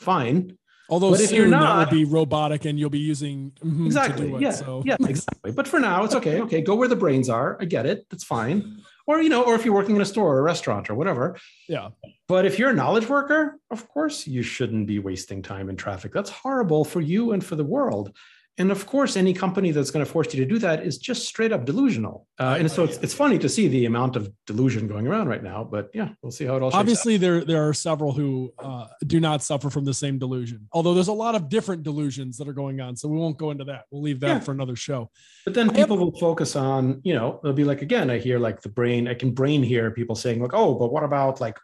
fine. 0.00 0.56
Although 0.88 1.12
but 1.12 1.20
if 1.20 1.30
you're 1.30 1.46
not, 1.46 1.76
that 1.76 1.92
would 1.92 1.96
be 1.96 2.04
robotic, 2.04 2.64
and 2.64 2.76
you'll 2.76 2.90
be 2.90 2.98
using 2.98 3.52
mm-hmm 3.64 3.86
exactly, 3.86 4.34
it, 4.34 4.40
yeah, 4.40 4.50
so. 4.50 4.82
yeah, 4.84 4.96
exactly. 5.00 5.52
But 5.52 5.68
for 5.68 5.78
now, 5.78 6.02
it's 6.02 6.16
okay. 6.16 6.40
Okay, 6.40 6.60
go 6.60 6.74
where 6.74 6.88
the 6.88 6.96
brains 6.96 7.28
are. 7.28 7.56
I 7.60 7.66
get 7.66 7.86
it. 7.86 8.06
That's 8.10 8.24
fine 8.24 8.82
or 9.10 9.20
you 9.20 9.28
know 9.28 9.42
or 9.42 9.54
if 9.54 9.64
you're 9.64 9.74
working 9.74 9.96
in 9.96 10.02
a 10.02 10.06
store 10.06 10.36
or 10.36 10.38
a 10.38 10.42
restaurant 10.42 10.88
or 10.88 10.94
whatever. 10.94 11.36
Yeah. 11.68 11.88
But 12.28 12.46
if 12.46 12.58
you're 12.58 12.70
a 12.70 12.74
knowledge 12.74 13.08
worker 13.08 13.58
of 13.70 13.88
course 13.88 14.26
you 14.26 14.42
shouldn't 14.42 14.86
be 14.86 14.98
wasting 14.98 15.42
time 15.42 15.68
in 15.68 15.76
traffic. 15.76 16.12
That's 16.12 16.30
horrible 16.30 16.84
for 16.84 17.00
you 17.00 17.32
and 17.32 17.44
for 17.44 17.56
the 17.56 17.64
world 17.64 18.14
and 18.60 18.70
of 18.70 18.86
course 18.86 19.16
any 19.16 19.32
company 19.32 19.70
that's 19.70 19.90
going 19.90 20.04
to 20.04 20.10
force 20.10 20.32
you 20.34 20.44
to 20.44 20.46
do 20.46 20.58
that 20.58 20.84
is 20.84 20.98
just 20.98 21.26
straight 21.26 21.50
up 21.50 21.64
delusional 21.64 22.28
uh, 22.38 22.56
and 22.58 22.70
so 22.70 22.84
it's, 22.84 22.98
it's 22.98 23.14
funny 23.14 23.38
to 23.38 23.48
see 23.48 23.66
the 23.68 23.86
amount 23.86 24.16
of 24.16 24.30
delusion 24.46 24.86
going 24.86 25.06
around 25.06 25.28
right 25.28 25.42
now 25.42 25.64
but 25.64 25.90
yeah 25.94 26.10
we'll 26.22 26.30
see 26.30 26.44
how 26.44 26.56
it 26.56 26.62
all 26.62 26.70
obviously 26.74 27.14
out. 27.14 27.20
there 27.22 27.44
there 27.44 27.66
are 27.66 27.72
several 27.72 28.12
who 28.12 28.52
uh, 28.58 28.86
do 29.06 29.18
not 29.18 29.42
suffer 29.42 29.70
from 29.70 29.84
the 29.84 29.94
same 29.94 30.18
delusion 30.18 30.68
although 30.72 30.92
there's 30.92 31.08
a 31.08 31.12
lot 31.12 31.34
of 31.34 31.48
different 31.48 31.82
delusions 31.82 32.36
that 32.36 32.46
are 32.46 32.52
going 32.52 32.80
on 32.80 32.94
so 32.94 33.08
we 33.08 33.16
won't 33.16 33.38
go 33.38 33.50
into 33.50 33.64
that 33.64 33.84
we'll 33.90 34.02
leave 34.02 34.20
that 34.20 34.28
yeah. 34.28 34.40
for 34.40 34.52
another 34.52 34.76
show 34.76 35.10
but 35.44 35.54
then 35.54 35.70
people 35.70 35.96
will 35.96 36.16
focus 36.18 36.54
on 36.54 37.00
you 37.02 37.14
know 37.14 37.40
they'll 37.42 37.52
be 37.52 37.64
like 37.64 37.80
again 37.82 38.10
i 38.10 38.18
hear 38.18 38.38
like 38.38 38.60
the 38.60 38.68
brain 38.68 39.08
i 39.08 39.14
can 39.14 39.32
brain 39.32 39.62
hear 39.62 39.90
people 39.90 40.14
saying 40.14 40.40
like 40.40 40.54
oh 40.54 40.74
but 40.74 40.92
what 40.92 41.02
about 41.02 41.40
like 41.40 41.58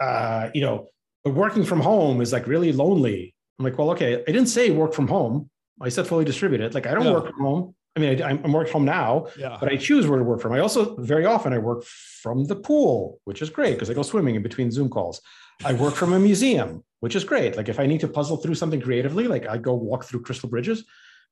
uh 0.00 0.50
you 0.54 0.60
know 0.60 0.88
working 1.24 1.64
from 1.64 1.80
home 1.80 2.20
is 2.20 2.32
like 2.32 2.46
really 2.46 2.72
lonely 2.72 3.34
i'm 3.58 3.64
like 3.64 3.76
well 3.78 3.90
okay 3.90 4.22
i 4.28 4.30
didn't 4.36 4.46
say 4.46 4.70
work 4.70 4.92
from 4.92 5.08
home 5.08 5.48
I 5.80 5.88
said 5.88 6.06
fully 6.06 6.24
distributed. 6.24 6.74
Like 6.74 6.86
I 6.86 6.94
don't 6.94 7.06
yeah. 7.06 7.12
work 7.12 7.30
from 7.30 7.40
home. 7.40 7.74
I 7.96 8.00
mean, 8.00 8.22
I, 8.22 8.30
am 8.30 8.52
working 8.52 8.72
home 8.72 8.84
now, 8.84 9.26
yeah. 9.36 9.56
but 9.58 9.68
I 9.72 9.76
choose 9.76 10.06
where 10.06 10.18
to 10.18 10.24
work 10.24 10.40
from. 10.40 10.52
I 10.52 10.60
also 10.60 10.94
very 10.96 11.26
often 11.26 11.52
I 11.52 11.58
work 11.58 11.82
from 11.84 12.44
the 12.44 12.54
pool, 12.54 13.18
which 13.24 13.42
is 13.42 13.50
great 13.50 13.74
because 13.74 13.90
I 13.90 13.94
go 13.94 14.02
swimming 14.02 14.36
in 14.36 14.42
between 14.42 14.70
Zoom 14.70 14.88
calls. 14.88 15.20
I 15.64 15.72
work 15.72 15.94
from 15.94 16.12
a 16.12 16.18
museum, 16.18 16.84
which 17.00 17.16
is 17.16 17.24
great. 17.24 17.56
Like 17.56 17.68
if 17.68 17.80
I 17.80 17.86
need 17.86 18.00
to 18.00 18.08
puzzle 18.08 18.36
through 18.36 18.54
something 18.54 18.80
creatively, 18.80 19.26
like 19.26 19.48
I 19.48 19.56
go 19.58 19.74
walk 19.74 20.04
through 20.04 20.22
Crystal 20.22 20.48
Bridges, 20.48 20.84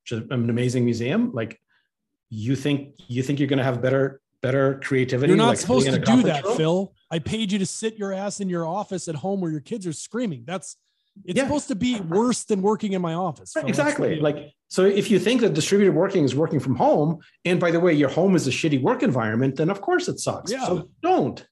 which 0.02 0.12
is 0.12 0.28
an 0.30 0.50
amazing 0.50 0.84
museum. 0.84 1.30
Like 1.32 1.60
you 2.30 2.56
think 2.56 2.94
you 3.06 3.22
think 3.22 3.38
you're 3.38 3.48
going 3.48 3.58
to 3.58 3.64
have 3.64 3.80
better 3.80 4.20
better 4.42 4.80
creativity. 4.82 5.30
You're 5.30 5.36
not 5.36 5.48
like 5.48 5.58
supposed 5.58 5.86
to 5.86 5.98
do 5.98 6.22
that, 6.24 6.44
room? 6.44 6.56
Phil. 6.56 6.94
I 7.10 7.20
paid 7.20 7.52
you 7.52 7.60
to 7.60 7.66
sit 7.66 7.96
your 7.96 8.12
ass 8.12 8.40
in 8.40 8.48
your 8.48 8.66
office 8.66 9.06
at 9.06 9.14
home 9.14 9.40
where 9.40 9.50
your 9.50 9.60
kids 9.60 9.86
are 9.86 9.92
screaming. 9.92 10.42
That's 10.44 10.76
it's 11.24 11.36
yeah. 11.36 11.44
supposed 11.44 11.68
to 11.68 11.74
be 11.74 12.00
worse 12.00 12.44
than 12.44 12.62
working 12.62 12.92
in 12.92 13.02
my 13.02 13.14
office. 13.14 13.52
Right, 13.56 13.68
exactly. 13.68 14.20
Like, 14.20 14.52
so 14.68 14.84
if 14.84 15.10
you 15.10 15.18
think 15.18 15.40
that 15.40 15.54
distributed 15.54 15.94
working 15.94 16.24
is 16.24 16.34
working 16.34 16.60
from 16.60 16.76
home, 16.76 17.18
and 17.44 17.58
by 17.58 17.70
the 17.70 17.80
way, 17.80 17.92
your 17.92 18.08
home 18.08 18.36
is 18.36 18.46
a 18.46 18.50
shitty 18.50 18.80
work 18.82 19.02
environment, 19.02 19.56
then 19.56 19.70
of 19.70 19.80
course 19.80 20.08
it 20.08 20.18
sucks. 20.18 20.52
Yeah. 20.52 20.66
So 20.66 20.90
don't 21.02 21.46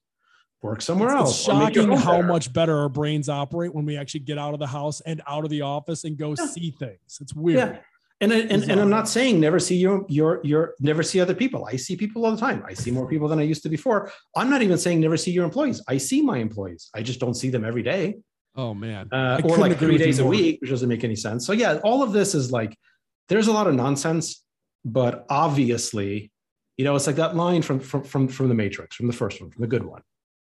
work 0.61 0.81
somewhere 0.81 1.09
it's, 1.09 1.17
else. 1.17 1.31
It's 1.31 1.45
shocking 1.45 1.91
how 1.91 2.17
better. 2.17 2.27
much 2.27 2.53
better 2.53 2.77
our 2.79 2.89
brains 2.89 3.29
operate 3.29 3.73
when 3.73 3.85
we 3.85 3.97
actually 3.97 4.21
get 4.21 4.37
out 4.37 4.53
of 4.53 4.59
the 4.59 4.67
house 4.67 5.01
and 5.01 5.21
out 5.27 5.43
of 5.43 5.49
the 5.49 5.61
office 5.61 6.03
and 6.03 6.17
go 6.17 6.35
yeah. 6.37 6.45
see 6.45 6.71
things. 6.71 7.19
It's 7.21 7.33
weird. 7.33 7.57
Yeah. 7.57 7.77
And, 8.21 8.31
and, 8.31 8.63
and 8.63 8.79
I'm 8.79 8.89
not 8.89 9.09
saying 9.09 9.41
never 9.41 9.59
see 9.59 9.75
your 9.75 10.05
your 10.07 10.39
your 10.41 10.73
never 10.79 11.03
see 11.03 11.19
other 11.19 11.35
people. 11.35 11.65
I 11.65 11.75
see 11.75 11.97
people 11.97 12.25
all 12.25 12.31
the 12.31 12.37
time. 12.37 12.63
I 12.65 12.73
see 12.73 12.89
more 12.89 13.09
people 13.09 13.27
than 13.27 13.39
I 13.39 13.41
used 13.41 13.61
to 13.63 13.69
before. 13.69 14.09
I'm 14.37 14.49
not 14.49 14.61
even 14.61 14.77
saying 14.77 15.01
never 15.01 15.17
see 15.17 15.31
your 15.31 15.43
employees. 15.43 15.83
I 15.89 15.97
see 15.97 16.21
my 16.21 16.37
employees. 16.37 16.89
I 16.95 17.01
just 17.01 17.19
don't 17.19 17.33
see 17.33 17.49
them 17.49 17.65
every 17.65 17.83
day. 17.83 18.15
Oh 18.55 18.73
man. 18.73 19.09
Uh, 19.11 19.41
or 19.43 19.57
like 19.57 19.77
three 19.77 19.97
days 19.97 20.19
a 20.19 20.25
week, 20.25 20.61
which 20.61 20.69
doesn't 20.69 20.87
make 20.87 21.03
any 21.03 21.15
sense. 21.15 21.45
So 21.45 21.53
yeah, 21.53 21.79
all 21.83 22.01
of 22.01 22.13
this 22.13 22.33
is 22.33 22.51
like 22.51 22.77
there's 23.27 23.47
a 23.47 23.51
lot 23.51 23.67
of 23.67 23.75
nonsense, 23.75 24.43
but 24.83 25.25
obviously, 25.29 26.31
you 26.77 26.85
know, 26.85 26.95
it's 26.95 27.07
like 27.07 27.17
that 27.17 27.35
line 27.35 27.61
from 27.61 27.79
from 27.79 28.03
from, 28.03 28.27
from 28.27 28.49
the 28.49 28.55
Matrix, 28.55 28.95
from 28.95 29.07
the 29.07 29.13
first 29.13 29.41
one, 29.41 29.51
from 29.51 29.61
the 29.61 29.67
good 29.67 29.83
one. 29.83 30.01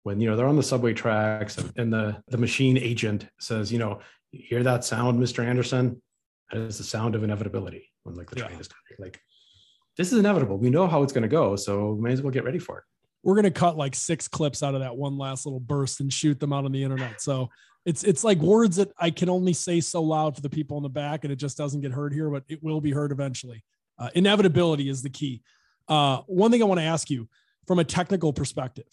When 0.04 0.20
you 0.20 0.30
know 0.30 0.36
they're 0.36 0.46
on 0.46 0.56
the 0.56 0.62
subway 0.62 0.94
tracks 0.94 1.58
and, 1.76 1.92
the 1.92 2.22
the 2.28 2.38
machine 2.38 2.78
agent 2.78 3.26
says, 3.40 3.70
you 3.70 3.78
know, 3.78 4.00
you 4.32 4.42
hear 4.48 4.62
that 4.62 4.84
sound, 4.84 5.20
Mr. 5.20 5.44
Anderson? 5.44 6.00
That 6.50 6.62
is 6.62 6.78
the 6.78 6.84
sound 6.84 7.14
of 7.14 7.24
inevitability 7.24 7.90
when 8.04 8.14
like 8.14 8.30
the 8.30 8.36
train 8.36 8.52
yeah. 8.52 8.60
is 8.60 8.68
coming. 8.68 8.96
Like 8.98 9.20
this 9.98 10.12
is 10.12 10.18
inevitable. 10.18 10.56
We 10.56 10.70
know 10.70 10.86
how 10.86 11.02
it's 11.02 11.12
going 11.12 11.22
to 11.22 11.28
go, 11.28 11.56
so 11.56 11.92
we 11.92 12.02
may 12.02 12.12
as 12.12 12.22
well 12.22 12.30
get 12.30 12.44
ready 12.44 12.58
for 12.58 12.78
it. 12.78 12.84
We're 13.22 13.34
going 13.34 13.44
to 13.44 13.50
cut 13.50 13.76
like 13.76 13.94
six 13.94 14.28
clips 14.28 14.62
out 14.62 14.74
of 14.74 14.80
that 14.80 14.96
one 14.96 15.18
last 15.18 15.44
little 15.44 15.60
burst 15.60 16.00
and 16.00 16.10
shoot 16.10 16.40
them 16.40 16.52
out 16.52 16.64
on 16.64 16.72
the 16.72 16.82
internet. 16.82 17.20
So 17.20 17.50
it's 17.88 18.04
it's 18.04 18.22
like 18.22 18.36
words 18.38 18.76
that 18.76 18.92
I 18.98 19.08
can 19.08 19.30
only 19.30 19.54
say 19.54 19.80
so 19.80 20.02
loud 20.02 20.34
for 20.34 20.42
the 20.42 20.50
people 20.50 20.76
in 20.76 20.82
the 20.82 20.90
back, 20.90 21.24
and 21.24 21.32
it 21.32 21.36
just 21.36 21.56
doesn't 21.56 21.80
get 21.80 21.90
heard 21.90 22.12
here, 22.12 22.28
but 22.28 22.44
it 22.46 22.62
will 22.62 22.82
be 22.82 22.90
heard 22.90 23.12
eventually. 23.12 23.64
Uh, 23.98 24.10
inevitability 24.14 24.90
is 24.90 25.02
the 25.02 25.08
key. 25.08 25.40
Uh, 25.88 26.18
one 26.26 26.50
thing 26.50 26.60
I 26.60 26.66
want 26.66 26.80
to 26.80 26.84
ask 26.84 27.08
you 27.08 27.30
from 27.66 27.78
a 27.78 27.84
technical 27.84 28.30
perspective, 28.30 28.84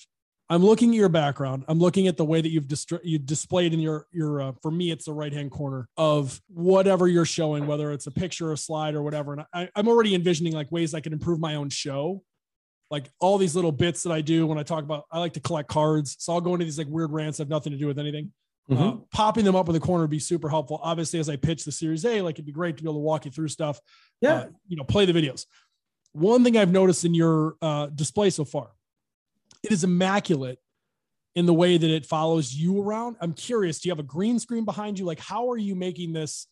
I'm 0.50 0.64
looking 0.64 0.91
at 0.91 0.96
your 0.96 1.10
background. 1.10 1.66
I'm 1.68 1.78
looking 1.78 2.08
at 2.08 2.16
the 2.16 2.24
way 2.24 2.39
that 2.39 2.48
you've 2.48 2.70
dist- 2.70 2.93
you 3.04 3.20
displayed 3.20 3.74
in 3.74 3.82
your 3.82 4.08
your. 4.14 4.41
Uh, 4.41 4.52
for 4.62 4.72
me, 4.72 4.91
it's 4.91 5.04
the 5.04 5.14
right 5.14 5.34
hand 5.34 5.52
corner 5.52 5.89
of 5.98 6.41
whatever 6.48 7.10
you're 7.10 7.26
showing, 7.26 7.68
whether 7.68 7.91
it's 7.91 8.08
a 8.08 8.12
picture, 8.12 8.54
a 8.54 8.58
slide, 8.58 8.96
or 8.96 9.04
whatever. 9.04 9.34
And 9.34 9.43
I, 9.54 9.68
I'm 9.76 9.89
already 9.89 10.16
envisioning 10.16 10.54
like 10.54 10.72
ways 10.72 10.93
I 10.93 11.02
can 11.02 11.12
improve 11.12 11.41
my 11.41 11.56
own 11.56 11.70
show 11.70 12.24
like 12.91 13.10
all 13.20 13.39
these 13.39 13.56
little 13.56 13.72
bits 13.72 14.04
that 14.04 14.12
I 14.12 14.22
do 14.22 14.46
when 14.46 14.60
I 14.60 14.64
talk 14.64 14.84
about 14.84 15.06
I 15.12 15.20
like 15.20 15.34
to 15.34 15.41
collect 15.41 15.68
cards. 15.68 16.16
So 16.20 16.32
I'll 16.32 16.39
go 16.39 16.54
into 16.54 16.64
these 16.64 16.78
like 16.78 16.88
weird 16.88 17.12
rants 17.12 17.39
that 17.39 17.46
have 17.46 17.50
nothing 17.50 17.74
to 17.74 17.80
do 17.80 17.88
with 17.88 18.00
anything 18.00 18.32
Uh, 18.70 18.74
mm-hmm. 18.74 18.99
popping 19.11 19.45
them 19.45 19.55
up 19.55 19.68
in 19.70 19.74
the 19.74 19.80
corner 19.80 20.05
would 20.05 20.09
be 20.09 20.18
super 20.18 20.49
helpful. 20.49 20.80
Obviously, 20.82 21.20
as 21.20 21.30
I 21.30 21.36
pitch 21.36 21.66
the 21.66 21.72
Series 21.72 22.03
A, 22.03 22.22
like 22.22 22.36
it'd 22.36 22.47
be 22.47 22.51
great 22.51 22.78
to 22.78 22.84
be 22.84 22.89
able 22.89 22.99
to 22.99 23.03
walk 23.03 23.26
you 23.26 23.32
through 23.32 23.49
stuff. 23.49 23.80
Yeah. 24.22 24.34
Uh, 24.34 24.45
you 24.68 24.76
know, 24.76 24.84
play 24.84 25.05
the 25.05 25.13
videos. 25.13 25.45
One 26.13 26.43
thing 26.43 26.57
I've 26.57 26.72
noticed 26.72 27.05
in 27.05 27.13
your 27.13 27.57
uh, 27.61 27.88
display 27.88 28.32
so 28.32 28.43
far, 28.43 28.70
it 29.61 29.72
is 29.72 29.84
immaculate 29.84 30.57
in 31.36 31.45
the 31.45 31.53
way 31.53 31.78
that 31.78 31.89
it 31.89 32.05
follows 32.05 32.55
you 32.55 32.82
around. 32.82 33.18
I'm 33.20 33.34
curious, 33.34 33.80
do 33.80 33.89
you 33.89 33.91
have 33.91 33.99
a 33.99 34.03
green 34.03 34.39
screen 34.39 34.66
behind 34.66 34.97
you? 34.97 35.05
Like, 35.05 35.20
how 35.20 35.51
are 35.51 35.57
you 35.57 35.76
making 35.76 36.13
this 36.13 36.47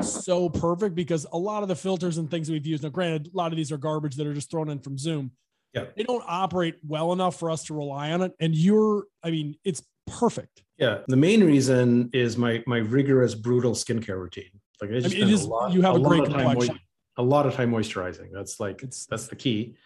so 0.00 0.48
perfect? 0.48 0.94
Because 0.94 1.26
a 1.32 1.36
lot 1.36 1.62
of 1.62 1.68
the 1.68 1.76
filters 1.76 2.16
and 2.16 2.30
things 2.30 2.48
we've 2.48 2.64
used, 2.64 2.84
now 2.84 2.88
granted, 2.88 3.30
a 3.34 3.36
lot 3.36 3.52
of 3.52 3.56
these 3.56 3.72
are 3.72 3.76
garbage 3.76 4.16
that 4.16 4.26
are 4.26 4.34
just 4.34 4.50
thrown 4.50 4.70
in 4.70 4.78
from 4.78 4.96
Zoom. 4.96 5.32
Yeah. 5.74 5.86
They 5.96 6.04
don't 6.04 6.24
operate 6.26 6.76
well 6.86 7.12
enough 7.12 7.38
for 7.38 7.50
us 7.50 7.64
to 7.64 7.74
rely 7.74 8.12
on 8.12 8.22
it. 8.22 8.32
And 8.40 8.54
you're, 8.54 9.04
I 9.22 9.30
mean, 9.30 9.56
it's 9.64 9.82
perfect. 10.10 10.62
Yeah. 10.78 10.98
The 11.06 11.16
main 11.16 11.44
reason 11.44 12.10
is 12.12 12.36
my 12.36 12.62
my 12.66 12.78
rigorous, 12.78 13.34
brutal 13.34 13.72
skincare 13.72 14.18
routine. 14.18 14.50
Like 14.80 14.90
I 14.90 15.00
just 15.00 15.14
I 15.14 15.18
mean, 15.18 15.28
it 15.28 15.32
is, 15.32 15.44
lot, 15.44 15.72
you 15.72 15.82
have 15.82 15.96
a, 15.96 15.98
a 15.98 16.02
great 16.02 16.24
complexion. 16.24 16.78
A 17.18 17.22
lot 17.22 17.46
of 17.46 17.54
time 17.54 17.70
moisturizing. 17.70 18.28
That's 18.32 18.60
like 18.60 18.82
it's, 18.82 19.06
that's 19.06 19.28
the 19.28 19.36
key. 19.36 19.76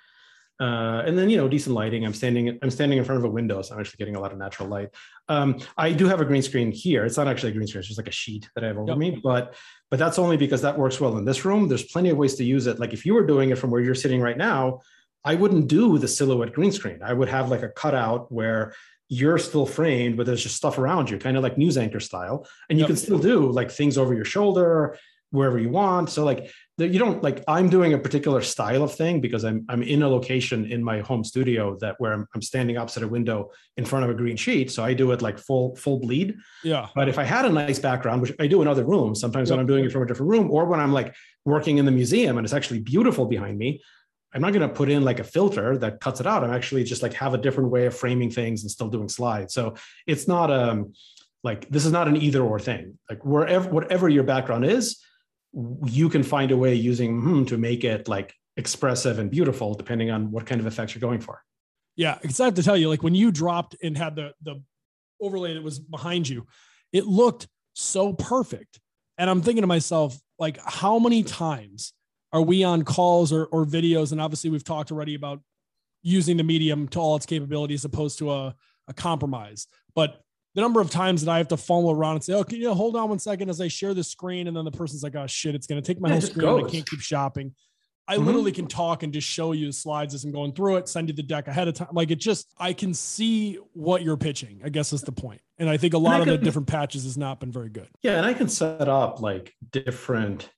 Uh, 0.61 1.03
and 1.05 1.19
then 1.19 1.29
you 1.29 1.37
know 1.37 1.49
decent 1.49 1.75
lighting. 1.75 2.07
I'm 2.07 2.15
standing 2.15 2.57
I'm 2.63 2.71
standing 2.71 2.99
in 2.99 3.05
front 3.05 3.19
of 3.19 3.25
a 3.25 3.29
window, 3.29 3.61
so 3.61 3.75
I'm 3.75 3.81
actually 3.81 3.97
getting 3.99 4.15
a 4.15 4.21
lot 4.21 4.31
of 4.31 4.39
natural 4.39 4.69
light. 4.69 4.91
Um, 5.29 5.59
I 5.77 5.91
do 5.91 6.07
have 6.07 6.21
a 6.21 6.25
green 6.25 6.43
screen 6.43 6.71
here. 6.71 7.05
It's 7.05 7.17
not 7.17 7.27
actually 7.27 7.51
a 7.51 7.55
green 7.55 7.67
screen; 7.67 7.81
it's 7.81 7.89
just 7.89 7.99
like 7.99 8.07
a 8.07 8.13
sheet 8.13 8.49
that 8.55 8.63
I 8.63 8.69
have 8.69 8.79
over 8.79 8.91
yep. 8.91 8.99
me. 8.99 9.21
But 9.23 9.57
but 9.91 9.99
that's 9.99 10.17
only 10.17 10.37
because 10.37 10.63
that 10.63 10.79
works 10.79 11.01
well 11.01 11.19
in 11.19 11.25
this 11.25 11.45
room. 11.45 11.67
There's 11.67 11.83
plenty 11.83 12.11
of 12.11 12.19
ways 12.19 12.37
to 12.37 12.45
use 12.45 12.69
it. 12.69 12.79
Like 12.79 12.93
if 12.93 13.05
you 13.05 13.15
were 13.15 13.27
doing 13.27 13.51
it 13.51 13.59
from 13.59 13.73
where 13.73 13.81
you're 13.81 13.97
sitting 13.97 14.21
right 14.21 14.39
now, 14.39 14.81
I 15.25 15.35
wouldn't 15.35 15.67
do 15.67 15.99
the 15.99 16.07
silhouette 16.07 16.53
green 16.53 16.71
screen. 16.71 17.01
I 17.03 17.15
would 17.15 17.29
have 17.29 17.51
like 17.51 17.63
a 17.63 17.69
cutout 17.69 18.31
where 18.31 18.75
you're 19.15 19.39
still 19.39 19.67
framed, 19.67 20.17
but 20.17 20.27
there's 20.27 20.43
just 20.43 20.57
stuff 20.57 20.79
around 20.79 21.11
you, 21.11 21.19
kind 21.19 21.37
of 21.37 21.43
like 21.43 21.57
news 21.57 21.77
anchor 21.79 22.01
style. 22.01 22.47
And 22.69 22.79
you 22.79 22.83
yep. 22.83 22.89
can 22.89 22.97
still 22.97 23.19
do 23.19 23.51
like 23.51 23.71
things 23.71 23.97
over 23.97 24.13
your 24.15 24.25
shoulder, 24.25 24.97
wherever 25.35 25.59
you 25.59 25.69
want. 25.69 26.11
So 26.11 26.25
like 26.25 26.51
you 26.79 26.99
don't 26.99 27.23
like 27.23 27.43
I'm 27.47 27.69
doing 27.69 27.93
a 27.93 27.99
particular 27.99 28.41
style 28.41 28.83
of 28.83 28.95
thing 28.95 29.21
because 29.21 29.45
I'm 29.45 29.65
I'm 29.69 29.83
in 29.83 30.03
a 30.03 30.09
location 30.09 30.65
in 30.67 30.83
my 30.83 31.01
home 31.01 31.25
studio 31.25 31.77
that 31.81 31.97
where 31.99 32.13
I'm, 32.13 32.27
I'm 32.35 32.43
standing 32.43 32.79
opposite 32.79 33.03
a 33.03 33.09
window 33.09 33.51
in 33.77 33.85
front 33.85 34.05
of 34.05 34.11
a 34.11 34.15
green 34.15 34.37
sheet. 34.37 34.71
So 34.71 34.85
I 34.85 34.95
do 34.95 35.11
it 35.13 35.23
like 35.23 35.39
full 35.39 35.77
full 35.77 35.99
bleed. 35.99 36.37
Yeah. 36.63 36.89
But 36.95 37.09
if 37.09 37.19
I 37.19 37.25
had 37.25 37.45
a 37.45 37.51
nice 37.51 37.79
background, 37.79 38.23
which 38.23 38.33
I 38.41 38.47
do 38.47 38.63
in 38.63 38.69
other 38.69 38.85
rooms, 38.85 39.21
sometimes 39.21 39.51
yep. 39.51 39.57
when 39.57 39.61
I'm 39.61 39.67
doing 39.67 39.85
it 39.85 39.93
from 39.93 40.03
a 40.03 40.07
different 40.07 40.31
room, 40.31 40.51
or 40.51 40.65
when 40.67 40.81
I'm 40.81 40.93
like 40.93 41.15
working 41.45 41.79
in 41.79 41.85
the 41.85 41.93
museum 41.93 42.39
and 42.39 42.45
it's 42.45 42.55
actually 42.55 42.81
beautiful 42.81 43.27
behind 43.27 43.59
me, 43.59 43.83
I'm 44.35 44.43
not 44.43 44.53
going 44.53 44.69
to 44.69 44.75
put 44.75 44.91
in 44.91 45.05
like 45.05 45.21
a 45.21 45.25
filter 45.25 45.79
that 45.79 46.01
cuts 46.01 46.21
it 46.21 46.27
out. 46.27 46.43
I'm 46.43 46.53
actually 46.53 46.85
just 46.85 47.03
like 47.03 47.15
have 47.15 47.35
a 47.35 47.39
different 47.39 47.71
way 47.71 47.87
of 47.87 47.97
framing 47.97 48.31
things 48.31 48.63
and 48.63 48.71
still 48.71 48.89
doing 48.89 49.09
slides. 49.09 49.55
So 49.55 49.75
it's 50.07 50.27
not 50.27 50.51
um 50.51 50.93
like 51.43 51.69
this 51.69 51.85
is 51.87 51.93
not 51.93 52.09
an 52.09 52.17
either 52.17 52.43
or 52.43 52.59
thing. 52.59 52.99
Like 53.09 53.25
wherever 53.25 53.71
whatever 53.71 54.09
your 54.09 54.25
background 54.25 54.65
is, 54.65 55.01
you 55.87 56.09
can 56.09 56.23
find 56.23 56.51
a 56.51 56.57
way 56.57 56.75
using 56.75 57.21
hmm 57.21 57.45
to 57.45 57.57
make 57.57 57.85
it 57.85 58.09
like 58.09 58.35
expressive 58.57 59.19
and 59.19 59.31
beautiful, 59.31 59.75
depending 59.75 60.11
on 60.11 60.31
what 60.31 60.47
kind 60.47 60.61
of 60.61 60.67
effects 60.67 60.95
you're 60.95 61.01
going 61.01 61.21
for. 61.21 61.43
Yeah, 61.97 62.19
because 62.21 62.41
I 62.41 62.47
have 62.47 62.55
to 62.55 62.63
tell 62.63 62.77
you, 62.77 62.89
like 62.89 63.03
when 63.03 63.15
you 63.15 63.31
dropped 63.31 63.77
and 63.83 63.97
had 63.97 64.17
the 64.17 64.33
the 64.43 64.63
overlay 65.21 65.55
that 65.55 65.63
was 65.63 65.79
behind 65.79 66.29
you, 66.29 66.47
it 66.93 67.07
looked 67.07 67.47
so 67.75 68.13
perfect. 68.13 68.81
And 69.19 69.31
I'm 69.31 69.43
thinking 69.43 69.63
to 69.63 69.69
myself, 69.69 70.19
like, 70.39 70.59
how 70.65 70.99
many 70.99 71.23
times 71.23 71.93
are 72.35 72.43
we 72.43 72.65
on 72.65 72.83
calls 72.83 73.33
or, 73.33 73.47
or 73.47 73.65
videos? 73.65 74.13
And 74.13 74.21
obviously, 74.21 74.51
we've 74.51 74.65
talked 74.65 74.91
already 74.91 75.15
about 75.15 75.41
using 76.03 76.37
the 76.37 76.43
medium 76.43 76.89
to 76.89 76.99
all 76.99 77.17
its 77.17 77.25
capabilities, 77.25 77.85
opposed 77.85 78.19
to 78.19 78.33
a, 78.33 78.55
a 78.89 78.93
compromise. 78.93 79.69
But 79.95 80.21
the 80.55 80.61
number 80.61 80.81
of 80.81 80.91
times 80.91 81.25
that 81.25 81.31
I 81.31 81.39
have 81.39 81.49
to 81.49 81.57
fumble 81.57 81.93
around 81.93 82.17
and 82.17 82.25
say, 82.25 82.35
"Oh, 82.35 82.45
can 82.45 82.59
you 82.59 82.75
hold 82.75 82.97
on 82.97 83.09
one 83.09 83.19
second 83.21 83.49
as 83.49 83.61
I 83.61 83.69
share 83.69 83.95
the 83.95 84.05
screen?" 84.05 84.49
and 84.49 84.57
then 84.57 84.65
the 84.65 84.73
person's 84.73 85.05
like, 85.05 85.15
"Oh 85.15 85.29
shit, 85.29 85.55
it's 85.55 85.67
going 85.67 85.81
to 85.81 85.87
take 85.87 86.01
my 86.01 86.09
yeah, 86.09 86.15
whole 86.15 86.21
screen. 86.23 86.67
I 86.67 86.69
can't 86.69 86.91
keep 86.91 87.01
shopping." 87.01 87.55
I 88.07 88.17
mm-hmm. 88.17 88.27
literally 88.27 88.53
can 88.53 88.67
talk 88.67 89.03
and 89.03 89.15
just 89.15 89.27
show 89.27 89.53
you 89.53 89.67
the 89.67 89.73
slides 89.73 90.13
as 90.13 90.25
I'm 90.25 90.33
going 90.33 90.53
through 90.53 90.77
it, 90.77 90.89
send 90.89 91.09
you 91.09 91.15
the 91.15 91.23
deck 91.23 91.49
ahead 91.49 91.69
of 91.69 91.75
time. 91.75 91.89
Like 91.93 92.11
it 92.11 92.19
just, 92.19 92.53
I 92.59 92.75
can 92.75 92.93
see 92.93 93.55
what 93.73 94.03
you're 94.03 94.19
pitching. 94.19 94.61
I 94.63 94.69
guess 94.69 94.93
is 94.93 95.01
the 95.01 95.13
point. 95.13 95.41
And 95.57 95.71
I 95.71 95.79
think 95.79 95.95
a 95.95 95.99
lot 95.99 96.21
of 96.21 96.27
can, 96.27 96.35
the 96.35 96.39
different 96.39 96.69
patches 96.69 97.05
has 97.05 97.17
not 97.17 97.41
been 97.41 97.51
very 97.51 97.71
good. 97.71 97.89
Yeah, 98.03 98.19
and 98.19 98.27
I 98.27 98.35
can 98.35 98.49
set 98.49 98.89
up 98.89 99.23
like 99.23 99.55
different 99.71 100.51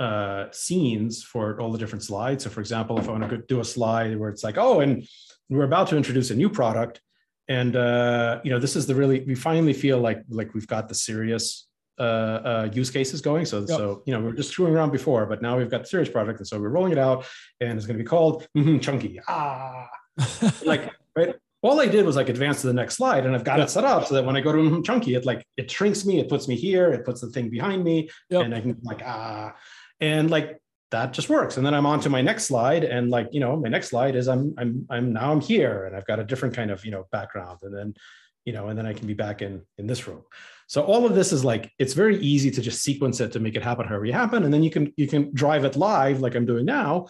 uh, 0.00 0.50
scenes 0.50 1.22
for 1.22 1.60
all 1.60 1.70
the 1.70 1.78
different 1.78 2.02
slides. 2.02 2.44
So, 2.44 2.50
for 2.50 2.60
example, 2.60 2.98
if 2.98 3.06
I 3.08 3.12
want 3.12 3.28
to 3.28 3.36
do 3.36 3.60
a 3.60 3.64
slide 3.64 4.18
where 4.18 4.30
it's 4.30 4.42
like, 4.42 4.56
oh, 4.56 4.80
and 4.80 5.06
we're 5.50 5.64
about 5.64 5.88
to 5.88 5.96
introduce 5.96 6.30
a 6.30 6.34
new 6.34 6.48
product, 6.48 7.02
and 7.48 7.76
uh, 7.76 8.40
you 8.42 8.50
know, 8.50 8.58
this 8.58 8.76
is 8.76 8.86
the 8.86 8.94
really 8.94 9.20
we 9.20 9.34
finally 9.34 9.74
feel 9.74 9.98
like 9.98 10.22
like 10.30 10.54
we've 10.54 10.66
got 10.66 10.88
the 10.88 10.94
serious 10.94 11.68
uh, 11.98 12.02
uh, 12.02 12.68
use 12.72 12.90
cases 12.90 13.20
going. 13.20 13.44
So, 13.44 13.60
yep. 13.60 13.68
so 13.68 14.02
you 14.06 14.14
know, 14.14 14.20
we 14.20 14.30
are 14.30 14.34
just 14.34 14.50
screwing 14.50 14.74
around 14.74 14.90
before, 14.90 15.26
but 15.26 15.42
now 15.42 15.58
we've 15.58 15.70
got 15.70 15.82
the 15.82 15.88
serious 15.88 16.08
product, 16.08 16.38
and 16.38 16.48
so 16.48 16.58
we're 16.58 16.70
rolling 16.70 16.92
it 16.92 16.98
out, 16.98 17.26
and 17.60 17.76
it's 17.76 17.86
going 17.86 17.98
to 17.98 18.02
be 18.02 18.08
called 18.08 18.46
mm-hmm, 18.56 18.78
Chunky. 18.78 19.20
Ah, 19.28 19.86
like 20.64 20.90
right. 21.16 21.34
All 21.62 21.78
I 21.78 21.88
did 21.88 22.06
was 22.06 22.16
like 22.16 22.30
advance 22.30 22.62
to 22.62 22.68
the 22.68 22.72
next 22.72 22.96
slide, 22.96 23.26
and 23.26 23.34
I've 23.34 23.44
got 23.44 23.58
yep. 23.58 23.68
it 23.68 23.70
set 23.70 23.84
up 23.84 24.06
so 24.06 24.14
that 24.14 24.24
when 24.24 24.34
I 24.34 24.40
go 24.40 24.50
to 24.50 24.58
mm-hmm, 24.58 24.80
Chunky, 24.80 25.14
it 25.14 25.26
like 25.26 25.44
it 25.58 25.70
shrinks 25.70 26.06
me, 26.06 26.20
it 26.20 26.30
puts 26.30 26.48
me 26.48 26.56
here, 26.56 26.90
it 26.90 27.04
puts 27.04 27.20
the 27.20 27.28
thing 27.28 27.50
behind 27.50 27.84
me, 27.84 28.08
yep. 28.30 28.46
and 28.46 28.54
I 28.54 28.62
can 28.62 28.78
like 28.82 29.02
ah 29.04 29.54
and 30.00 30.30
like 30.30 30.60
that 30.90 31.12
just 31.12 31.28
works. 31.28 31.56
And 31.56 31.64
then 31.64 31.74
i'm 31.74 31.86
on 31.86 32.00
to 32.00 32.10
my 32.10 32.22
next 32.22 32.44
slide. 32.44 32.84
And 32.84 33.10
like 33.10 33.28
you 33.32 33.40
know 33.40 33.56
my 33.56 33.68
next 33.68 33.88
slide 33.88 34.16
is 34.16 34.28
i'm 34.28 34.54
i'm 34.58 34.86
i'm 34.90 35.12
now 35.12 35.32
i'm 35.32 35.40
here 35.40 35.84
and 35.84 35.96
i've 35.96 36.06
got 36.06 36.18
a 36.18 36.24
different 36.24 36.54
kind 36.54 36.70
of 36.70 36.84
you 36.84 36.90
know 36.90 37.06
background. 37.12 37.58
And 37.62 37.74
then 37.74 37.94
you 38.44 38.52
know 38.52 38.68
and 38.68 38.78
then 38.78 38.86
i 38.86 38.92
can 38.92 39.06
be 39.06 39.14
back 39.14 39.42
in 39.42 39.62
in 39.78 39.86
this 39.86 40.06
room. 40.06 40.22
So 40.66 40.82
all 40.82 41.04
of 41.04 41.14
this 41.14 41.32
is 41.32 41.44
like 41.44 41.72
it's 41.78 41.94
very 41.94 42.18
easy 42.18 42.50
to 42.52 42.60
just 42.60 42.82
sequence 42.82 43.20
it 43.20 43.32
to 43.32 43.40
make 43.40 43.56
it 43.56 43.62
happen 43.62 43.86
however 43.86 44.06
you 44.06 44.12
happen. 44.12 44.44
And 44.44 44.52
then 44.52 44.62
you 44.62 44.70
can 44.70 44.92
you 44.96 45.06
can 45.06 45.32
drive 45.34 45.64
it 45.64 45.76
live 45.76 46.20
like 46.20 46.34
i'm 46.34 46.46
doing 46.46 46.64
now 46.64 47.08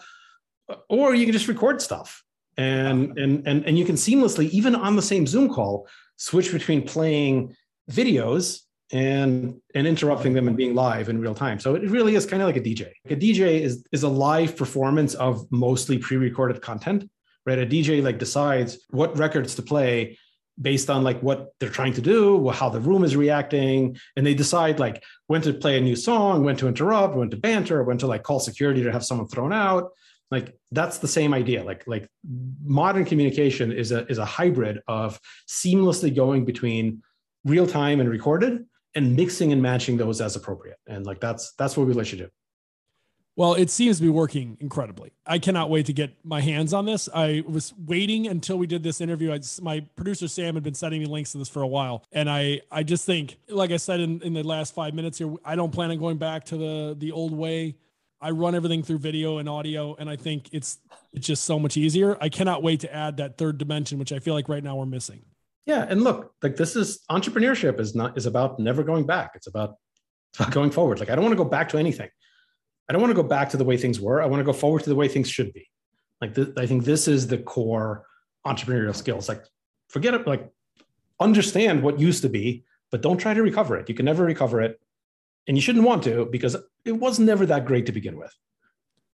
or 0.89 1.15
you 1.15 1.25
can 1.25 1.33
just 1.33 1.47
record 1.47 1.81
stuff. 1.81 2.23
And 2.57 3.17
and 3.17 3.47
and, 3.47 3.65
and 3.65 3.79
you 3.79 3.85
can 3.85 3.95
seamlessly 3.95 4.49
even 4.49 4.75
on 4.75 4.95
the 4.95 5.01
same 5.01 5.25
zoom 5.25 5.49
call 5.49 5.87
switch 6.17 6.51
between 6.51 6.83
playing 6.83 7.55
videos 7.89 8.61
and 8.91 9.59
and 9.73 9.87
interrupting 9.87 10.33
them 10.33 10.47
and 10.47 10.57
being 10.57 10.75
live 10.75 11.09
in 11.09 11.19
real 11.19 11.35
time. 11.35 11.59
So 11.59 11.75
it 11.75 11.89
really 11.89 12.15
is 12.15 12.25
kind 12.25 12.41
of 12.41 12.47
like 12.47 12.57
a 12.57 12.61
DJ. 12.61 12.91
a 13.09 13.15
DJ 13.15 13.61
is 13.61 13.85
is 13.91 14.03
a 14.03 14.09
live 14.09 14.57
performance 14.57 15.13
of 15.15 15.49
mostly 15.51 15.97
pre-recorded 15.97 16.61
content, 16.61 17.09
right? 17.45 17.59
A 17.59 17.65
DJ 17.65 18.03
like 18.03 18.19
decides 18.19 18.85
what 18.89 19.17
records 19.17 19.55
to 19.55 19.61
play 19.61 20.17
based 20.61 20.89
on 20.89 21.03
like 21.03 21.21
what 21.23 21.53
they're 21.59 21.69
trying 21.69 21.93
to 21.93 22.01
do, 22.01 22.49
how 22.49 22.69
the 22.69 22.79
room 22.79 23.03
is 23.03 23.15
reacting, 23.15 23.97
and 24.15 24.25
they 24.25 24.33
decide 24.33 24.79
like 24.79 25.03
when 25.27 25.41
to 25.41 25.53
play 25.53 25.77
a 25.77 25.81
new 25.81 25.95
song, 25.95 26.43
when 26.43 26.57
to 26.57 26.67
interrupt, 26.67 27.15
when 27.15 27.29
to 27.29 27.37
banter, 27.37 27.83
when 27.83 27.97
to 27.97 28.07
like 28.07 28.23
call 28.23 28.39
security 28.39 28.83
to 28.83 28.91
have 28.91 29.05
someone 29.05 29.27
thrown 29.27 29.53
out. 29.53 29.91
Like 30.29 30.55
that's 30.71 30.97
the 30.97 31.07
same 31.07 31.33
idea. 31.33 31.63
Like 31.63 31.87
like 31.87 32.09
modern 32.63 33.05
communication 33.05 33.71
is 33.71 33.93
a 33.93 34.05
is 34.07 34.17
a 34.17 34.25
hybrid 34.25 34.81
of 34.87 35.17
seamlessly 35.47 36.13
going 36.13 36.43
between 36.43 37.03
real 37.45 37.65
time 37.65 38.01
and 38.01 38.09
recorded 38.09 38.65
and 38.95 39.15
mixing 39.15 39.51
and 39.51 39.61
matching 39.61 39.97
those 39.97 40.21
as 40.21 40.35
appropriate. 40.35 40.77
And 40.87 41.05
like 41.05 41.19
that's 41.19 41.53
that's 41.53 41.77
what 41.77 41.87
we 41.87 41.93
let 41.93 42.11
you 42.11 42.17
do. 42.17 42.29
Well, 43.37 43.53
it 43.53 43.69
seems 43.69 43.97
to 43.97 44.03
be 44.03 44.09
working 44.09 44.57
incredibly. 44.59 45.13
I 45.25 45.39
cannot 45.39 45.69
wait 45.69 45.85
to 45.85 45.93
get 45.93 46.13
my 46.23 46.41
hands 46.41 46.73
on 46.73 46.85
this. 46.85 47.07
I 47.15 47.43
was 47.47 47.73
waiting 47.87 48.27
until 48.27 48.57
we 48.57 48.67
did 48.67 48.83
this 48.83 48.99
interview. 48.99 49.31
I, 49.31 49.39
my 49.61 49.79
producer 49.95 50.27
Sam 50.27 50.55
had 50.55 50.63
been 50.63 50.73
sending 50.73 50.99
me 50.99 51.05
links 51.05 51.31
to 51.31 51.37
this 51.37 51.47
for 51.47 51.61
a 51.61 51.67
while, 51.67 52.03
and 52.11 52.29
I 52.29 52.61
I 52.69 52.83
just 52.83 53.05
think, 53.05 53.37
like 53.47 53.71
I 53.71 53.77
said 53.77 54.01
in, 54.01 54.21
in 54.21 54.33
the 54.33 54.43
last 54.43 54.75
five 54.75 54.93
minutes 54.93 55.17
here, 55.17 55.33
I 55.45 55.55
don't 55.55 55.71
plan 55.71 55.91
on 55.91 55.97
going 55.97 56.17
back 56.17 56.43
to 56.45 56.57
the 56.57 56.95
the 56.97 57.11
old 57.13 57.33
way. 57.33 57.75
I 58.19 58.31
run 58.31 58.53
everything 58.53 58.83
through 58.83 58.99
video 58.99 59.39
and 59.39 59.47
audio, 59.47 59.95
and 59.97 60.09
I 60.09 60.17
think 60.17 60.49
it's 60.51 60.79
it's 61.13 61.25
just 61.25 61.45
so 61.45 61.57
much 61.57 61.77
easier. 61.77 62.17
I 62.19 62.27
cannot 62.27 62.61
wait 62.61 62.81
to 62.81 62.93
add 62.93 63.17
that 63.17 63.37
third 63.37 63.57
dimension, 63.57 63.97
which 63.97 64.11
I 64.11 64.19
feel 64.19 64.33
like 64.33 64.49
right 64.49 64.63
now 64.63 64.75
we're 64.75 64.85
missing. 64.85 65.23
Yeah, 65.65 65.85
and 65.87 66.01
look, 66.01 66.33
like 66.41 66.55
this 66.55 66.75
is 66.75 67.03
entrepreneurship 67.09 67.79
is 67.79 67.93
not 67.93 68.17
is 68.17 68.25
about 68.25 68.59
never 68.59 68.83
going 68.83 69.05
back. 69.05 69.31
It's 69.35 69.47
about, 69.47 69.75
it's 70.31 70.39
about 70.39 70.51
going 70.51 70.71
forward. 70.71 70.99
Like 70.99 71.09
I 71.09 71.15
don't 71.15 71.23
want 71.23 71.33
to 71.33 71.43
go 71.43 71.49
back 71.49 71.69
to 71.69 71.77
anything. 71.77 72.09
I 72.89 72.93
don't 72.93 73.01
want 73.01 73.11
to 73.11 73.21
go 73.21 73.27
back 73.27 73.49
to 73.51 73.57
the 73.57 73.63
way 73.63 73.77
things 73.77 73.99
were. 73.99 74.21
I 74.21 74.25
want 74.25 74.39
to 74.41 74.45
go 74.45 74.53
forward 74.53 74.83
to 74.83 74.89
the 74.89 74.95
way 74.95 75.07
things 75.07 75.29
should 75.29 75.53
be. 75.53 75.69
Like 76.19 76.35
th- 76.35 76.49
I 76.57 76.65
think 76.65 76.83
this 76.83 77.07
is 77.07 77.27
the 77.27 77.37
core 77.37 78.05
entrepreneurial 78.45 78.95
skills. 78.95 79.29
Like 79.29 79.43
forget 79.89 80.13
it. 80.13 80.27
Like 80.27 80.49
understand 81.19 81.83
what 81.83 81.99
used 81.99 82.23
to 82.23 82.29
be, 82.29 82.65
but 82.91 83.01
don't 83.01 83.17
try 83.17 83.33
to 83.33 83.41
recover 83.41 83.77
it. 83.77 83.87
You 83.87 83.95
can 83.95 84.05
never 84.05 84.25
recover 84.25 84.61
it, 84.61 84.79
and 85.47 85.55
you 85.55 85.61
shouldn't 85.61 85.85
want 85.85 86.03
to 86.03 86.25
because 86.25 86.55
it 86.85 86.91
was 86.93 87.19
never 87.19 87.45
that 87.45 87.65
great 87.65 87.85
to 87.85 87.91
begin 87.91 88.17
with. 88.17 88.33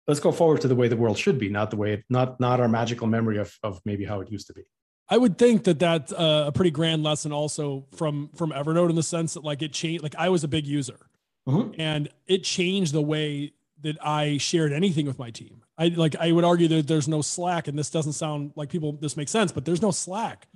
Let's 0.07 0.19
go 0.19 0.31
forward 0.31 0.61
to 0.61 0.67
the 0.67 0.75
way 0.75 0.87
the 0.87 0.95
world 0.95 1.17
should 1.17 1.39
be, 1.39 1.49
not 1.49 1.71
the 1.71 1.77
way 1.77 2.03
not 2.09 2.39
not 2.39 2.59
our 2.59 2.67
magical 2.67 3.07
memory 3.07 3.39
of 3.39 3.57
of 3.63 3.81
maybe 3.85 4.05
how 4.05 4.21
it 4.21 4.31
used 4.31 4.47
to 4.47 4.53
be. 4.53 4.63
I 5.07 5.17
would 5.17 5.37
think 5.37 5.65
that 5.65 5.79
that's 5.79 6.11
a 6.11 6.51
pretty 6.53 6.71
grand 6.71 7.03
lesson 7.03 7.31
also 7.31 7.85
from 7.95 8.29
from 8.35 8.51
Evernote 8.51 8.89
in 8.89 8.95
the 8.95 9.03
sense 9.03 9.35
that 9.35 9.43
like 9.43 9.61
it 9.61 9.71
changed. 9.71 10.03
Like 10.03 10.15
I 10.15 10.29
was 10.29 10.43
a 10.43 10.47
big 10.47 10.65
user, 10.65 10.99
mm-hmm. 11.47 11.79
and 11.79 12.09
it 12.27 12.43
changed 12.43 12.93
the 12.93 13.01
way 13.01 13.53
that 13.81 13.97
I 14.03 14.37
shared 14.37 14.73
anything 14.73 15.05
with 15.05 15.19
my 15.19 15.29
team. 15.29 15.61
I 15.77 15.89
like 15.89 16.15
I 16.15 16.31
would 16.31 16.43
argue 16.43 16.67
that 16.69 16.87
there's 16.87 17.07
no 17.07 17.21
Slack, 17.21 17.67
and 17.67 17.77
this 17.77 17.89
doesn't 17.89 18.13
sound 18.13 18.53
like 18.55 18.69
people. 18.69 18.93
This 18.93 19.15
makes 19.15 19.31
sense, 19.31 19.51
but 19.51 19.65
there's 19.65 19.81
no 19.81 19.91
Slack 19.91 20.47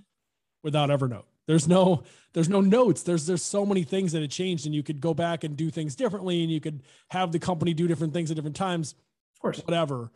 without 0.63 0.89
Evernote. 0.89 1.25
There's 1.45 1.67
no 1.67 2.03
there's 2.33 2.49
no 2.49 2.61
notes. 2.61 3.03
There's 3.03 3.27
there's 3.27 3.43
so 3.43 3.65
many 3.65 3.83
things 3.83 4.13
that 4.13 4.21
had 4.21 4.31
changed, 4.31 4.65
and 4.65 4.73
you 4.73 4.83
could 4.83 5.01
go 5.01 5.13
back 5.13 5.43
and 5.43 5.57
do 5.57 5.69
things 5.69 5.95
differently, 5.95 6.41
and 6.41 6.51
you 6.51 6.61
could 6.61 6.81
have 7.09 7.31
the 7.31 7.39
company 7.39 7.73
do 7.73 7.87
different 7.87 8.13
things 8.13 8.31
at 8.31 8.35
different 8.35 8.55
times. 8.55 8.95
Of 9.35 9.41
course, 9.41 9.59
whatever. 9.59 10.11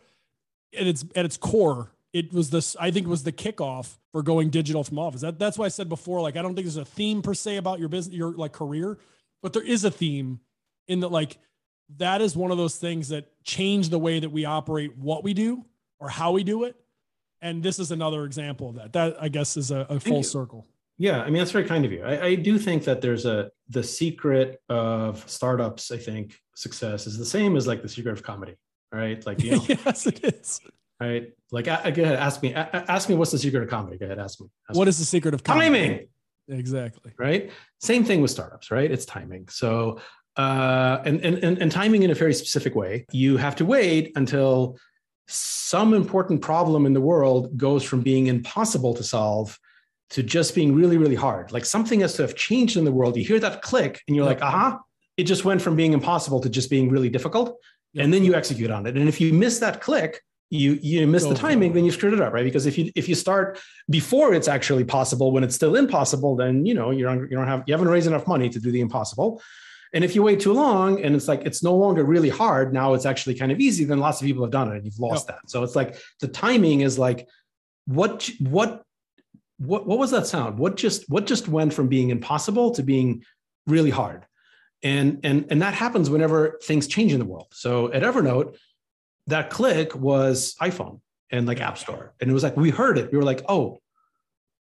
At 0.78 0.88
its 0.88 1.06
at 1.16 1.26
its 1.26 1.38
core, 1.38 1.92
it 2.14 2.32
was 2.32 2.52
this. 2.52 2.76
I 2.80 2.92
think 2.92 3.08
it 3.08 3.10
was 3.10 3.24
the 3.24 3.32
kickoff 3.32 3.98
for 4.12 4.22
going 4.22 4.50
digital 4.50 4.84
from 4.84 5.00
office. 5.00 5.22
That, 5.22 5.40
that's 5.40 5.58
why 5.58 5.66
I 5.66 5.70
said 5.70 5.90
before. 5.90 6.22
Like 6.22 6.38
I 6.38 6.42
don't 6.42 6.56
think 6.56 6.66
there's 6.66 6.78
a 6.78 6.86
theme 6.86 7.22
per 7.22 7.34
se 7.34 7.58
about 7.58 7.80
your 7.80 7.90
business, 7.90 8.16
your 8.16 8.32
like 8.32 8.54
career, 8.54 8.98
but 9.42 9.54
there 9.54 9.64
is 9.64 9.84
a 9.84 9.92
theme 9.92 10.40
in 10.88 11.02
that 11.02 11.12
like 11.12 11.38
that 11.98 12.22
is 12.22 12.36
one 12.36 12.52
of 12.52 12.58
those 12.58 12.78
things 12.78 13.10
that 13.10 13.32
change 13.44 13.90
the 13.90 14.00
way 14.00 14.20
that 14.20 14.30
we 14.30 14.46
operate 14.46 14.98
what 14.98 15.24
we 15.24 15.34
do 15.34 15.66
or 16.00 16.10
how 16.10 16.32
we 16.32 16.44
do 16.44 16.64
it 16.64 16.76
and 17.42 17.62
this 17.62 17.80
is 17.80 17.92
another 17.92 18.24
example 18.26 18.70
of 18.70 18.76
that 18.76 18.94
that 18.94 19.16
i 19.22 19.28
guess 19.28 19.58
is 19.58 19.72
a, 19.72 19.86
a 19.90 20.00
full 20.00 20.24
circle 20.24 20.66
yeah 20.98 21.22
i 21.22 21.26
mean 21.26 21.38
that's 21.38 21.52
very 21.52 21.66
kind 21.66 21.86
of 21.86 21.92
you 21.92 22.04
I, 22.04 22.26
I, 22.26 22.36
do 22.36 22.58
think 22.58 22.84
that 22.86 23.02
there's 23.02 23.26
a 23.26 23.52
the 23.70 23.84
secret 23.84 24.62
of 24.70 25.28
startups 25.30 25.92
i 25.92 25.98
think 25.98 26.40
success 26.56 27.08
is 27.08 27.18
the 27.18 27.26
same 27.26 27.56
as 27.56 27.68
like 27.68 27.82
the 27.82 27.90
secret 27.90 28.14
of 28.14 28.24
comedy 28.24 28.56
right 28.92 29.26
like 29.26 29.42
you 29.44 29.52
know, 29.58 29.66
yes 29.68 30.08
it 30.08 30.24
is 30.24 30.62
right 31.04 31.24
like 31.52 31.68
I, 31.68 31.92
go 31.92 32.04
ahead 32.04 32.16
ask 32.16 32.42
me 32.42 32.54
ask 32.54 33.10
me 33.10 33.16
what's 33.16 33.32
the 33.32 33.38
secret 33.40 33.64
of 33.64 33.70
comedy 33.70 33.98
go 33.98 34.06
ahead 34.06 34.20
ask 34.20 34.40
me 34.42 34.48
ask 34.70 34.78
What 34.78 34.86
me. 34.86 34.90
is 34.90 34.98
the 35.00 35.06
secret 35.06 35.34
of 35.34 35.44
comedy? 35.44 35.66
timing 35.70 36.08
exactly 36.50 37.12
right 37.18 37.52
same 37.80 38.04
thing 38.04 38.22
with 38.22 38.32
startups 38.32 38.72
right 38.72 38.90
it's 38.92 39.06
timing 39.06 39.48
so 39.50 40.00
uh 40.38 41.00
and, 41.06 41.22
and 41.22 41.36
and 41.46 41.58
and 41.60 41.72
timing 41.72 42.04
in 42.04 42.12
a 42.12 42.16
very 42.16 42.34
specific 42.34 42.74
way 42.76 43.06
you 43.12 43.38
have 43.38 43.56
to 43.56 43.66
wait 43.66 44.12
until 44.16 44.78
some 45.28 45.94
important 45.94 46.42
problem 46.42 46.86
in 46.86 46.94
the 46.94 47.02
world 47.02 47.58
goes 47.58 47.84
from 47.84 48.02
being 48.02 48.28
impossible 48.28 48.94
to 48.96 49.04
solve 49.04 49.58
to 50.10 50.22
just 50.22 50.54
being 50.54 50.76
really, 50.76 50.98
really 50.98 51.16
hard. 51.16 51.52
Like 51.52 51.66
something 51.66 52.02
has 52.02 52.14
to 52.16 52.22
have 52.22 52.36
changed 52.36 52.78
in 52.78 52.86
the 52.86 52.92
world. 52.92 53.18
You 53.18 53.24
hear 53.26 53.40
that 53.40 53.62
click 53.62 54.02
and 54.08 54.16
you're 54.16 54.26
like, 54.26 54.42
aha, 54.44 54.80
it 55.18 55.24
just 55.24 55.44
went 55.46 55.62
from 55.62 55.76
being 55.76 55.94
impossible 55.94 56.40
to 56.42 56.50
just 56.50 56.70
being 56.70 56.90
really 56.90 57.10
difficult. 57.10 57.58
And 57.98 58.14
then 58.14 58.24
you 58.24 58.36
execute 58.36 58.70
on 58.70 58.86
it. 58.86 58.96
And 58.98 59.08
if 59.10 59.20
you 59.20 59.34
miss 59.34 59.60
that 59.60 59.82
click, 59.82 60.22
you 60.54 60.78
you 60.82 61.08
miss 61.08 61.26
the 61.26 61.34
timing, 61.34 61.74
then 61.74 61.84
you 61.84 61.92
screwed 61.92 62.14
it 62.14 62.22
up, 62.22 62.32
right? 62.32 62.44
Because 62.44 62.66
if 62.66 62.78
you 62.78 62.92
if 62.96 63.10
you 63.10 63.16
start 63.16 63.60
before 63.90 64.34
it's 64.34 64.48
actually 64.48 64.84
possible, 64.84 65.32
when 65.32 65.44
it's 65.44 65.56
still 65.56 65.76
impossible, 65.76 66.36
then 66.36 66.66
you 66.66 66.74
know 66.74 66.92
you 66.92 67.04
don't 67.04 67.22
you 67.30 67.36
don't 67.36 67.48
have 67.48 67.64
you 67.66 67.74
haven't 67.74 67.90
raised 67.90 68.08
enough 68.08 68.28
money 68.28 68.50
to 68.50 68.60
do 68.60 68.72
the 68.72 68.80
impossible. 68.80 69.42
And 69.94 70.04
if 70.04 70.16
you 70.16 70.24
wait 70.24 70.40
too 70.40 70.54
long 70.54 71.02
and 71.04 71.16
it's 71.16 71.28
like 71.28 71.42
it's 71.44 71.64
no 71.64 71.76
longer 71.76 72.04
really 72.04 72.30
hard, 72.30 72.74
now 72.74 72.94
it's 72.94 73.06
actually 73.06 73.36
kind 73.36 73.52
of 73.52 73.60
easy, 73.60 73.84
then 73.84 74.00
lots 74.00 74.22
of 74.22 74.26
people 74.26 74.44
have 74.44 74.52
done 74.52 74.72
it 74.72 74.78
and 74.78 74.86
you've 74.86 75.00
lost 75.00 75.28
yep. 75.28 75.38
that. 75.38 75.50
So 75.50 75.64
it's 75.64 75.76
like 75.76 75.98
the 76.20 76.28
timing 76.28 76.82
is 76.82 76.98
like 77.00 77.28
what 77.86 78.30
what 78.40 78.84
what 79.58 79.88
what 79.88 79.98
was 79.98 80.12
that 80.12 80.28
sound? 80.28 80.60
What 80.60 80.76
just 80.76 81.10
what 81.10 81.26
just 81.26 81.48
went 81.48 81.74
from 81.74 81.88
being 81.88 82.10
impossible 82.10 82.72
to 82.72 82.84
being 82.84 83.24
really 83.66 83.92
hard? 83.92 84.26
And 84.84 85.20
and 85.24 85.48
and 85.50 85.62
that 85.62 85.74
happens 85.74 86.10
whenever 86.10 86.60
things 86.64 86.88
change 86.88 87.14
in 87.14 87.20
the 87.20 87.26
world. 87.26 87.48
So 87.54 87.92
at 87.92 88.04
Evernote, 88.04 88.58
that 89.28 89.50
click 89.50 89.96
was 89.96 90.56
iPhone 90.62 91.00
and 91.32 91.48
like 91.48 91.62
App 91.62 91.78
Store. 91.78 92.14
And 92.20 92.30
it 92.30 92.34
was 92.34 92.44
like 92.44 92.58
we 92.58 92.70
heard 92.70 92.98
it. 92.98 93.12
We 93.12 93.18
were 93.18 93.24
like, 93.24 93.44
oh, 93.50 93.80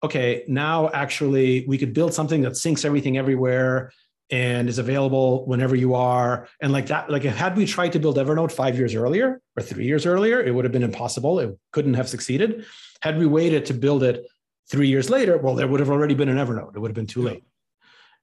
okay, 0.04 0.44
now 0.48 0.90
actually 0.90 1.66
we 1.68 1.78
could 1.78 1.94
build 1.94 2.14
something 2.14 2.42
that 2.42 2.54
syncs 2.54 2.86
everything 2.86 3.18
everywhere 3.18 3.92
and 4.30 4.68
is 4.68 4.78
available 4.78 5.46
whenever 5.46 5.76
you 5.76 5.94
are. 5.96 6.48
And 6.62 6.74
like 6.74 6.88
that, 6.88 7.10
like 7.10 7.24
had 7.24 7.56
we 7.56 7.66
tried 7.66 7.94
to 7.94 8.00
build 8.00 8.18
Evernote 8.18 8.52
five 8.52 8.78
years 8.78 8.94
earlier 8.94 9.42
or 9.56 9.64
three 9.64 9.86
years 9.86 10.06
earlier, 10.06 10.42
it 10.42 10.54
would 10.54 10.66
have 10.66 10.72
been 10.72 10.84
impossible. 10.84 11.40
It 11.40 11.58
couldn't 11.72 11.94
have 11.94 12.10
succeeded. 12.10 12.66
Had 13.02 13.18
we 13.18 13.26
waited 13.26 13.66
to 13.68 13.74
build 13.74 14.04
it 14.04 14.26
three 14.70 14.88
years 14.90 15.10
later, 15.10 15.38
well, 15.38 15.56
there 15.56 15.68
would 15.68 15.80
have 15.80 15.90
already 15.90 16.14
been 16.14 16.30
an 16.30 16.38
Evernote. 16.38 16.76
It 16.76 16.80
would 16.80 16.90
have 16.90 16.96
been 16.96 17.08
too 17.08 17.22
late. 17.22 17.44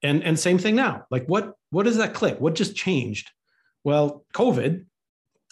And 0.03 0.23
and 0.23 0.39
same 0.39 0.59
thing 0.59 0.75
now. 0.75 1.05
Like 1.09 1.25
what 1.25 1.55
what 1.71 1.87
is 1.87 1.97
that 1.97 2.13
click? 2.13 2.39
What 2.39 2.53
just 2.53 2.75
changed? 2.75 3.31
Well, 3.83 4.25
COVID 4.33 4.85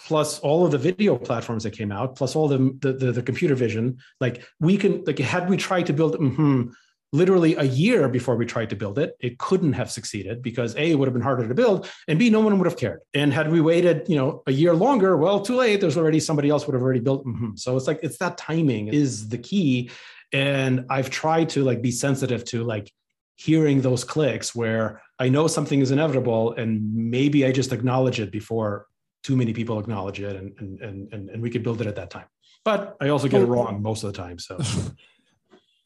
plus 0.06 0.40
all 0.40 0.66
of 0.66 0.72
the 0.72 0.78
video 0.78 1.18
platforms 1.18 1.64
that 1.64 1.72
came 1.72 1.92
out, 1.92 2.16
plus 2.16 2.36
all 2.36 2.48
the 2.48 2.58
the, 2.80 2.94
the, 2.94 3.12
the 3.14 3.24
computer 3.24 3.56
vision. 3.56 3.98
Like 4.20 4.46
we 4.60 4.78
can 4.78 5.04
like 5.06 5.20
had 5.20 5.50
we 5.50 5.58
tried 5.58 5.88
to 5.88 5.94
build 5.94 6.16
mm-hmm, 6.16 6.70
literally 7.14 7.56
a 7.56 7.64
year 7.64 8.10
before 8.10 8.36
we 8.36 8.46
tried 8.46 8.72
to 8.72 8.76
build 8.76 8.98
it 8.98 9.16
it 9.20 9.38
couldn't 9.38 9.74
have 9.74 9.90
succeeded 9.90 10.42
because 10.42 10.76
a 10.76 10.92
it 10.92 10.96
would 10.96 11.08
have 11.08 11.14
been 11.14 11.22
harder 11.22 11.48
to 11.48 11.54
build 11.54 11.88
and 12.08 12.18
b 12.18 12.30
no 12.30 12.42
one 12.42 12.58
would 12.58 12.66
have 12.66 12.76
cared 12.76 13.00
and 13.14 13.32
had 13.32 13.50
we 13.52 13.62
waited 13.62 14.04
you 14.10 14.16
know 14.16 14.42
a 14.48 14.52
year 14.52 14.74
longer 14.74 15.16
well 15.16 15.40
too 15.40 15.56
late 15.56 15.80
there's 15.80 15.96
already 15.96 16.20
somebody 16.20 16.50
else 16.50 16.66
would 16.66 16.74
have 16.74 16.82
already 16.82 17.00
built 17.00 17.24
mm-hmm. 17.26 17.52
so 17.56 17.78
it's 17.78 17.88
like 17.88 18.00
it's 18.02 18.18
that 18.18 18.36
timing 18.36 18.88
is 18.88 19.30
the 19.30 19.38
key 19.38 19.92
and 20.34 20.86
i've 20.90 21.12
tried 21.12 21.48
to 21.48 21.64
like 21.64 21.82
be 21.84 21.92
sensitive 21.92 22.44
to 22.44 22.64
like 22.64 22.92
hearing 23.36 23.82
those 23.82 24.04
clicks 24.04 24.56
where 24.56 25.00
i 25.20 25.30
know 25.30 25.46
something 25.46 25.82
is 25.82 25.92
inevitable 25.92 26.54
and 26.54 26.96
maybe 26.96 27.46
i 27.46 27.52
just 27.52 27.72
acknowledge 27.72 28.20
it 28.20 28.32
before 28.32 28.88
too 29.24 29.36
many 29.36 29.54
people 29.54 29.80
acknowledge 29.80 30.20
it 30.20 30.36
and 30.36 30.54
and 30.60 31.12
and, 31.14 31.30
and 31.30 31.42
we 31.42 31.50
could 31.50 31.64
build 31.64 31.82
it 31.82 31.88
at 31.88 31.96
that 31.96 32.10
time. 32.10 32.26
But 32.64 32.96
i 33.02 33.10
also 33.10 33.28
get 33.28 33.42
it 33.42 33.46
wrong 33.46 33.82
most 33.82 34.04
of 34.04 34.14
the 34.14 34.18
time 34.18 34.38
so. 34.38 34.60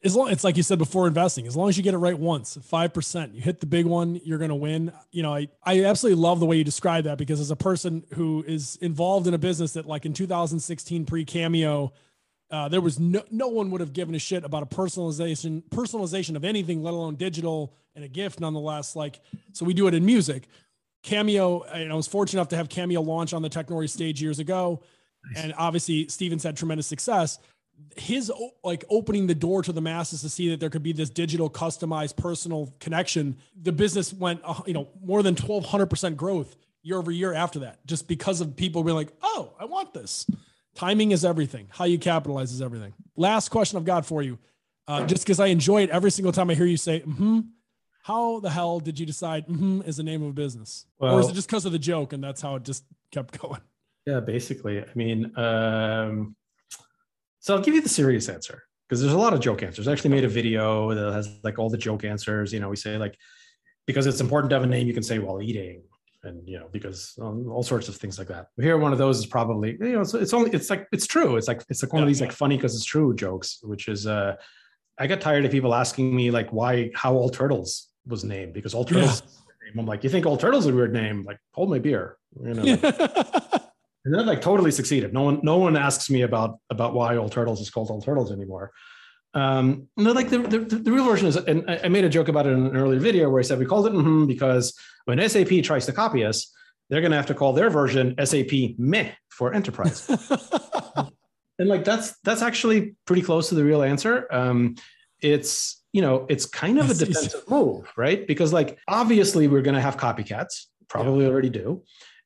As 0.04 0.14
long 0.14 0.30
it's 0.30 0.44
like 0.44 0.56
you 0.56 0.62
said 0.62 0.78
before 0.78 1.08
investing. 1.08 1.48
As 1.48 1.56
long 1.56 1.68
as 1.68 1.76
you 1.76 1.82
get 1.82 1.92
it 1.92 1.98
right 1.98 2.16
once 2.16 2.56
5% 2.56 3.34
you 3.34 3.40
hit 3.40 3.58
the 3.58 3.66
big 3.66 3.84
one 3.84 4.20
you're 4.24 4.38
going 4.38 4.50
to 4.50 4.54
win. 4.54 4.92
You 5.10 5.22
know 5.22 5.34
I, 5.34 5.48
I 5.64 5.84
absolutely 5.84 6.22
love 6.22 6.38
the 6.40 6.46
way 6.46 6.56
you 6.56 6.64
describe 6.64 7.04
that 7.04 7.18
because 7.18 7.40
as 7.40 7.50
a 7.50 7.56
person 7.56 8.04
who 8.14 8.44
is 8.46 8.76
involved 8.76 9.26
in 9.26 9.34
a 9.34 9.38
business 9.38 9.72
that 9.72 9.86
like 9.86 10.06
in 10.06 10.12
2016 10.12 11.04
pre 11.06 11.24
cameo 11.24 11.92
uh, 12.50 12.66
there 12.66 12.80
was 12.80 12.98
no, 12.98 13.22
no 13.30 13.48
one 13.48 13.70
would 13.70 13.80
have 13.80 13.92
given 13.92 14.14
a 14.14 14.18
shit 14.18 14.44
about 14.44 14.62
a 14.62 14.66
personalization 14.66 15.62
personalization 15.68 16.36
of 16.36 16.44
anything 16.44 16.82
let 16.82 16.94
alone 16.94 17.16
digital 17.16 17.74
and 17.94 18.04
a 18.04 18.08
gift 18.08 18.40
nonetheless 18.40 18.96
like 18.96 19.20
so 19.52 19.66
we 19.66 19.74
do 19.74 19.86
it 19.86 19.94
in 19.94 20.06
music 20.06 20.48
cameo 21.02 21.62
and 21.62 21.92
i 21.92 21.94
was 21.94 22.06
fortunate 22.06 22.40
enough 22.40 22.48
to 22.48 22.56
have 22.56 22.68
cameo 22.68 23.00
launch 23.00 23.32
on 23.32 23.42
the 23.42 23.50
technori 23.50 23.88
stage 23.88 24.20
years 24.20 24.38
ago. 24.38 24.82
Nice. 25.34 25.44
and 25.44 25.54
obviously 25.58 26.08
steven's 26.08 26.44
had 26.44 26.56
tremendous 26.56 26.86
success. 26.86 27.38
His 27.96 28.32
like 28.64 28.84
opening 28.88 29.26
the 29.26 29.34
door 29.34 29.62
to 29.62 29.72
the 29.72 29.80
masses 29.80 30.22
to 30.22 30.28
see 30.28 30.48
that 30.50 30.58
there 30.60 30.70
could 30.70 30.82
be 30.82 30.92
this 30.92 31.10
digital 31.10 31.48
customized 31.48 32.16
personal 32.16 32.74
connection 32.80 33.36
the 33.60 33.72
business 33.72 34.12
went 34.12 34.40
uh, 34.44 34.60
you 34.66 34.74
know 34.74 34.88
more 35.02 35.22
than 35.22 35.34
1200% 35.34 36.16
growth 36.16 36.56
year 36.82 36.96
over 36.98 37.10
year 37.10 37.34
after 37.34 37.60
that 37.60 37.84
just 37.86 38.06
because 38.08 38.40
of 38.40 38.56
people 38.56 38.82
being 38.82 38.96
like 38.96 39.12
oh 39.22 39.52
i 39.60 39.64
want 39.64 39.92
this. 39.94 40.26
Timing 40.74 41.10
is 41.10 41.24
everything. 41.24 41.66
How 41.70 41.86
you 41.86 41.98
capitalize 41.98 42.52
is 42.52 42.62
everything. 42.62 42.94
Last 43.16 43.48
question 43.48 43.76
i've 43.78 43.84
got 43.84 44.06
for 44.06 44.22
you 44.22 44.38
uh, 44.88 45.04
just 45.06 45.24
because 45.24 45.38
i 45.40 45.46
enjoy 45.46 45.82
it 45.82 45.90
every 45.90 46.10
single 46.10 46.32
time 46.32 46.50
i 46.50 46.54
hear 46.54 46.66
you 46.66 46.76
say 46.76 47.00
hmm 47.00 47.40
how 48.08 48.40
the 48.40 48.50
hell 48.50 48.80
did 48.80 48.98
you 48.98 49.06
decide 49.06 49.44
hmm 49.44 49.80
is 49.86 49.98
the 49.98 50.02
name 50.02 50.22
of 50.22 50.30
a 50.30 50.32
business 50.32 50.86
well, 50.98 51.14
or 51.14 51.20
is 51.20 51.28
it 51.28 51.34
just 51.34 51.48
because 51.48 51.64
of 51.64 51.72
the 51.72 51.78
joke 51.78 52.12
and 52.12 52.24
that's 52.24 52.40
how 52.40 52.56
it 52.56 52.64
just 52.64 52.84
kept 53.12 53.38
going 53.42 53.60
yeah 54.06 54.20
basically 54.20 54.80
i 54.80 54.94
mean 54.94 55.32
um 55.38 56.34
so 57.40 57.54
I'll 57.54 57.62
give 57.62 57.74
you 57.74 57.80
the 57.80 57.88
serious 57.88 58.28
answer 58.28 58.64
because 58.88 59.00
there's 59.00 59.14
a 59.14 59.18
lot 59.18 59.32
of 59.32 59.40
joke 59.40 59.62
answers. 59.62 59.88
I 59.88 59.92
actually 59.92 60.10
made 60.10 60.24
a 60.24 60.28
video 60.28 60.92
that 60.94 61.12
has 61.12 61.38
like 61.42 61.58
all 61.58 61.70
the 61.70 61.78
joke 61.78 62.04
answers. 62.04 62.52
You 62.52 62.60
know, 62.60 62.68
we 62.68 62.76
say 62.76 62.98
like 62.98 63.16
because 63.86 64.06
it's 64.06 64.20
important 64.20 64.50
to 64.50 64.56
have 64.56 64.64
a 64.64 64.66
name, 64.66 64.86
you 64.86 64.94
can 64.94 65.02
say 65.02 65.18
while 65.18 65.40
eating, 65.40 65.82
and 66.24 66.46
you 66.48 66.58
know 66.58 66.68
because 66.72 67.14
um, 67.22 67.50
all 67.50 67.62
sorts 67.62 67.88
of 67.88 67.96
things 67.96 68.18
like 68.18 68.28
that. 68.28 68.48
Here, 68.60 68.76
one 68.76 68.92
of 68.92 68.98
those 68.98 69.18
is 69.18 69.26
probably 69.26 69.78
you 69.80 69.92
know 69.92 70.00
it's, 70.00 70.14
it's 70.14 70.34
only 70.34 70.50
it's 70.50 70.68
like 70.68 70.88
it's 70.92 71.06
true. 71.06 71.36
It's 71.36 71.48
like 71.48 71.62
it's 71.68 71.82
like 71.82 71.92
one 71.92 72.00
yeah, 72.00 72.04
of 72.04 72.08
these 72.08 72.20
yeah. 72.20 72.26
like 72.26 72.36
funny 72.36 72.56
because 72.56 72.74
it's 72.74 72.84
true 72.84 73.14
jokes, 73.14 73.60
which 73.62 73.88
is 73.88 74.06
uh 74.06 74.36
I 74.98 75.06
got 75.06 75.20
tired 75.20 75.44
of 75.44 75.52
people 75.52 75.74
asking 75.74 76.14
me 76.14 76.30
like 76.30 76.50
why 76.50 76.90
how 76.94 77.14
all 77.14 77.30
turtles 77.30 77.88
was 78.08 78.24
named 78.24 78.54
because 78.54 78.74
all 78.74 78.84
turtles. 78.84 79.22
Yeah. 79.22 79.80
I'm 79.80 79.86
like, 79.86 80.02
you 80.02 80.10
think 80.10 80.24
all 80.24 80.36
turtles 80.36 80.64
is 80.64 80.72
a 80.72 80.74
weird 80.74 80.92
name? 80.92 81.24
Like, 81.24 81.38
hold 81.52 81.70
my 81.70 81.78
beer. 81.78 82.16
You 82.42 82.54
know. 82.54 82.62
Like, 82.62 82.82
and 84.04 84.14
that 84.14 84.26
like 84.26 84.40
totally 84.40 84.70
succeeded. 84.70 85.12
No 85.12 85.22
one, 85.22 85.40
no 85.42 85.58
one 85.58 85.76
asks 85.76 86.08
me 86.08 86.22
about 86.22 86.58
about 86.70 86.94
why 86.94 87.16
All 87.16 87.28
Turtles 87.28 87.60
is 87.60 87.70
called 87.70 87.90
All 87.90 88.00
Turtles 88.00 88.32
anymore. 88.32 88.72
Um, 89.34 89.88
no, 89.96 90.12
like 90.12 90.30
the, 90.30 90.38
the, 90.38 90.58
the 90.58 90.90
real 90.90 91.04
version 91.04 91.28
is, 91.28 91.36
and 91.36 91.64
I 91.68 91.88
made 91.88 92.04
a 92.04 92.08
joke 92.08 92.28
about 92.28 92.46
it 92.46 92.50
in 92.50 92.66
an 92.66 92.76
earlier 92.76 92.98
video 92.98 93.28
where 93.28 93.38
I 93.38 93.42
said 93.42 93.58
we 93.58 93.66
called 93.66 93.86
it 93.86 93.92
mm-hmm 93.92 94.26
because 94.26 94.74
when 95.04 95.26
SAP 95.28 95.62
tries 95.62 95.84
to 95.86 95.92
copy 95.92 96.24
us, 96.24 96.52
they're 96.88 97.02
going 97.02 97.10
to 97.10 97.16
have 97.16 97.26
to 97.26 97.34
call 97.34 97.52
their 97.52 97.68
version 97.68 98.14
SAP 98.24 98.78
Meh 98.78 99.10
for 99.28 99.52
enterprise. 99.52 100.08
and 101.58 101.68
like 101.68 101.84
that's 101.84 102.18
that's 102.24 102.42
actually 102.42 102.94
pretty 103.04 103.22
close 103.22 103.50
to 103.50 103.54
the 103.54 103.64
real 103.64 103.82
answer. 103.82 104.26
Um, 104.30 104.76
it's 105.20 105.77
you 105.92 106.02
know 106.02 106.26
it's 106.28 106.46
kind 106.46 106.78
of 106.78 106.90
a 106.90 106.94
defensive 106.94 107.48
move, 107.48 107.90
right? 107.96 108.26
Because 108.26 108.52
like 108.52 108.78
obviously 108.86 109.48
we're 109.48 109.62
going 109.62 109.74
to 109.74 109.80
have 109.80 109.96
copycats, 109.96 110.66
probably 110.88 111.24
yeah. 111.24 111.30
already 111.30 111.50
do. 111.50 111.82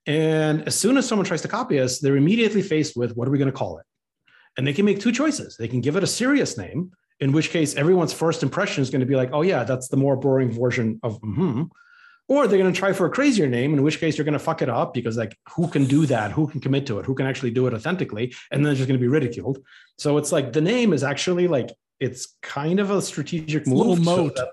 And 0.07 0.67
as 0.67 0.79
soon 0.79 0.97
as 0.97 1.07
someone 1.07 1.27
tries 1.27 1.43
to 1.43 1.49
copy 1.49 1.79
us, 1.79 2.01
they're 2.01 2.17
immediately 2.17 2.63
faced 2.63 2.97
with 2.97 3.17
what 3.17 3.29
are 3.29 3.31
we 3.31 3.39
going 3.39 3.51
to 3.51 3.57
call 3.57 3.79
it? 3.79 3.87
And 4.57 4.67
they 4.67 4.73
can 4.73 4.85
make 4.85 5.01
two 5.01 5.13
choices. 5.13 5.57
They 5.57 5.69
can 5.69 5.81
give 5.81 5.97
it 5.97 6.03
a 6.03 6.09
serious 6.09 6.59
name, 6.59 6.91
in 7.21 7.33
which 7.33 7.51
case 7.51 7.75
everyone's 7.77 8.13
first 8.13 8.43
impression 8.43 8.83
is 8.83 8.91
going 8.91 9.01
to 9.01 9.07
be 9.07 9.17
like, 9.17 9.31
oh, 9.33 9.43
yeah, 9.43 9.65
that's 9.65 9.89
the 9.89 9.97
more 9.97 10.17
boring 10.17 10.51
version 10.51 10.99
of 11.03 11.21
mm-hmm. 11.21 11.65
Or 12.29 12.47
they're 12.47 12.59
going 12.59 12.73
to 12.73 12.79
try 12.79 12.93
for 12.93 13.07
a 13.07 13.11
crazier 13.11 13.47
name, 13.47 13.75
in 13.75 13.83
which 13.83 13.99
case 13.99 14.17
you're 14.17 14.25
going 14.25 14.33
to 14.33 14.39
fuck 14.39 14.63
it 14.63 14.69
up 14.69 14.95
because, 14.95 15.17
like, 15.17 15.37
who 15.51 15.69
can 15.69 15.85
do 15.85 16.07
that? 16.07 16.31
Who 16.31 16.47
can 16.47 16.61
commit 16.61 16.87
to 16.87 16.99
it? 16.99 17.05
Who 17.05 17.15
can 17.15 17.27
actually 17.27 17.51
do 17.51 17.67
it 17.67 17.75
authentically? 17.75 18.35
And 18.51 18.65
then 18.65 18.73
it's 18.73 18.79
just 18.79 18.89
going 18.89 18.99
to 18.99 19.03
be 19.03 19.09
ridiculed. 19.09 19.59
So 19.99 20.17
it's 20.19 20.33
like 20.33 20.53
the 20.53 20.61
name 20.61 20.93
is 20.93 21.03
actually 21.03 21.49
like, 21.49 21.71
it's 22.03 22.35
kind 22.43 22.81
of 22.81 22.91
a 22.91 23.01
strategic 23.01 23.67
move. 23.67 23.99
Little. 24.01 24.05
So 24.05 24.47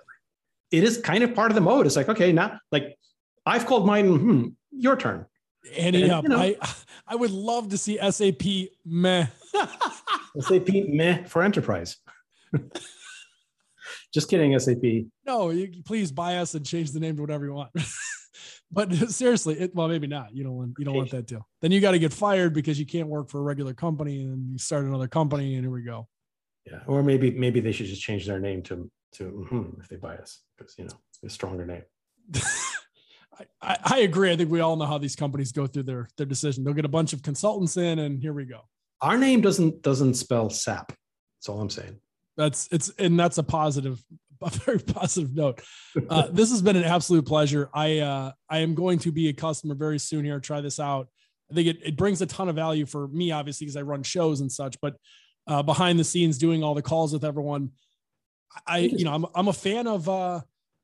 it 0.71 0.83
is 0.83 0.99
kind 0.99 1.23
of 1.23 1.33
part 1.33 1.49
of 1.49 1.55
the 1.55 1.61
mode. 1.61 1.87
It's 1.87 1.95
like, 1.95 2.07
okay, 2.07 2.31
now 2.31 2.59
like 2.71 2.95
I've 3.45 3.65
called 3.65 3.87
mine, 3.87 4.07
hmm, 4.07 4.47
your 4.71 4.95
turn. 4.95 5.25
Andy, 5.77 6.03
and, 6.03 6.23
you 6.23 6.29
know, 6.29 6.37
I 6.37 6.55
I 7.07 7.15
would 7.15 7.31
love 7.31 7.69
to 7.69 7.77
see 7.77 7.97
SAP 7.97 8.69
meh. 8.85 9.27
SAP 10.39 10.69
meh 10.87 11.23
for 11.25 11.41
enterprise. 11.41 11.97
Just 14.13 14.29
kidding, 14.29 14.57
SAP. 14.57 15.07
No, 15.25 15.49
you, 15.49 15.83
please 15.85 16.11
buy 16.11 16.37
us 16.37 16.53
and 16.53 16.65
change 16.65 16.91
the 16.91 16.99
name 16.99 17.15
to 17.15 17.21
whatever 17.21 17.45
you 17.45 17.53
want. 17.53 17.71
but 18.71 18.93
seriously, 19.09 19.59
it, 19.59 19.75
well, 19.75 19.87
maybe 19.87 20.07
not. 20.07 20.33
You 20.35 20.43
don't 20.43 20.55
want 20.55 20.73
you 20.77 20.85
don't 20.85 20.95
want 20.95 21.11
that 21.11 21.25
deal. 21.25 21.47
Then 21.61 21.71
you 21.71 21.81
got 21.81 21.91
to 21.91 21.99
get 21.99 22.13
fired 22.13 22.53
because 22.53 22.79
you 22.79 22.85
can't 22.85 23.07
work 23.07 23.29
for 23.29 23.39
a 23.39 23.43
regular 23.43 23.73
company, 23.73 24.21
and 24.21 24.51
you 24.51 24.59
start 24.59 24.85
another 24.85 25.07
company, 25.07 25.55
and 25.55 25.63
here 25.63 25.71
we 25.71 25.81
go. 25.81 26.07
Yeah, 26.65 26.79
or 26.87 27.03
maybe 27.03 27.31
maybe 27.31 27.59
they 27.59 27.71
should 27.71 27.87
just 27.87 28.01
change 28.01 28.27
their 28.27 28.39
name 28.39 28.61
to 28.63 28.89
to 29.13 29.47
mm-hmm, 29.51 29.81
if 29.81 29.87
they 29.87 29.95
buy 29.95 30.15
us 30.15 30.41
because 30.57 30.75
you 30.77 30.85
know 30.85 30.93
it's 31.09 31.23
a 31.23 31.29
stronger 31.29 31.65
name. 31.65 31.83
I, 33.61 33.77
I 33.83 33.99
agree. 33.99 34.31
I 34.31 34.35
think 34.35 34.51
we 34.51 34.59
all 34.59 34.75
know 34.75 34.85
how 34.85 34.97
these 34.97 35.15
companies 35.15 35.51
go 35.51 35.67
through 35.67 35.83
their 35.83 36.07
their 36.17 36.25
decision. 36.25 36.63
They'll 36.63 36.73
get 36.73 36.85
a 36.85 36.89
bunch 36.89 37.13
of 37.13 37.23
consultants 37.23 37.77
in, 37.77 37.99
and 37.99 38.19
here 38.19 38.33
we 38.33 38.45
go. 38.45 38.61
Our 39.01 39.17
name 39.17 39.41
doesn't 39.41 39.81
doesn't 39.81 40.15
spell 40.15 40.49
SAP. 40.49 40.89
That's 40.89 41.49
all 41.49 41.61
I'm 41.61 41.69
saying. 41.69 41.99
That's 42.37 42.67
it's 42.71 42.89
and 42.99 43.19
that's 43.19 43.37
a 43.37 43.43
positive, 43.43 44.03
a 44.41 44.49
very 44.49 44.79
positive 44.79 45.35
note. 45.35 45.61
Uh, 46.09 46.27
this 46.31 46.51
has 46.51 46.61
been 46.61 46.75
an 46.75 46.83
absolute 46.83 47.25
pleasure. 47.25 47.69
I 47.73 47.99
uh, 47.99 48.31
I 48.49 48.59
am 48.59 48.75
going 48.75 48.99
to 48.99 49.11
be 49.11 49.29
a 49.29 49.33
customer 49.33 49.75
very 49.75 49.99
soon 49.99 50.25
here. 50.25 50.39
Try 50.39 50.61
this 50.61 50.79
out. 50.79 51.07
I 51.49 51.55
think 51.55 51.67
it, 51.67 51.77
it 51.83 51.97
brings 51.97 52.21
a 52.21 52.27
ton 52.27 52.47
of 52.47 52.55
value 52.55 52.85
for 52.85 53.07
me, 53.07 53.31
obviously, 53.31 53.65
because 53.65 53.77
I 53.77 53.81
run 53.81 54.03
shows 54.03 54.41
and 54.41 54.51
such. 54.51 54.79
But 54.81 54.95
uh, 55.49 55.63
behind 55.63 55.99
the 55.99 56.03
scenes, 56.03 56.37
doing 56.37 56.63
all 56.63 56.75
the 56.75 56.81
calls 56.81 57.11
with 57.11 57.25
everyone, 57.25 57.71
I 58.65 58.77
you 58.79 59.03
know 59.03 59.13
I'm 59.13 59.25
I'm 59.35 59.47
a 59.47 59.53
fan 59.53 59.87
of 59.87 60.07
uh, 60.07 60.41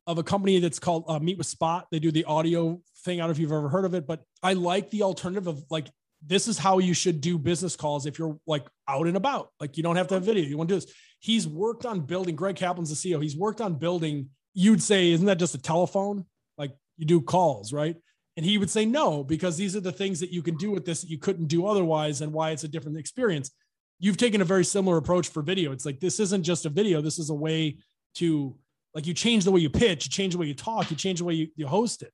of 0.07 0.17
a 0.17 0.23
company 0.23 0.59
that's 0.59 0.79
called 0.79 1.05
uh, 1.07 1.19
Meet 1.19 1.37
with 1.37 1.47
Spot. 1.47 1.87
They 1.91 1.99
do 1.99 2.11
the 2.11 2.25
audio 2.25 2.81
thing. 3.03 3.19
I 3.19 3.21
don't 3.21 3.29
know 3.29 3.31
if 3.31 3.39
you've 3.39 3.51
ever 3.51 3.69
heard 3.69 3.85
of 3.85 3.93
it, 3.93 4.05
but 4.05 4.23
I 4.43 4.53
like 4.53 4.89
the 4.89 5.03
alternative 5.03 5.47
of 5.47 5.63
like 5.69 5.87
this 6.25 6.47
is 6.47 6.57
how 6.57 6.79
you 6.79 6.93
should 6.93 7.21
do 7.21 7.37
business 7.37 7.75
calls 7.75 8.07
if 8.07 8.17
you're 8.17 8.37
like 8.47 8.65
out 8.87 9.07
and 9.07 9.15
about. 9.15 9.49
Like 9.59 9.77
you 9.77 9.83
don't 9.83 9.95
have 9.95 10.07
to 10.07 10.15
have 10.15 10.23
video. 10.23 10.43
You 10.43 10.57
want 10.57 10.69
to 10.69 10.75
do 10.75 10.81
this. 10.81 10.93
He's 11.19 11.47
worked 11.47 11.85
on 11.85 12.01
building. 12.01 12.35
Greg 12.35 12.55
Kaplan's 12.55 12.89
the 12.89 12.95
CEO. 12.95 13.21
He's 13.21 13.37
worked 13.37 13.61
on 13.61 13.75
building. 13.75 14.29
You'd 14.53 14.81
say, 14.81 15.11
isn't 15.11 15.25
that 15.27 15.39
just 15.39 15.55
a 15.55 15.61
telephone? 15.61 16.25
Like 16.57 16.71
you 16.97 17.05
do 17.05 17.21
calls, 17.21 17.71
right? 17.71 17.95
And 18.37 18.45
he 18.45 18.57
would 18.57 18.69
say 18.69 18.85
no 18.85 19.23
because 19.23 19.57
these 19.57 19.75
are 19.75 19.81
the 19.81 19.91
things 19.91 20.19
that 20.19 20.31
you 20.31 20.41
can 20.41 20.57
do 20.57 20.71
with 20.71 20.85
this 20.85 21.01
that 21.01 21.09
you 21.09 21.17
couldn't 21.17 21.47
do 21.47 21.67
otherwise, 21.67 22.21
and 22.21 22.33
why 22.33 22.51
it's 22.51 22.63
a 22.63 22.67
different 22.67 22.97
experience. 22.97 23.51
You've 23.99 24.17
taken 24.17 24.41
a 24.41 24.45
very 24.45 24.65
similar 24.65 24.97
approach 24.97 25.29
for 25.29 25.41
video. 25.41 25.71
It's 25.71 25.85
like 25.85 25.99
this 25.99 26.19
isn't 26.19 26.43
just 26.43 26.65
a 26.65 26.69
video. 26.69 27.01
This 27.01 27.17
is 27.19 27.29
a 27.29 27.33
way 27.33 27.77
to 28.15 28.55
like 28.93 29.07
you 29.07 29.13
change 29.13 29.43
the 29.43 29.51
way 29.51 29.61
you 29.61 29.69
pitch, 29.69 30.05
you 30.05 30.11
change 30.11 30.33
the 30.33 30.39
way 30.39 30.47
you 30.47 30.53
talk, 30.53 30.89
you 30.89 30.97
change 30.97 31.19
the 31.19 31.25
way 31.25 31.33
you, 31.33 31.47
you 31.55 31.67
host 31.67 32.01
it. 32.01 32.11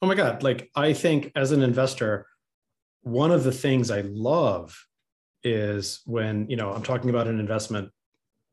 Oh 0.00 0.06
my 0.06 0.14
God. 0.14 0.42
Like 0.42 0.70
I 0.74 0.92
think 0.92 1.32
as 1.34 1.52
an 1.52 1.62
investor, 1.62 2.26
one 3.02 3.30
of 3.30 3.44
the 3.44 3.52
things 3.52 3.90
I 3.90 4.02
love 4.02 4.76
is 5.42 6.00
when, 6.04 6.48
you 6.48 6.56
know, 6.56 6.72
I'm 6.72 6.82
talking 6.82 7.10
about 7.10 7.26
an 7.26 7.40
investment 7.40 7.90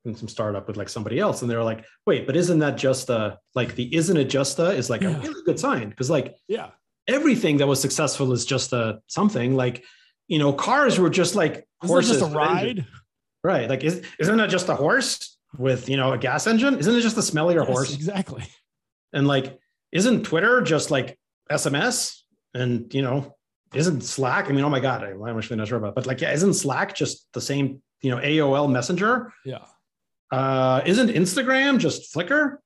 in 0.05 0.15
some 0.15 0.27
startup 0.27 0.67
with 0.67 0.77
like 0.77 0.89
somebody 0.89 1.19
else 1.19 1.41
and 1.41 1.49
they're 1.51 1.63
like, 1.63 1.83
wait, 2.05 2.25
but 2.27 2.35
isn't 2.35 2.59
that 2.59 2.77
just 2.77 3.09
a 3.09 3.39
like 3.53 3.75
the 3.75 3.93
isn't 3.95 4.17
it 4.17 4.29
just 4.29 4.59
a 4.59 4.71
is 4.71 4.89
like 4.89 5.01
yeah. 5.01 5.17
a 5.17 5.19
really 5.19 5.43
good 5.45 5.59
sign. 5.59 5.91
Cause 5.93 6.09
like 6.09 6.35
yeah, 6.47 6.69
everything 7.07 7.57
that 7.57 7.67
was 7.67 7.81
successful 7.81 8.31
is 8.33 8.45
just 8.45 8.73
a 8.73 8.99
something 9.07 9.55
like, 9.55 9.83
you 10.27 10.39
know, 10.39 10.53
cars 10.53 10.99
were 10.99 11.09
just 11.09 11.35
like 11.35 11.67
horses. 11.81 12.19
just 12.19 12.31
a 12.31 12.35
ride. 12.35 12.85
Right. 13.43 13.69
Like 13.69 13.83
is, 13.83 14.01
isn't 14.19 14.37
that 14.37 14.49
just 14.49 14.69
a 14.69 14.75
horse? 14.75 15.35
with 15.57 15.89
you 15.89 15.97
know 15.97 16.13
a 16.13 16.17
gas 16.17 16.47
engine? 16.47 16.77
Isn't 16.77 16.95
it 16.95 17.01
just 17.01 17.15
the 17.15 17.21
smellier 17.21 17.59
yes, 17.59 17.67
horse? 17.67 17.93
Exactly. 17.93 18.43
And 19.13 19.27
like, 19.27 19.59
isn't 19.91 20.23
Twitter 20.23 20.61
just 20.61 20.91
like 20.91 21.17
SMS? 21.49 22.19
And 22.53 22.93
you 22.93 23.01
know, 23.01 23.35
isn't 23.73 24.01
Slack? 24.01 24.49
I 24.49 24.51
mean, 24.51 24.63
oh 24.63 24.69
my 24.69 24.79
god, 24.79 25.03
I'm 25.03 25.37
actually 25.37 25.57
not 25.57 25.67
sure 25.67 25.77
about, 25.77 25.89
it. 25.89 25.95
but 25.95 26.05
like, 26.05 26.21
yeah, 26.21 26.33
isn't 26.33 26.53
Slack 26.53 26.95
just 26.95 27.31
the 27.33 27.41
same? 27.41 27.81
You 28.01 28.11
know, 28.11 28.17
AOL 28.17 28.69
Messenger. 28.69 29.33
Yeah. 29.45 29.65
Uh, 30.31 30.81
isn't 30.85 31.09
Instagram 31.09 31.79
just 31.79 32.13
Flickr? 32.13 32.57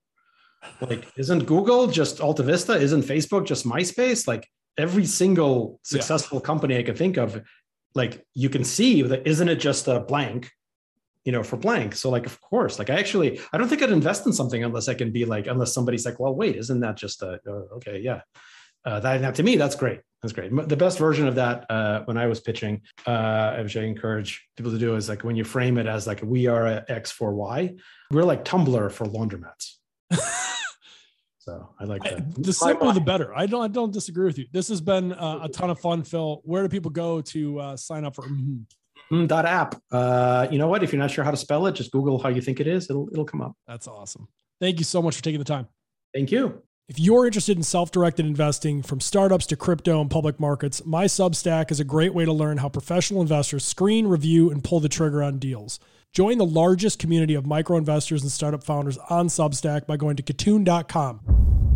Like, 0.82 1.08
isn't 1.18 1.46
Google 1.46 1.88
just 1.88 2.20
Alta 2.20 2.44
Vista? 2.44 2.74
Isn't 2.74 3.04
Facebook 3.04 3.46
just 3.46 3.66
MySpace? 3.66 4.28
Like, 4.28 4.48
every 4.80 5.06
single 5.06 5.80
successful 5.84 6.40
yeah. 6.40 6.46
company 6.46 6.78
I 6.78 6.84
can 6.84 6.96
think 6.96 7.18
of, 7.18 7.42
like, 7.96 8.26
you 8.34 8.50
can 8.50 8.64
see 8.64 9.02
that 9.02 9.28
isn't 9.28 9.50
it 9.50 9.58
just 9.58 9.88
a 9.88 10.00
blank? 10.00 10.52
you 11.26 11.34
know, 11.34 11.44
for 11.44 11.58
blank. 11.58 11.96
So 11.96 12.10
like, 12.10 12.26
of 12.26 12.40
course, 12.42 12.80
like 12.80 12.90
I 12.90 12.96
actually, 12.96 13.40
I 13.52 13.58
don't 13.58 13.68
think 13.68 13.84
I'd 13.84 13.92
invest 13.92 14.26
in 14.26 14.34
something 14.34 14.64
unless 14.64 14.88
I 14.88 14.94
can 14.94 15.12
be 15.12 15.26
like, 15.26 15.48
unless 15.48 15.74
somebody's 15.74 16.06
like, 16.06 16.20
well, 16.20 16.34
wait, 16.34 16.56
isn't 16.56 16.80
that 16.80 16.96
just 16.96 17.22
a, 17.22 17.40
uh, 17.48 17.76
okay, 17.76 18.00
yeah. 18.00 18.22
Uh, 18.86 19.00
that, 19.02 19.22
that 19.22 19.36
to 19.36 19.44
me, 19.44 19.58
that's 19.58 19.76
great. 19.76 20.00
That's 20.22 20.34
great. 20.34 20.52
The 20.68 20.76
best 20.76 20.98
version 20.98 21.28
of 21.28 21.36
that 21.36 21.66
uh, 21.70 22.02
when 22.06 22.18
I 22.18 22.28
was 22.28 22.40
pitching, 22.40 22.82
uh, 23.06 23.58
which 23.58 23.78
I 23.78 23.84
encourage 23.84 24.48
people 24.58 24.72
to 24.72 24.78
do, 24.78 24.96
is 24.96 25.08
like 25.08 25.24
when 25.24 25.36
you 25.36 25.44
frame 25.44 25.78
it 25.78 25.88
as 25.88 26.08
like 26.08 26.22
we 26.24 26.48
are 26.48 26.66
a 26.66 26.84
X 26.90 27.12
for 27.12 27.34
Y, 27.34 27.76
we're 28.12 28.24
like 28.24 28.44
Tumblr 28.44 28.92
for 28.92 29.06
laundromats. 29.06 29.76
so 31.50 31.70
I 31.80 31.84
like 31.86 32.04
that. 32.04 32.20
I, 32.20 32.24
the 32.38 32.54
simpler 32.54 32.94
the 32.94 33.00
better. 33.00 33.36
I 33.36 33.46
don't. 33.46 33.64
I 33.64 33.68
don't 33.68 33.92
disagree 33.92 34.26
with 34.26 34.38
you. 34.38 34.46
This 34.52 34.68
has 34.70 34.82
been 34.82 35.14
uh, 35.14 35.40
a 35.44 35.50
ton 35.50 35.70
of 35.70 35.80
fun, 35.80 36.04
Phil. 36.04 36.42
Where 36.44 36.62
do 36.62 36.70
people 36.70 36.92
go 36.92 37.22
to 37.22 37.60
uh, 37.60 37.78
sign 37.78 38.06
up 38.06 38.16
for? 38.16 38.24
Mm-hmm. 38.24 39.16
Mm, 39.16 39.28
dot 39.28 39.46
app. 39.46 39.82
Uh, 39.92 40.48
you 40.52 40.60
know 40.60 40.68
what? 40.68 40.84
If 40.84 40.92
you're 40.92 41.02
not 41.02 41.10
sure 41.10 41.24
how 41.24 41.32
to 41.32 41.38
spell 41.38 41.66
it, 41.66 41.74
just 41.74 41.92
Google 41.92 42.22
how 42.22 42.30
you 42.30 42.42
think 42.42 42.60
it 42.60 42.68
is. 42.68 42.90
It'll 42.90 43.10
it'll 43.12 43.26
come 43.26 43.42
up. 43.42 43.56
That's 43.68 43.88
awesome. 43.88 44.28
Thank 44.62 44.78
you 44.78 44.86
so 44.86 45.02
much 45.02 45.16
for 45.16 45.24
taking 45.24 45.40
the 45.40 45.46
time. 45.46 45.68
Thank 46.14 46.32
you. 46.32 46.62
If 46.88 47.00
you're 47.00 47.28
interested 47.28 47.56
in 47.56 47.62
self-directed 47.62 48.26
investing 48.26 48.82
from 48.82 49.00
startups 49.00 49.46
to 49.48 49.56
crypto 49.56 50.02
and 50.02 50.10
public 50.10 50.40
markets, 50.40 50.84
my 50.86 51.06
Substack 51.06 51.70
is 51.72 51.80
a 51.80 51.84
great 51.84 52.16
way 52.16 52.26
to 52.26 52.34
learn 52.34 52.58
how 52.58 52.68
professional 52.68 53.22
investors 53.22 53.64
screen, 53.64 54.08
review, 54.08 54.50
and 54.50 54.64
pull 54.64 54.80
the 54.80 54.90
trigger 54.90 55.22
on 55.22 55.38
deals. 55.38 55.80
Join 56.14 56.38
the 56.40 56.46
largest 56.46 56.98
community 56.98 57.36
of 57.36 57.46
micro 57.46 57.78
investors 57.78 58.24
and 58.24 58.32
startup 58.32 58.64
founders 58.64 58.98
on 59.10 59.28
Substack 59.28 59.86
by 59.86 59.96
going 59.96 60.16
to 60.16 60.24
kitun.com. 60.24 61.69